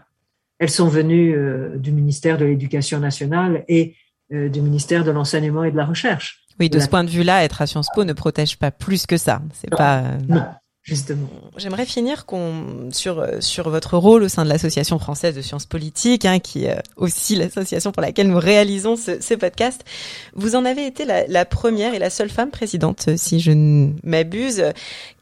Elles 0.59 0.71
sont 0.71 0.89
venues 0.89 1.37
euh, 1.37 1.77
du 1.77 1.93
ministère 1.93 2.39
de 2.39 2.45
l'Éducation 2.45 2.99
nationale 2.99 3.65
et 3.69 3.95
du 4.29 4.61
ministère 4.61 5.05
de 5.05 5.13
l'Enseignement 5.13 5.63
et 5.63 5.71
de 5.71 5.77
la 5.77 5.85
Recherche. 5.85 6.47
Oui, 6.59 6.71
de 6.71 6.79
ce 6.79 6.89
point 6.89 7.05
de 7.05 7.11
vue-là, 7.11 7.45
être 7.45 7.61
à 7.61 7.67
Sciences 7.67 7.89
Po 7.95 8.05
ne 8.05 8.13
protège 8.13 8.59
pas 8.59 8.71
plus 8.71 9.07
que 9.07 9.17
ça. 9.17 9.43
C'est 9.53 9.71
pas. 9.71 9.99
Euh, 9.99 10.19
non. 10.29 10.45
Justement. 10.87 11.27
J'aimerais 11.57 11.85
finir 11.85 12.25
sur 12.93 13.19
euh, 13.19 13.41
sur 13.41 13.71
votre 13.71 13.97
rôle 13.97 14.23
au 14.23 14.29
sein 14.29 14.45
de 14.45 14.49
l'association 14.49 15.01
française 15.01 15.35
de 15.35 15.43
sciences 15.43 15.67
politiques, 15.67 16.25
hein, 16.25 16.39
qui 16.39 16.67
est 16.67 16.79
euh, 16.79 16.81
aussi 16.97 17.35
l'association 17.35 17.91
pour 17.91 18.03
laquelle 18.03 18.29
nous 18.29 18.39
réalisons 18.39 18.95
ce, 18.95 19.35
podcast. 19.35 19.85
Vous 20.35 20.55
en 20.55 20.65
avez 20.65 20.87
été 20.87 21.05
la, 21.05 21.45
première 21.45 21.93
et 21.95 21.99
la 21.99 22.09
seule 22.09 22.31
femme 22.31 22.53
présidente, 22.53 23.09
si 23.17 23.41
je 23.41 23.51
ne 23.51 23.95
m'abuse. 24.05 24.63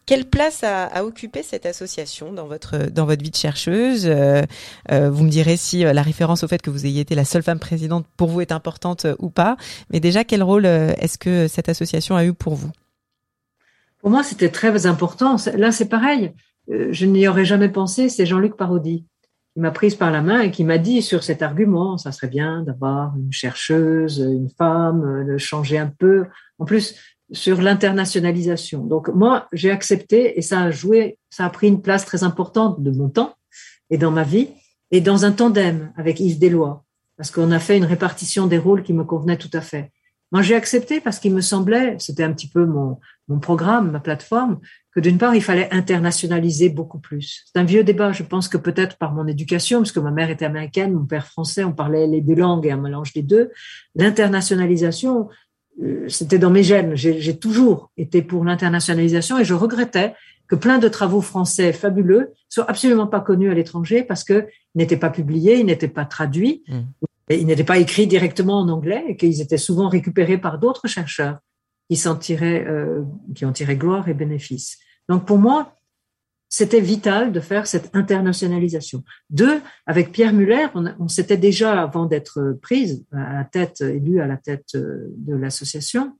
Quelle 0.06 0.26
place 0.26 0.62
a, 0.64 0.84
a, 0.84 1.02
occupé 1.02 1.42
cette 1.42 1.64
association 1.64 2.32
dans 2.32 2.46
votre 2.46 2.90
dans 2.90 3.06
votre 3.06 3.22
vie 3.22 3.30
de 3.30 3.36
chercheuse? 3.36 4.04
Euh, 4.06 4.42
euh, 4.92 5.08
Vous 5.08 5.24
me 5.24 5.30
direz 5.30 5.56
si 5.56 5.84
euh, 5.84 5.94
la 5.94 6.02
référence 6.02 6.44
au 6.44 6.48
fait 6.48 6.60
que 6.60 6.68
vous 6.68 6.84
ayez 6.84 7.00
été 7.00 7.14
la 7.14 7.24
seule 7.24 7.42
femme 7.42 7.58
présidente 7.58 8.04
pour 8.18 8.28
vous 8.28 8.42
est 8.42 8.52
importante 8.52 9.06
ou 9.18 9.30
pas. 9.30 9.56
Mais 9.90 10.00
déjà, 10.00 10.22
quel 10.24 10.42
rôle 10.42 10.66
est-ce 10.66 11.16
que 11.16 11.48
cette 11.48 11.70
association 11.70 12.16
a 12.16 12.24
eu 12.26 12.34
pour 12.34 12.54
vous? 12.54 12.70
Pour 14.04 14.10
moi, 14.10 14.22
c'était 14.22 14.50
très 14.50 14.84
important. 14.84 15.36
Là, 15.56 15.72
c'est 15.72 15.88
pareil. 15.88 16.34
Je 16.68 17.06
n'y 17.06 17.26
aurais 17.26 17.46
jamais 17.46 17.70
pensé. 17.70 18.10
C'est 18.10 18.26
Jean-Luc 18.26 18.54
Parodi 18.54 19.06
qui 19.54 19.60
m'a 19.60 19.70
prise 19.70 19.94
par 19.94 20.10
la 20.10 20.20
main 20.20 20.42
et 20.42 20.50
qui 20.50 20.62
m'a 20.62 20.76
dit 20.76 21.00
sur 21.00 21.24
cet 21.24 21.40
argument, 21.40 21.96
ça 21.96 22.12
serait 22.12 22.28
bien 22.28 22.62
d'avoir 22.64 23.16
une 23.16 23.32
chercheuse, 23.32 24.18
une 24.18 24.50
femme, 24.50 25.24
de 25.26 25.38
changer 25.38 25.78
un 25.78 25.86
peu. 25.86 26.26
En 26.58 26.66
plus, 26.66 26.96
sur 27.32 27.62
l'internationalisation. 27.62 28.84
Donc 28.84 29.08
moi, 29.08 29.48
j'ai 29.54 29.70
accepté 29.70 30.38
et 30.38 30.42
ça 30.42 30.60
a 30.60 30.70
joué, 30.70 31.16
ça 31.30 31.46
a 31.46 31.48
pris 31.48 31.68
une 31.68 31.80
place 31.80 32.04
très 32.04 32.24
importante 32.24 32.82
de 32.82 32.90
mon 32.90 33.08
temps 33.08 33.36
et 33.88 33.96
dans 33.96 34.10
ma 34.10 34.24
vie 34.24 34.48
et 34.90 35.00
dans 35.00 35.24
un 35.24 35.32
tandem 35.32 35.94
avec 35.96 36.20
Yves 36.20 36.38
Deslois 36.38 36.84
parce 37.16 37.30
qu'on 37.30 37.52
a 37.52 37.58
fait 37.58 37.78
une 37.78 37.86
répartition 37.86 38.48
des 38.48 38.58
rôles 38.58 38.82
qui 38.82 38.92
me 38.92 39.04
convenait 39.04 39.38
tout 39.38 39.50
à 39.54 39.62
fait. 39.62 39.92
Moi, 40.30 40.42
j'ai 40.42 40.56
accepté 40.56 41.00
parce 41.00 41.20
qu'il 41.20 41.32
me 41.32 41.40
semblait, 41.40 41.96
c'était 41.98 42.24
un 42.24 42.32
petit 42.32 42.48
peu 42.48 42.66
mon, 42.66 42.98
mon 43.28 43.38
programme, 43.38 43.90
ma 43.90 44.00
plateforme, 44.00 44.60
que 44.94 45.00
d'une 45.00 45.18
part, 45.18 45.34
il 45.34 45.42
fallait 45.42 45.68
internationaliser 45.72 46.68
beaucoup 46.68 46.98
plus. 46.98 47.44
C'est 47.46 47.58
un 47.58 47.64
vieux 47.64 47.82
débat. 47.82 48.12
Je 48.12 48.22
pense 48.22 48.48
que 48.48 48.56
peut-être 48.56 48.96
par 48.96 49.12
mon 49.12 49.26
éducation, 49.26 49.80
parce 49.80 49.92
que 49.92 50.00
ma 50.00 50.10
mère 50.10 50.30
était 50.30 50.44
américaine, 50.44 50.92
mon 50.92 51.06
père 51.06 51.26
français, 51.26 51.64
on 51.64 51.72
parlait 51.72 52.06
les 52.06 52.20
deux 52.20 52.34
langues 52.34 52.66
et 52.66 52.70
un 52.70 52.76
mélange 52.76 53.12
des 53.12 53.22
deux. 53.22 53.50
L'internationalisation, 53.94 55.28
euh, 55.82 56.08
c'était 56.08 56.38
dans 56.38 56.50
mes 56.50 56.62
gènes. 56.62 56.94
J'ai 56.94 57.36
toujours 57.36 57.90
été 57.96 58.22
pour 58.22 58.44
l'internationalisation 58.44 59.38
et 59.38 59.44
je 59.44 59.54
regrettais 59.54 60.14
que 60.46 60.54
plein 60.54 60.78
de 60.78 60.88
travaux 60.88 61.22
français 61.22 61.72
fabuleux 61.72 62.32
soient 62.48 62.70
absolument 62.70 63.06
pas 63.06 63.20
connus 63.20 63.50
à 63.50 63.54
l'étranger 63.54 64.04
parce 64.04 64.22
que 64.22 64.46
n'étaient 64.74 64.98
pas 64.98 65.10
publiés, 65.10 65.58
ils 65.58 65.66
n'étaient 65.66 65.88
pas 65.88 66.04
traduits, 66.04 66.62
mmh. 66.68 66.80
et 67.30 67.40
ils 67.40 67.46
n'étaient 67.46 67.64
pas 67.64 67.78
écrits 67.78 68.06
directement 68.06 68.58
en 68.58 68.68
anglais 68.68 69.04
et 69.08 69.16
qu'ils 69.16 69.40
étaient 69.40 69.56
souvent 69.56 69.88
récupérés 69.88 70.36
par 70.36 70.58
d'autres 70.58 70.86
chercheurs 70.86 71.38
qui 71.88 71.96
s'en 71.96 72.16
tiraient, 72.16 72.64
euh, 72.66 73.02
qui 73.34 73.44
en 73.44 73.52
tiraient 73.52 73.76
gloire 73.76 74.08
et 74.08 74.14
bénéfice. 74.14 74.78
Donc 75.08 75.26
pour 75.26 75.38
moi, 75.38 75.74
c'était 76.48 76.80
vital 76.80 77.32
de 77.32 77.40
faire 77.40 77.66
cette 77.66 77.90
internationalisation. 77.96 79.02
Deux, 79.28 79.60
avec 79.86 80.12
Pierre 80.12 80.32
Muller, 80.32 80.68
on, 80.74 81.08
s'était 81.08 81.36
déjà, 81.36 81.82
avant 81.82 82.06
d'être 82.06 82.56
prise 82.62 83.04
à 83.10 83.32
la 83.32 83.44
tête, 83.44 83.80
élue 83.80 84.20
à 84.20 84.28
la 84.28 84.36
tête 84.36 84.76
euh, 84.76 85.12
de 85.16 85.34
l'association, 85.34 86.16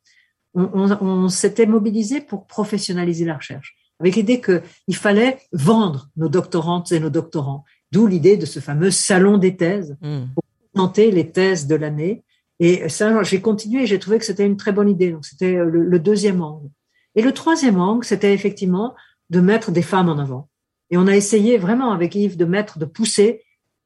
on, 0.55 1.29
s'était 1.29 1.67
mobilisé 1.67 2.21
pour 2.21 2.47
professionnaliser 2.47 3.25
la 3.25 3.37
recherche, 3.37 3.77
avec 4.01 4.17
l'idée 4.17 4.41
qu'il 4.41 4.97
fallait 4.97 5.39
vendre 5.53 6.11
nos 6.17 6.29
doctorantes 6.29 6.91
et 6.91 6.99
nos 6.99 7.11
doctorants, 7.11 7.65
d'où 7.93 8.09
l'idée 8.09 8.37
de 8.37 8.47
ce 8.47 8.59
fameux 8.59 8.91
salon 8.91 9.39
des 9.39 9.57
thèses, 9.57 9.97
hmm. 10.01 10.27
pour 10.35 10.45
présenter 10.73 11.13
les 11.13 11.31
thèses 11.31 11.69
de 11.69 11.77
l'année. 11.77 12.24
Et 12.61 12.89
ça, 12.89 13.23
j'ai 13.23 13.41
continué 13.41 13.87
j'ai 13.87 13.99
trouvé 13.99 14.19
que 14.19 14.25
c'était 14.25 14.47
une 14.47 14.57
très 14.57 14.73
bonne 14.73 14.89
idée. 14.89 15.11
Donc, 15.11 15.25
c'était 15.25 15.55
le, 15.55 15.85
le 15.85 15.99
deuxième 15.99 16.41
angle. 16.41 16.69
Et 17.15 17.23
le 17.23 17.33
troisième 17.33 17.81
angle, 17.81 18.05
c'était 18.05 18.33
effectivement 18.33 18.95
de 19.31 19.41
mettre 19.41 19.71
des 19.71 19.83
femmes 19.83 20.09
en 20.09 20.19
avant. 20.19 20.49
Et 20.91 20.97
on 20.97 21.07
a 21.07 21.17
essayé 21.17 21.59
vraiment 21.59 21.93
avec 21.93 22.15
Yves 22.15 22.37
de 22.37 22.45
mettre, 22.45 22.79
de 22.79 22.85
pousser, 22.85 23.43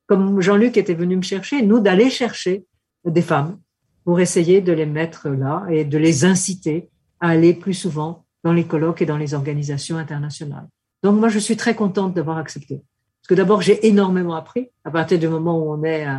comme 0.06 0.40
Jean-Luc 0.40 0.76
était 0.76 0.94
venu 0.94 1.16
me 1.16 1.22
chercher, 1.22 1.62
nous 1.62 1.80
d'aller 1.80 2.10
chercher 2.10 2.64
des 3.04 3.22
femmes 3.22 3.58
pour 4.04 4.20
essayer 4.20 4.60
de 4.60 4.72
les 4.72 4.86
mettre 4.86 5.28
là 5.28 5.66
et 5.70 5.84
de 5.84 5.98
les 5.98 6.24
inciter 6.24 6.90
à 7.20 7.28
aller 7.28 7.54
plus 7.54 7.74
souvent 7.74 8.24
dans 8.42 8.52
les 8.52 8.64
colloques 8.64 9.02
et 9.02 9.06
dans 9.06 9.18
les 9.18 9.34
organisations 9.34 9.98
internationales. 9.98 10.66
Donc 11.02 11.18
moi, 11.18 11.28
je 11.28 11.38
suis 11.38 11.56
très 11.56 11.74
contente 11.74 12.14
d'avoir 12.14 12.38
accepté. 12.38 12.76
Parce 13.20 13.28
que 13.28 13.34
d'abord, 13.34 13.60
j'ai 13.60 13.86
énormément 13.86 14.34
appris. 14.34 14.70
À 14.84 14.90
partir 14.90 15.18
du 15.18 15.28
moment 15.28 15.58
où 15.58 15.72
on 15.72 15.84
est 15.84 16.06
euh, 16.06 16.16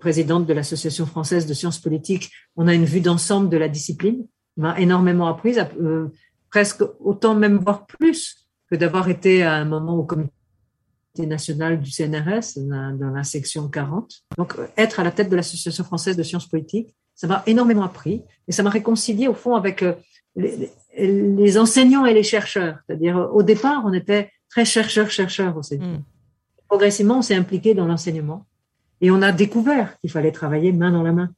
présidente 0.00 0.46
de 0.46 0.52
l'Association 0.52 1.06
française 1.06 1.46
de 1.46 1.54
sciences 1.54 1.78
politiques, 1.78 2.30
on 2.56 2.66
a 2.66 2.74
une 2.74 2.84
vue 2.84 3.00
d'ensemble 3.00 3.48
de 3.48 3.56
la 3.56 3.68
discipline. 3.68 4.26
m'a 4.56 4.78
énormément 4.80 5.26
appris, 5.26 5.56
euh, 5.58 6.08
presque 6.50 6.82
autant 7.00 7.34
même 7.34 7.58
voire 7.58 7.86
plus 7.86 8.48
que 8.70 8.76
d'avoir 8.76 9.08
été 9.08 9.42
à 9.42 9.54
un 9.54 9.64
moment 9.64 9.96
au 9.96 10.04
comité 10.04 10.32
national 11.18 11.80
du 11.80 11.90
CNRS 11.90 12.58
dans 12.58 13.10
la 13.14 13.22
section 13.22 13.68
40. 13.68 14.24
Donc, 14.36 14.54
être 14.76 15.00
à 15.00 15.04
la 15.04 15.10
tête 15.10 15.28
de 15.28 15.36
l'Association 15.36 15.84
française 15.84 16.16
de 16.16 16.22
sciences 16.22 16.48
politiques, 16.48 16.94
ça 17.14 17.26
m'a 17.26 17.42
énormément 17.46 17.84
appris 17.84 18.22
et 18.48 18.52
ça 18.52 18.62
m'a 18.62 18.70
réconcilié 18.70 19.28
au 19.28 19.34
fond 19.34 19.54
avec 19.54 19.82
euh, 19.82 19.94
les, 20.36 21.58
enseignants 21.58 22.04
et 22.04 22.14
les 22.14 22.22
chercheurs. 22.22 22.78
C'est-à-dire, 22.86 23.30
au 23.32 23.42
départ, 23.42 23.82
on 23.86 23.92
était 23.92 24.30
très 24.50 24.64
chercheurs-chercheurs 24.64 25.56
aussi. 25.56 25.78
Mm. 25.78 26.02
Progressivement, 26.68 27.18
on 27.18 27.22
s'est 27.22 27.34
impliqué 27.34 27.74
dans 27.74 27.86
l'enseignement 27.86 28.46
et 29.00 29.10
on 29.10 29.22
a 29.22 29.32
découvert 29.32 29.98
qu'il 30.00 30.10
fallait 30.10 30.32
travailler 30.32 30.72
main 30.72 30.90
dans 30.90 31.02
la 31.02 31.12
main. 31.12 31.30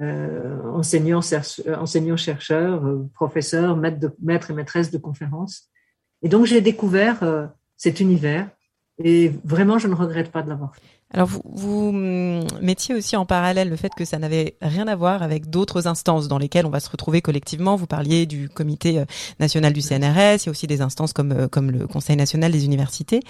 Euh, 0.00 0.60
enseignants, 0.72 1.20
enseignants, 1.78 2.16
chercheurs, 2.16 2.84
euh, 2.84 3.08
professeurs, 3.14 3.76
maîtres, 3.76 4.50
et 4.50 4.54
maîtresses 4.54 4.90
de 4.90 4.98
conférences. 4.98 5.70
Et 6.22 6.28
donc, 6.28 6.46
j'ai 6.46 6.60
découvert 6.60 7.22
euh, 7.22 7.46
cet 7.76 8.00
univers 8.00 8.48
et 9.02 9.32
vraiment, 9.44 9.78
je 9.78 9.88
ne 9.88 9.94
regrette 9.94 10.30
pas 10.30 10.42
de 10.42 10.48
l'avoir 10.48 10.74
fait. 10.74 10.82
Alors, 11.10 11.28
vous, 11.44 11.88
hum, 11.88 12.44
mettiez 12.60 12.94
aussi 12.94 13.16
en 13.16 13.26
parallèle 13.26 13.68
le 13.68 13.76
fait 13.76 13.92
que 13.94 14.04
ça 14.04 14.18
n'avait 14.18 14.56
rien 14.60 14.86
à 14.88 14.96
voir 14.96 15.22
avec 15.22 15.50
d'autres 15.50 15.86
instances 15.86 16.28
dans 16.28 16.38
lesquelles 16.38 16.66
on 16.66 16.70
va 16.70 16.80
se 16.80 16.90
retrouver 16.90 17.22
collectivement. 17.22 17.76
Vous 17.76 17.86
parliez 17.86 18.26
du 18.26 18.48
comité 18.48 19.00
euh, 19.00 19.04
national 19.40 19.72
du 19.72 19.80
CNRS, 19.80 20.42
il 20.42 20.46
y 20.46 20.48
a 20.48 20.50
aussi 20.50 20.66
des 20.66 20.80
instances 20.80 21.12
comme, 21.12 21.32
euh, 21.32 21.48
comme 21.48 21.70
le 21.70 21.86
Conseil 21.86 22.16
national 22.16 22.52
des 22.52 22.64
universités. 22.64 23.20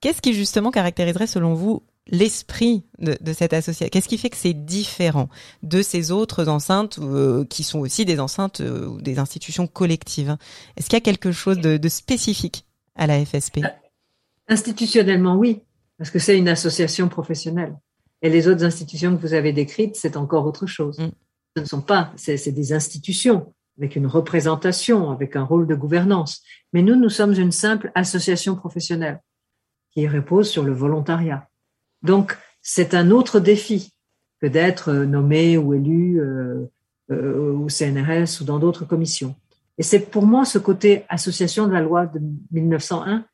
Qu'est-ce 0.00 0.20
qui 0.20 0.34
justement 0.34 0.70
caractériserait 0.70 1.26
selon 1.26 1.54
vous 1.54 1.82
l'esprit 2.08 2.84
de, 2.98 3.16
de, 3.20 3.32
cette 3.32 3.52
association 3.52 3.88
Qu'est-ce 3.90 4.08
qui 4.08 4.18
fait 4.18 4.30
que 4.30 4.36
c'est 4.36 4.54
différent 4.54 5.28
de 5.62 5.82
ces 5.82 6.10
autres 6.10 6.48
enceintes 6.48 6.98
euh, 7.00 7.44
qui 7.44 7.62
sont 7.62 7.80
aussi 7.80 8.04
des 8.04 8.20
enceintes 8.20 8.60
ou 8.60 9.00
des 9.00 9.18
institutions 9.18 9.66
collectives 9.66 10.36
Est-ce 10.76 10.86
qu'il 10.88 10.96
y 10.96 10.98
a 10.98 11.00
quelque 11.00 11.32
chose 11.32 11.58
de, 11.58 11.76
de 11.76 11.88
spécifique 11.88 12.64
à 12.94 13.06
la 13.06 13.24
FSP 13.24 13.60
Institutionnellement, 14.48 15.36
oui, 15.36 15.62
parce 15.98 16.10
que 16.10 16.18
c'est 16.18 16.38
une 16.38 16.48
association 16.48 17.08
professionnelle. 17.08 17.76
Et 18.22 18.30
les 18.30 18.48
autres 18.48 18.64
institutions 18.64 19.16
que 19.16 19.20
vous 19.20 19.34
avez 19.34 19.52
décrites, 19.52 19.96
c'est 19.96 20.16
encore 20.16 20.46
autre 20.46 20.66
chose. 20.66 20.98
Mm. 20.98 21.10
Ce 21.56 21.60
ne 21.62 21.66
sont 21.66 21.80
pas, 21.80 22.12
c'est 22.16 22.52
des 22.52 22.72
institutions 22.72 23.54
avec 23.78 23.96
une 23.96 24.06
représentation, 24.06 25.10
avec 25.10 25.36
un 25.36 25.42
rôle 25.42 25.66
de 25.66 25.74
gouvernance. 25.74 26.42
Mais 26.72 26.82
nous, 26.82 26.96
nous 26.96 27.08
sommes 27.08 27.32
une 27.34 27.52
simple 27.52 27.90
association 27.94 28.56
professionnelle 28.56 29.20
qui 29.92 30.06
repose 30.06 30.48
sur 30.48 30.64
le 30.64 30.72
volontariat. 30.72 31.48
Donc, 32.02 32.36
c'est 32.62 32.94
un 32.94 33.10
autre 33.10 33.40
défi 33.40 33.92
que 34.40 34.46
d'être 34.46 34.92
nommé 34.92 35.56
ou 35.56 35.74
élu 35.74 36.20
euh, 36.20 36.66
euh, 37.10 37.52
au 37.52 37.68
CNRS 37.68 38.40
ou 38.40 38.44
dans 38.44 38.58
d'autres 38.58 38.84
commissions. 38.84 39.34
Et 39.78 39.82
c'est 39.82 40.00
pour 40.00 40.26
moi 40.26 40.44
ce 40.44 40.58
côté 40.58 41.04
association 41.08 41.66
de 41.66 41.72
la 41.72 41.80
loi 41.80 42.06
de 42.06 42.20
1901 42.50 43.24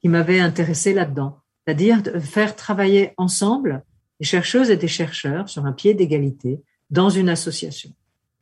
qui 0.00 0.08
m'avait 0.08 0.40
intéressé 0.40 0.92
là-dedans, 0.94 1.40
c'est-à-dire 1.64 2.02
de 2.02 2.18
faire 2.18 2.54
travailler 2.54 3.12
ensemble 3.16 3.82
des 4.20 4.26
chercheuses 4.26 4.70
et 4.70 4.76
des 4.76 4.88
chercheurs 4.88 5.48
sur 5.48 5.66
un 5.66 5.72
pied 5.72 5.94
d'égalité 5.94 6.60
dans 6.90 7.10
une 7.10 7.28
association. 7.28 7.90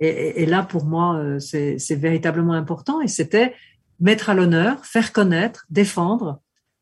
Et, 0.00 0.42
et, 0.42 0.46
là, 0.46 0.62
pour 0.62 0.84
moi, 0.84 1.16
euh, 1.16 1.38
c'est 1.38 1.96
véritablement 1.96 2.52
important 2.52 3.00
et 3.00 3.08
c'était 3.08 3.54
mettre 4.00 4.28
à 4.28 4.34
l'honneur, 4.34 4.84
faire 4.84 5.12
connaître, 5.12 5.66
défendre 5.70 6.40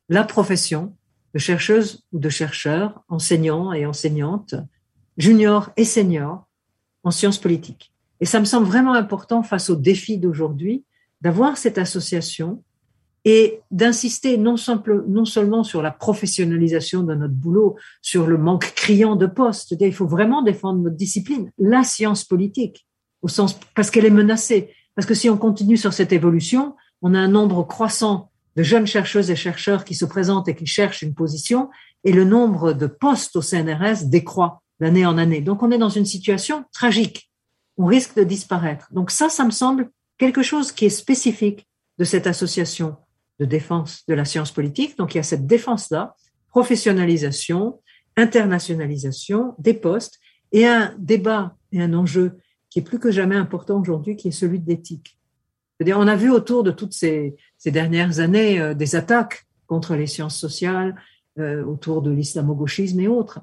la 0.09 0.24
profession 0.24 0.97
de 1.35 1.39
chercheuse 1.39 2.05
ou 2.12 2.18
de 2.18 2.28
chercheurs, 2.28 3.03
enseignants 3.09 3.72
et 3.72 3.87
enseignantes, 3.87 4.55
juniors 5.16 5.70
et 5.76 5.85
seniors 5.85 6.47
en 7.05 7.11
sciences 7.11 7.39
politiques. 7.39 7.93
Et 8.20 8.24
ça 8.24 8.41
me 8.41 8.45
semble 8.45 8.66
vraiment 8.66 8.95
important 8.95 9.43
face 9.43 9.70
aux 9.70 9.76
défis 9.76 10.18
d'aujourd'hui 10.18 10.85
d'avoir 11.20 11.57
cette 11.57 11.78
association 11.78 12.62
et 13.24 13.61
d'insister 13.70 14.37
non, 14.37 14.57
non 15.07 15.24
seulement 15.24 15.62
sur 15.62 15.80
la 15.80 15.93
professionnalisation 15.93 17.05
de 17.05 17.14
notre 17.14 17.35
boulot, 17.35 17.76
sur 18.01 18.26
le 18.26 18.37
manque 18.37 18.72
criant 18.74 19.14
de 19.14 19.26
postes. 19.26 19.76
Il 19.78 19.95
faut 19.95 20.09
vraiment 20.09 20.43
défendre 20.43 20.80
notre 20.80 20.97
discipline, 20.97 21.53
la 21.59 21.85
science 21.85 22.24
politique, 22.24 22.87
au 23.22 23.28
sens 23.28 23.59
parce 23.76 23.91
qu'elle 23.91 24.07
est 24.07 24.11
menacée. 24.11 24.74
Parce 24.97 25.07
que 25.07 25.14
si 25.14 25.30
on 25.30 25.39
continue 25.39 25.76
sur 25.76 25.93
cette 25.93 26.12
évolution, 26.12 26.74
on 27.01 27.14
a 27.14 27.18
un 27.18 27.28
nombre 27.28 27.62
croissant 27.62 28.32
de 28.57 28.63
jeunes 28.63 28.87
chercheuses 28.87 29.31
et 29.31 29.37
chercheurs 29.37 29.85
qui 29.85 29.95
se 29.95 30.05
présentent 30.05 30.49
et 30.49 30.55
qui 30.55 30.67
cherchent 30.67 31.03
une 31.03 31.15
position, 31.15 31.71
et 32.05 32.13
le 32.13 32.25
nombre 32.25 32.73
de 32.73 32.87
postes 32.87 33.37
au 33.37 33.43
CNRS 33.43 34.05
décroît 34.05 34.63
d'année 34.81 35.07
en 35.07 35.19
année. 35.19 35.41
Donc 35.41 35.63
on 35.63 35.71
est 35.71 35.79
dans 35.79 35.89
une 35.89 36.07
situation 36.07 36.65
tragique. 36.73 37.31
On 37.79 37.87
risque 37.87 38.17
de 38.17 38.25
disparaître. 38.25 38.89
Donc 38.93 39.11
ça, 39.11 39.29
ça 39.29 39.45
me 39.45 39.51
semble 39.51 39.91
quelque 40.19 40.43
chose 40.43 40.73
qui 40.73 40.87
est 40.87 40.91
spécifique 40.91 41.67
de 41.99 42.05
cette 42.05 42.27
association 42.27 42.97
de 43.39 43.45
défense 43.45 44.05
de 44.09 44.15
la 44.15 44.25
science 44.25 44.53
politique. 44.53 44.99
Donc 44.99 45.15
il 45.15 45.19
y 45.19 45.21
a 45.21 45.25
cette 45.25 45.47
défense-là, 45.47 46.15
professionnalisation, 46.49 47.81
internationalisation 48.17 49.55
des 49.59 49.75
postes 49.75 50.19
et 50.53 50.67
un 50.67 50.95
débat 50.99 51.57
et 51.73 51.81
un 51.81 51.95
enjeu 51.95 52.39
qui 52.69 52.81
est 52.81 52.83
plus 52.83 52.99
que 52.99 53.11
jamais 53.11 53.37
important 53.37 53.81
aujourd'hui, 53.81 54.17
qui 54.17 54.29
est 54.29 54.33
celui 54.33 54.59
de 54.59 54.69
l'éthique. 54.69 55.19
On 55.95 56.07
a 56.07 56.16
vu 56.16 56.30
autour 56.30 56.62
de 56.62 56.70
toutes 56.70 56.95
ces, 56.95 57.37
dernières 57.64 58.20
années 58.20 58.61
euh, 58.61 58.74
des 58.74 58.97
attaques 58.97 59.47
contre 59.66 59.95
les 59.95 60.07
sciences 60.07 60.39
sociales, 60.39 60.95
euh, 61.39 61.64
autour 61.64 62.03
de 62.03 62.11
l'islamo-gauchisme 62.11 63.01
et 63.01 63.09
autres. 63.09 63.41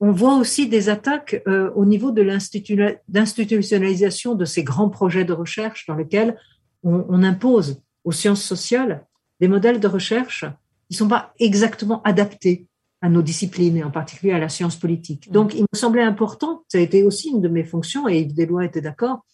On 0.00 0.12
voit 0.12 0.36
aussi 0.36 0.68
des 0.68 0.88
attaques 0.88 1.42
euh, 1.46 1.70
au 1.74 1.84
niveau 1.84 2.10
de 2.10 2.22
l'institutionnalisation 2.22 4.34
de 4.34 4.44
ces 4.44 4.64
grands 4.64 4.90
projets 4.90 5.24
de 5.24 5.32
recherche 5.32 5.86
dans 5.86 5.94
lesquels 5.94 6.36
on 6.84 7.22
impose 7.22 7.80
aux 8.02 8.10
sciences 8.10 8.42
sociales 8.42 9.06
des 9.40 9.46
modèles 9.46 9.78
de 9.78 9.86
recherche 9.86 10.44
qui 10.88 10.94
ne 10.94 10.96
sont 10.96 11.08
pas 11.08 11.32
exactement 11.38 12.02
adaptés 12.02 12.66
à 13.02 13.08
nos 13.08 13.22
disciplines 13.22 13.76
et 13.76 13.82
en 13.82 13.90
particulier 13.90 14.32
à 14.32 14.38
la 14.38 14.48
science 14.48 14.76
politique. 14.76 15.28
Mm. 15.28 15.32
Donc, 15.32 15.54
il 15.54 15.62
me 15.62 15.76
semblait 15.76 16.02
important, 16.02 16.64
ça 16.68 16.78
a 16.78 16.80
été 16.80 17.02
aussi 17.02 17.30
une 17.30 17.42
de 17.42 17.48
mes 17.48 17.64
fonctions 17.64 18.08
et 18.08 18.20
Yves 18.20 18.34
Deslois 18.34 18.64
était 18.64 18.80
d'accord, 18.80 19.26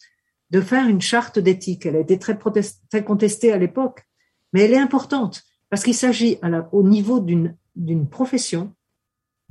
de 0.51 0.61
faire 0.61 0.89
une 0.89 1.01
charte 1.01 1.39
d'éthique. 1.39 1.87
Elle 1.87 1.97
a 1.97 2.01
été 2.01 2.19
très, 2.19 2.39
contestée 3.05 3.53
à 3.53 3.59
l'époque, 3.59 4.07
mais 4.53 4.63
elle 4.63 4.73
est 4.73 4.79
importante 4.79 5.43
parce 5.71 5.83
qu'il 5.83 5.95
s'agit 5.95 6.39
au 6.73 6.83
niveau 6.83 7.21
d'une 7.21 8.09
profession 8.09 8.75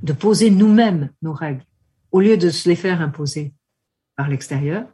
de 0.02 0.14
poser 0.14 0.50
nous-mêmes 0.50 1.12
nos 1.22 1.34
règles 1.34 1.64
au 2.12 2.22
lieu 2.22 2.38
de 2.38 2.50
se 2.50 2.70
les 2.70 2.76
faire 2.76 3.02
imposer 3.02 3.54
par 4.16 4.30
l'extérieur, 4.30 4.88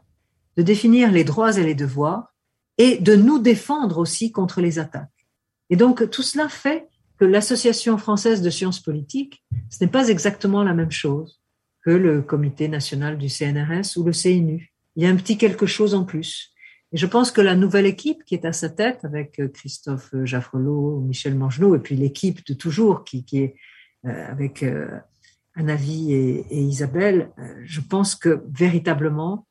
de 0.56 0.62
définir 0.62 1.10
les 1.10 1.24
droits 1.24 1.56
et 1.56 1.62
les 1.62 1.74
devoirs 1.74 2.34
et 2.76 2.98
de 2.98 3.14
nous 3.14 3.38
défendre 3.38 3.98
aussi 3.98 4.32
contre 4.32 4.60
les 4.60 4.78
attaques. 4.78 5.08
Et 5.70 5.76
donc, 5.76 6.10
tout 6.10 6.22
cela 6.22 6.48
fait 6.48 6.88
que 7.18 7.24
l'Association 7.24 7.96
française 7.96 8.42
de 8.42 8.50
sciences 8.50 8.80
politiques, 8.80 9.44
ce 9.70 9.82
n'est 9.82 9.90
pas 9.90 10.08
exactement 10.08 10.62
la 10.62 10.74
même 10.74 10.90
chose 10.90 11.40
que 11.82 11.90
le 11.90 12.22
Comité 12.22 12.68
national 12.68 13.18
du 13.18 13.28
CNRS 13.28 13.96
ou 13.96 14.04
le 14.04 14.12
CNU. 14.12 14.73
Il 14.96 15.02
y 15.02 15.06
a 15.06 15.10
un 15.10 15.16
petit 15.16 15.38
quelque 15.38 15.66
chose 15.66 15.94
en 15.94 16.04
plus. 16.04 16.52
Et 16.92 16.96
je 16.96 17.06
pense 17.06 17.32
que 17.32 17.40
la 17.40 17.56
nouvelle 17.56 17.86
équipe 17.86 18.24
qui 18.24 18.34
est 18.34 18.44
à 18.44 18.52
sa 18.52 18.68
tête, 18.68 19.04
avec 19.04 19.40
euh, 19.40 19.48
Christophe 19.48 20.14
Jaffrelot, 20.24 21.00
Michel 21.00 21.34
Mangelot, 21.34 21.74
et 21.74 21.80
puis 21.80 21.96
l'équipe 21.96 22.46
de 22.46 22.54
toujours 22.54 23.04
qui, 23.04 23.24
est 23.32 23.56
euh, 24.06 24.30
avec 24.30 24.62
euh, 24.62 24.88
Anavi 25.56 26.12
et, 26.12 26.46
et, 26.50 26.60
Isabelle, 26.60 27.30
je 27.64 27.80
pense 27.80 28.14
que 28.14 28.42
véritablement, 28.48 29.46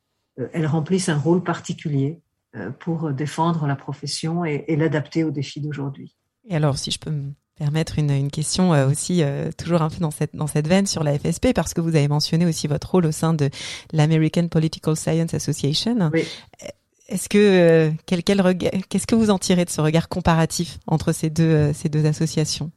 elles 0.52 0.68
remplissent 0.68 1.10
un 1.10 1.18
rôle 1.18 1.44
particulier 1.44 2.22
euh, 2.56 2.70
pour 2.70 3.12
défendre 3.12 3.66
la 3.66 3.76
profession 3.76 4.46
et, 4.46 4.64
l'adapter 4.76 5.24
aux 5.24 5.32
défis 5.32 5.60
d'aujourd'hui. 5.60 6.16
Et 6.48 6.56
alors, 6.56 6.78
si 6.78 6.91
je 6.91 7.00
peux 7.00 7.12
permettre 7.58 7.99
une, 7.99 8.12
une 8.12 8.32
question 8.32 8.74
euh, 8.74 8.88
aussi 8.88 9.24
euh, 9.24 9.51
toujours 9.58 9.82
un 9.82 9.89
peu 9.89 9.99
dans 9.99 10.12
cette 10.12 10.36
dans 10.36 10.47
cette 10.47 10.68
veine 10.68 10.88
sur 10.88 11.04
la 11.04 11.18
FSP 11.18 11.54
parce 11.54 11.74
que 11.74 11.82
vous 11.82 11.95
avez 11.95 12.08
mentionné 12.08 12.45
aussi 12.45 12.68
votre 12.68 12.89
rôle 12.89 13.06
au 13.06 13.12
sein 13.12 13.34
de 13.34 13.49
l'American 13.91 14.47
Political 14.47 14.95
Science 14.95 15.34
Association. 15.34 16.10
Oui. 16.14 16.26
Est-ce 17.10 17.30
que 17.30 17.91
quel 18.06 18.24
quel 18.24 18.41
qu'est-ce 18.89 19.06
que 19.06 19.16
vous 19.16 19.30
en 19.30 19.38
tirez 19.38 19.66
de 19.66 19.70
ce 19.70 19.82
regard 19.82 20.10
comparatif 20.10 20.80
entre 20.88 21.12
ces 21.12 21.30
deux 21.30 21.74
ces 21.74 21.89
deux 21.89 22.06
associations? 22.06 22.72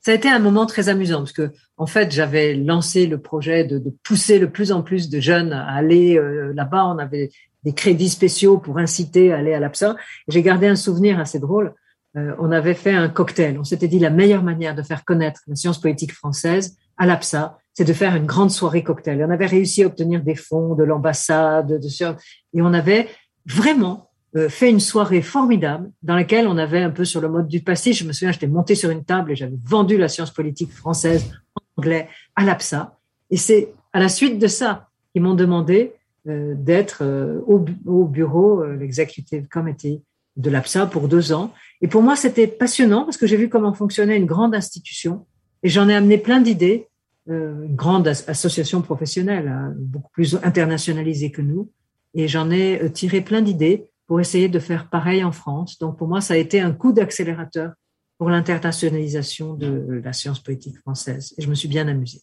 Ça 0.00 0.10
a 0.10 0.14
été 0.14 0.28
un 0.28 0.38
moment 0.38 0.66
très 0.66 0.90
amusant 0.90 1.20
parce 1.20 1.32
que 1.32 1.52
en 1.78 1.86
fait 1.86 2.12
j'avais 2.12 2.54
lancé 2.54 3.06
le 3.06 3.18
projet 3.18 3.64
de, 3.64 3.78
de, 3.78 3.90
pousser 4.02 4.38
le 4.38 4.50
plus 4.50 4.70
en 4.70 4.82
plus 4.82 5.08
de 5.08 5.18
jeunes 5.18 5.52
à 5.54 5.66
aller 5.72 6.20
là-bas. 6.52 6.84
On 6.86 6.98
avait 6.98 7.30
des 7.62 7.72
crédits 7.72 8.10
spéciaux 8.10 8.58
pour 8.58 8.76
inciter 8.76 9.32
à 9.32 9.38
aller 9.38 9.54
à 9.54 9.60
l'APSA. 9.60 9.96
J'ai 10.28 10.42
gardé 10.42 10.66
un 10.66 10.76
souvenir 10.76 11.18
assez 11.18 11.38
drôle. 11.38 11.74
Euh, 12.16 12.34
on 12.38 12.52
avait 12.52 12.74
fait 12.74 12.92
un 12.92 13.08
cocktail. 13.08 13.58
On 13.58 13.64
s'était 13.64 13.88
dit 13.88 13.98
la 13.98 14.10
meilleure 14.10 14.42
manière 14.42 14.74
de 14.74 14.82
faire 14.82 15.04
connaître 15.04 15.40
la 15.46 15.56
science 15.56 15.80
politique 15.80 16.12
française 16.12 16.76
à 16.96 17.06
l'APSA, 17.06 17.58
c'est 17.72 17.84
de 17.84 17.92
faire 17.92 18.14
une 18.14 18.26
grande 18.26 18.50
soirée 18.50 18.84
cocktail. 18.84 19.24
on 19.24 19.30
avait 19.30 19.46
réussi 19.46 19.82
à 19.82 19.86
obtenir 19.86 20.22
des 20.22 20.36
fonds 20.36 20.74
de 20.74 20.84
l'ambassade, 20.84 21.80
de, 21.80 22.16
et 22.54 22.62
on 22.62 22.72
avait 22.72 23.08
vraiment 23.46 24.10
euh, 24.36 24.48
fait 24.48 24.70
une 24.70 24.80
soirée 24.80 25.22
formidable 25.22 25.90
dans 26.02 26.14
laquelle 26.14 26.46
on 26.46 26.56
avait 26.56 26.82
un 26.82 26.90
peu 26.90 27.04
sur 27.04 27.20
le 27.20 27.28
mode 27.28 27.48
du 27.48 27.60
passé. 27.60 27.92
Je 27.92 28.04
me 28.04 28.12
souviens, 28.12 28.32
j'étais 28.32 28.46
monté 28.46 28.74
sur 28.74 28.90
une 28.90 29.04
table 29.04 29.32
et 29.32 29.36
j'avais 29.36 29.58
vendu 29.64 29.96
la 29.96 30.08
science 30.08 30.32
politique 30.32 30.72
française 30.72 31.32
en 31.56 31.80
anglais 31.80 32.08
à 32.36 32.44
l'APSA. 32.44 32.96
Et 33.30 33.36
c'est 33.36 33.72
à 33.92 33.98
la 33.98 34.08
suite 34.08 34.38
de 34.38 34.46
ça 34.46 34.88
qu'ils 35.12 35.22
m'ont 35.22 35.34
demandé 35.34 35.94
euh, 36.28 36.54
d'être 36.56 37.02
euh, 37.02 37.40
au, 37.46 37.64
au, 37.86 38.04
bureau, 38.06 38.64
l'executive 38.64 39.48
committee 39.48 40.02
de 40.36 40.50
l'APSA 40.50 40.86
pour 40.86 41.08
deux 41.08 41.32
ans. 41.32 41.52
Et 41.84 41.86
pour 41.86 42.02
moi, 42.02 42.16
c'était 42.16 42.46
passionnant 42.46 43.04
parce 43.04 43.18
que 43.18 43.26
j'ai 43.26 43.36
vu 43.36 43.50
comment 43.50 43.74
fonctionnait 43.74 44.16
une 44.16 44.24
grande 44.24 44.54
institution 44.54 45.26
et 45.62 45.68
j'en 45.68 45.86
ai 45.90 45.94
amené 45.94 46.16
plein 46.16 46.40
d'idées. 46.40 46.88
une 47.28 47.76
grande 47.76 48.08
association 48.08 48.80
professionnelle, 48.80 49.48
hein, 49.48 49.74
beaucoup 49.76 50.10
plus 50.10 50.38
internationalisée 50.42 51.30
que 51.30 51.42
nous, 51.42 51.70
et 52.14 52.26
j'en 52.26 52.50
ai 52.50 52.90
tiré 52.90 53.20
plein 53.20 53.42
d'idées 53.42 53.90
pour 54.06 54.18
essayer 54.18 54.48
de 54.48 54.58
faire 54.58 54.88
pareil 54.88 55.22
en 55.24 55.32
France. 55.32 55.78
Donc 55.78 55.98
pour 55.98 56.08
moi, 56.08 56.22
ça 56.22 56.32
a 56.32 56.38
été 56.38 56.58
un 56.58 56.72
coup 56.72 56.94
d'accélérateur 56.94 57.74
pour 58.16 58.30
l'internationalisation 58.30 59.52
de 59.52 60.00
la 60.02 60.14
science 60.14 60.40
politique 60.42 60.78
française. 60.78 61.34
Et 61.36 61.42
je 61.42 61.50
me 61.50 61.54
suis 61.54 61.68
bien 61.68 61.86
amusée. 61.86 62.22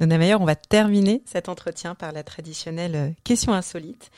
Donna 0.00 0.18
Meyer, 0.18 0.34
on 0.34 0.44
va 0.44 0.56
terminer 0.56 1.22
cet 1.24 1.48
entretien 1.48 1.94
par 1.94 2.12
la 2.12 2.24
traditionnelle 2.24 2.96
euh, 2.96 3.10
question 3.22 3.52
insolite. 3.52 4.10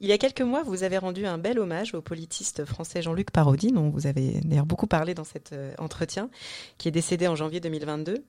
Il 0.00 0.08
y 0.08 0.12
a 0.12 0.18
quelques 0.18 0.42
mois, 0.42 0.62
vous 0.62 0.82
avez 0.82 0.98
rendu 0.98 1.26
un 1.26 1.38
bel 1.38 1.58
hommage 1.58 1.94
au 1.94 2.02
politiste 2.02 2.64
français 2.64 3.02
Jean-Luc 3.02 3.30
Parodi, 3.30 3.72
dont 3.72 3.88
vous 3.88 4.06
avez 4.06 4.40
d'ailleurs 4.44 4.66
beaucoup 4.66 4.88
parlé 4.88 5.14
dans 5.14 5.24
cet 5.24 5.52
euh, 5.52 5.72
entretien, 5.78 6.28
qui 6.76 6.88
est 6.88 6.90
décédé 6.90 7.28
en 7.28 7.36
janvier 7.36 7.60
2022. 7.60 8.24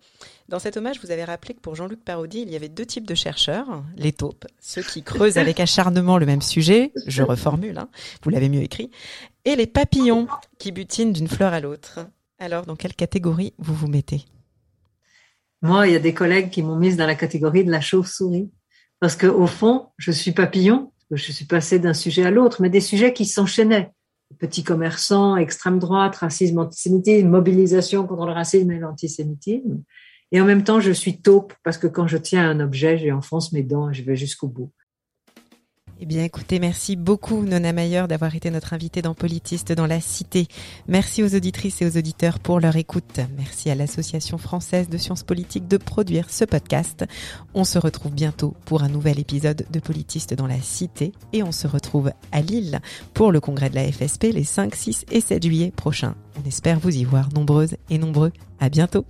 Dans 0.48 0.60
cet 0.60 0.78
hommage, 0.78 1.02
vous 1.04 1.12
avez 1.12 1.24
rappelé 1.24 1.56
que 1.56 1.60
pour 1.60 1.76
Jean-Luc 1.76 2.04
Parodi, 2.06 2.42
il 2.42 2.50
y 2.50 2.56
avait 2.56 2.70
deux 2.70 2.86
types 2.86 3.08
de 3.08 3.16
chercheurs, 3.16 3.84
les 3.98 4.14
taupes, 4.14 4.46
ceux 4.62 4.84
qui 4.84 5.04
creusent 5.04 5.38
avec 5.38 5.60
acharnement 5.60 6.18
le 6.18 6.26
même 6.26 6.42
sujet, 6.42 6.94
je 7.08 7.24
reformule, 7.24 7.80
hein, 7.80 7.90
vous 8.24 8.30
l'avez 8.30 8.50
mieux 8.50 8.62
écrit, 8.62 8.92
et 9.44 9.56
les 9.56 9.68
papillons 9.68 10.28
qui 10.58 10.72
butinent 10.72 11.12
d'une 11.12 11.28
fleur 11.28 11.54
à 11.54 11.60
l'autre. 11.60 12.00
Alors, 12.40 12.66
dans 12.66 12.76
quelle 12.76 12.94
catégorie 12.94 13.54
vous 13.58 13.74
vous 13.74 13.88
mettez? 13.88 14.26
Moi, 15.64 15.88
il 15.88 15.94
y 15.94 15.96
a 15.96 16.00
des 16.00 16.14
collègues 16.14 16.50
qui 16.50 16.62
m'ont 16.62 16.76
mise 16.76 16.98
dans 16.98 17.08
la 17.08 17.16
catégorie 17.16 17.64
de 17.64 17.72
la 17.72 17.80
chauve-souris. 17.80 18.52
Parce 19.00 19.16
que, 19.16 19.28
au 19.28 19.48
fond, 19.48 19.88
je 19.98 20.12
suis 20.12 20.34
papillon, 20.34 20.92
je 21.10 21.32
suis 21.32 21.46
passé 21.46 21.80
d'un 21.80 21.94
sujet 21.94 22.26
à 22.26 22.32
l'autre, 22.32 22.62
mais 22.62 22.70
des 22.70 22.82
sujets 22.82 23.14
qui 23.14 23.26
s'enchaînaient. 23.26 23.92
Petits 24.40 24.64
commerçants, 24.64 25.38
extrême 25.38 25.80
droite, 25.80 26.18
racisme, 26.18 26.60
antisémitisme, 26.60 27.30
mobilisation 27.30 28.06
contre 28.06 28.26
le 28.26 28.34
racisme 28.34 28.72
et 28.72 28.80
l'antisémitisme. 28.80 29.82
Et 30.34 30.42
en 30.42 30.46
même 30.46 30.64
temps, 30.64 30.82
je 30.82 30.92
suis 30.92 31.22
taupe 31.22 31.54
parce 31.64 31.78
que 31.78 31.88
quand 31.88 32.08
je 32.08 32.18
tiens 32.18 32.50
un 32.50 32.60
objet, 32.60 32.98
j'enfonce 32.98 33.54
mes 33.54 33.64
dents 33.64 33.90
et 33.90 33.94
je 33.94 34.04
vais 34.04 34.16
jusqu'au 34.16 34.48
bout. 34.48 34.72
Eh 36.00 36.06
bien, 36.06 36.24
écoutez, 36.24 36.60
merci 36.60 36.96
beaucoup, 36.96 37.44
Nona 37.44 37.72
Mayer, 37.72 38.06
d'avoir 38.10 38.36
été 38.36 38.50
notre 38.50 38.74
invitée 38.74 39.02
dans 39.02 39.14
Politiste 39.14 39.72
dans 39.72 39.86
la 39.86 40.02
Cité. 40.02 40.48
Merci 40.88 41.24
aux 41.24 41.36
auditrices 41.36 41.82
et 41.82 41.86
aux 41.86 41.98
auditeurs 41.98 42.40
pour 42.40 42.60
leur 42.60 42.76
écoute. 42.76 43.20
Merci 43.38 43.70
à 43.70 43.76
l'Association 43.76 44.38
française 44.38 44.90
de 44.90 44.98
sciences 44.98 45.24
politiques 45.24 45.68
de 45.68 45.78
produire 45.78 46.30
ce 46.30 46.46
podcast. 46.46 47.06
On 47.54 47.64
se 47.64 47.78
retrouve 47.78 48.14
bientôt 48.14 48.56
pour 48.66 48.84
un 48.84 48.90
nouvel 48.90 49.20
épisode 49.20 49.66
de 49.70 49.80
Politiste 49.80 50.34
dans 50.34 50.48
la 50.48 50.60
Cité 50.60 51.14
et 51.32 51.44
on 51.44 51.52
se 51.52 51.68
retrouve 51.68 52.12
à 52.32 52.42
Lille 52.42 52.80
pour 53.14 53.32
le 53.32 53.40
congrès 53.40 53.70
de 53.70 53.76
la 53.76 53.90
FSP 53.90 54.26
les 54.34 54.44
5, 54.44 54.76
6 54.76 55.06
et 55.12 55.22
7 55.22 55.44
juillet 55.44 55.72
prochains. 55.76 56.16
On 56.44 56.48
espère 56.48 56.80
vous 56.80 56.96
y 56.96 57.04
voir 57.04 57.30
nombreuses 57.34 57.78
et 57.90 57.98
nombreux. 57.98 58.34
À 58.60 58.70
bientôt. 58.70 59.06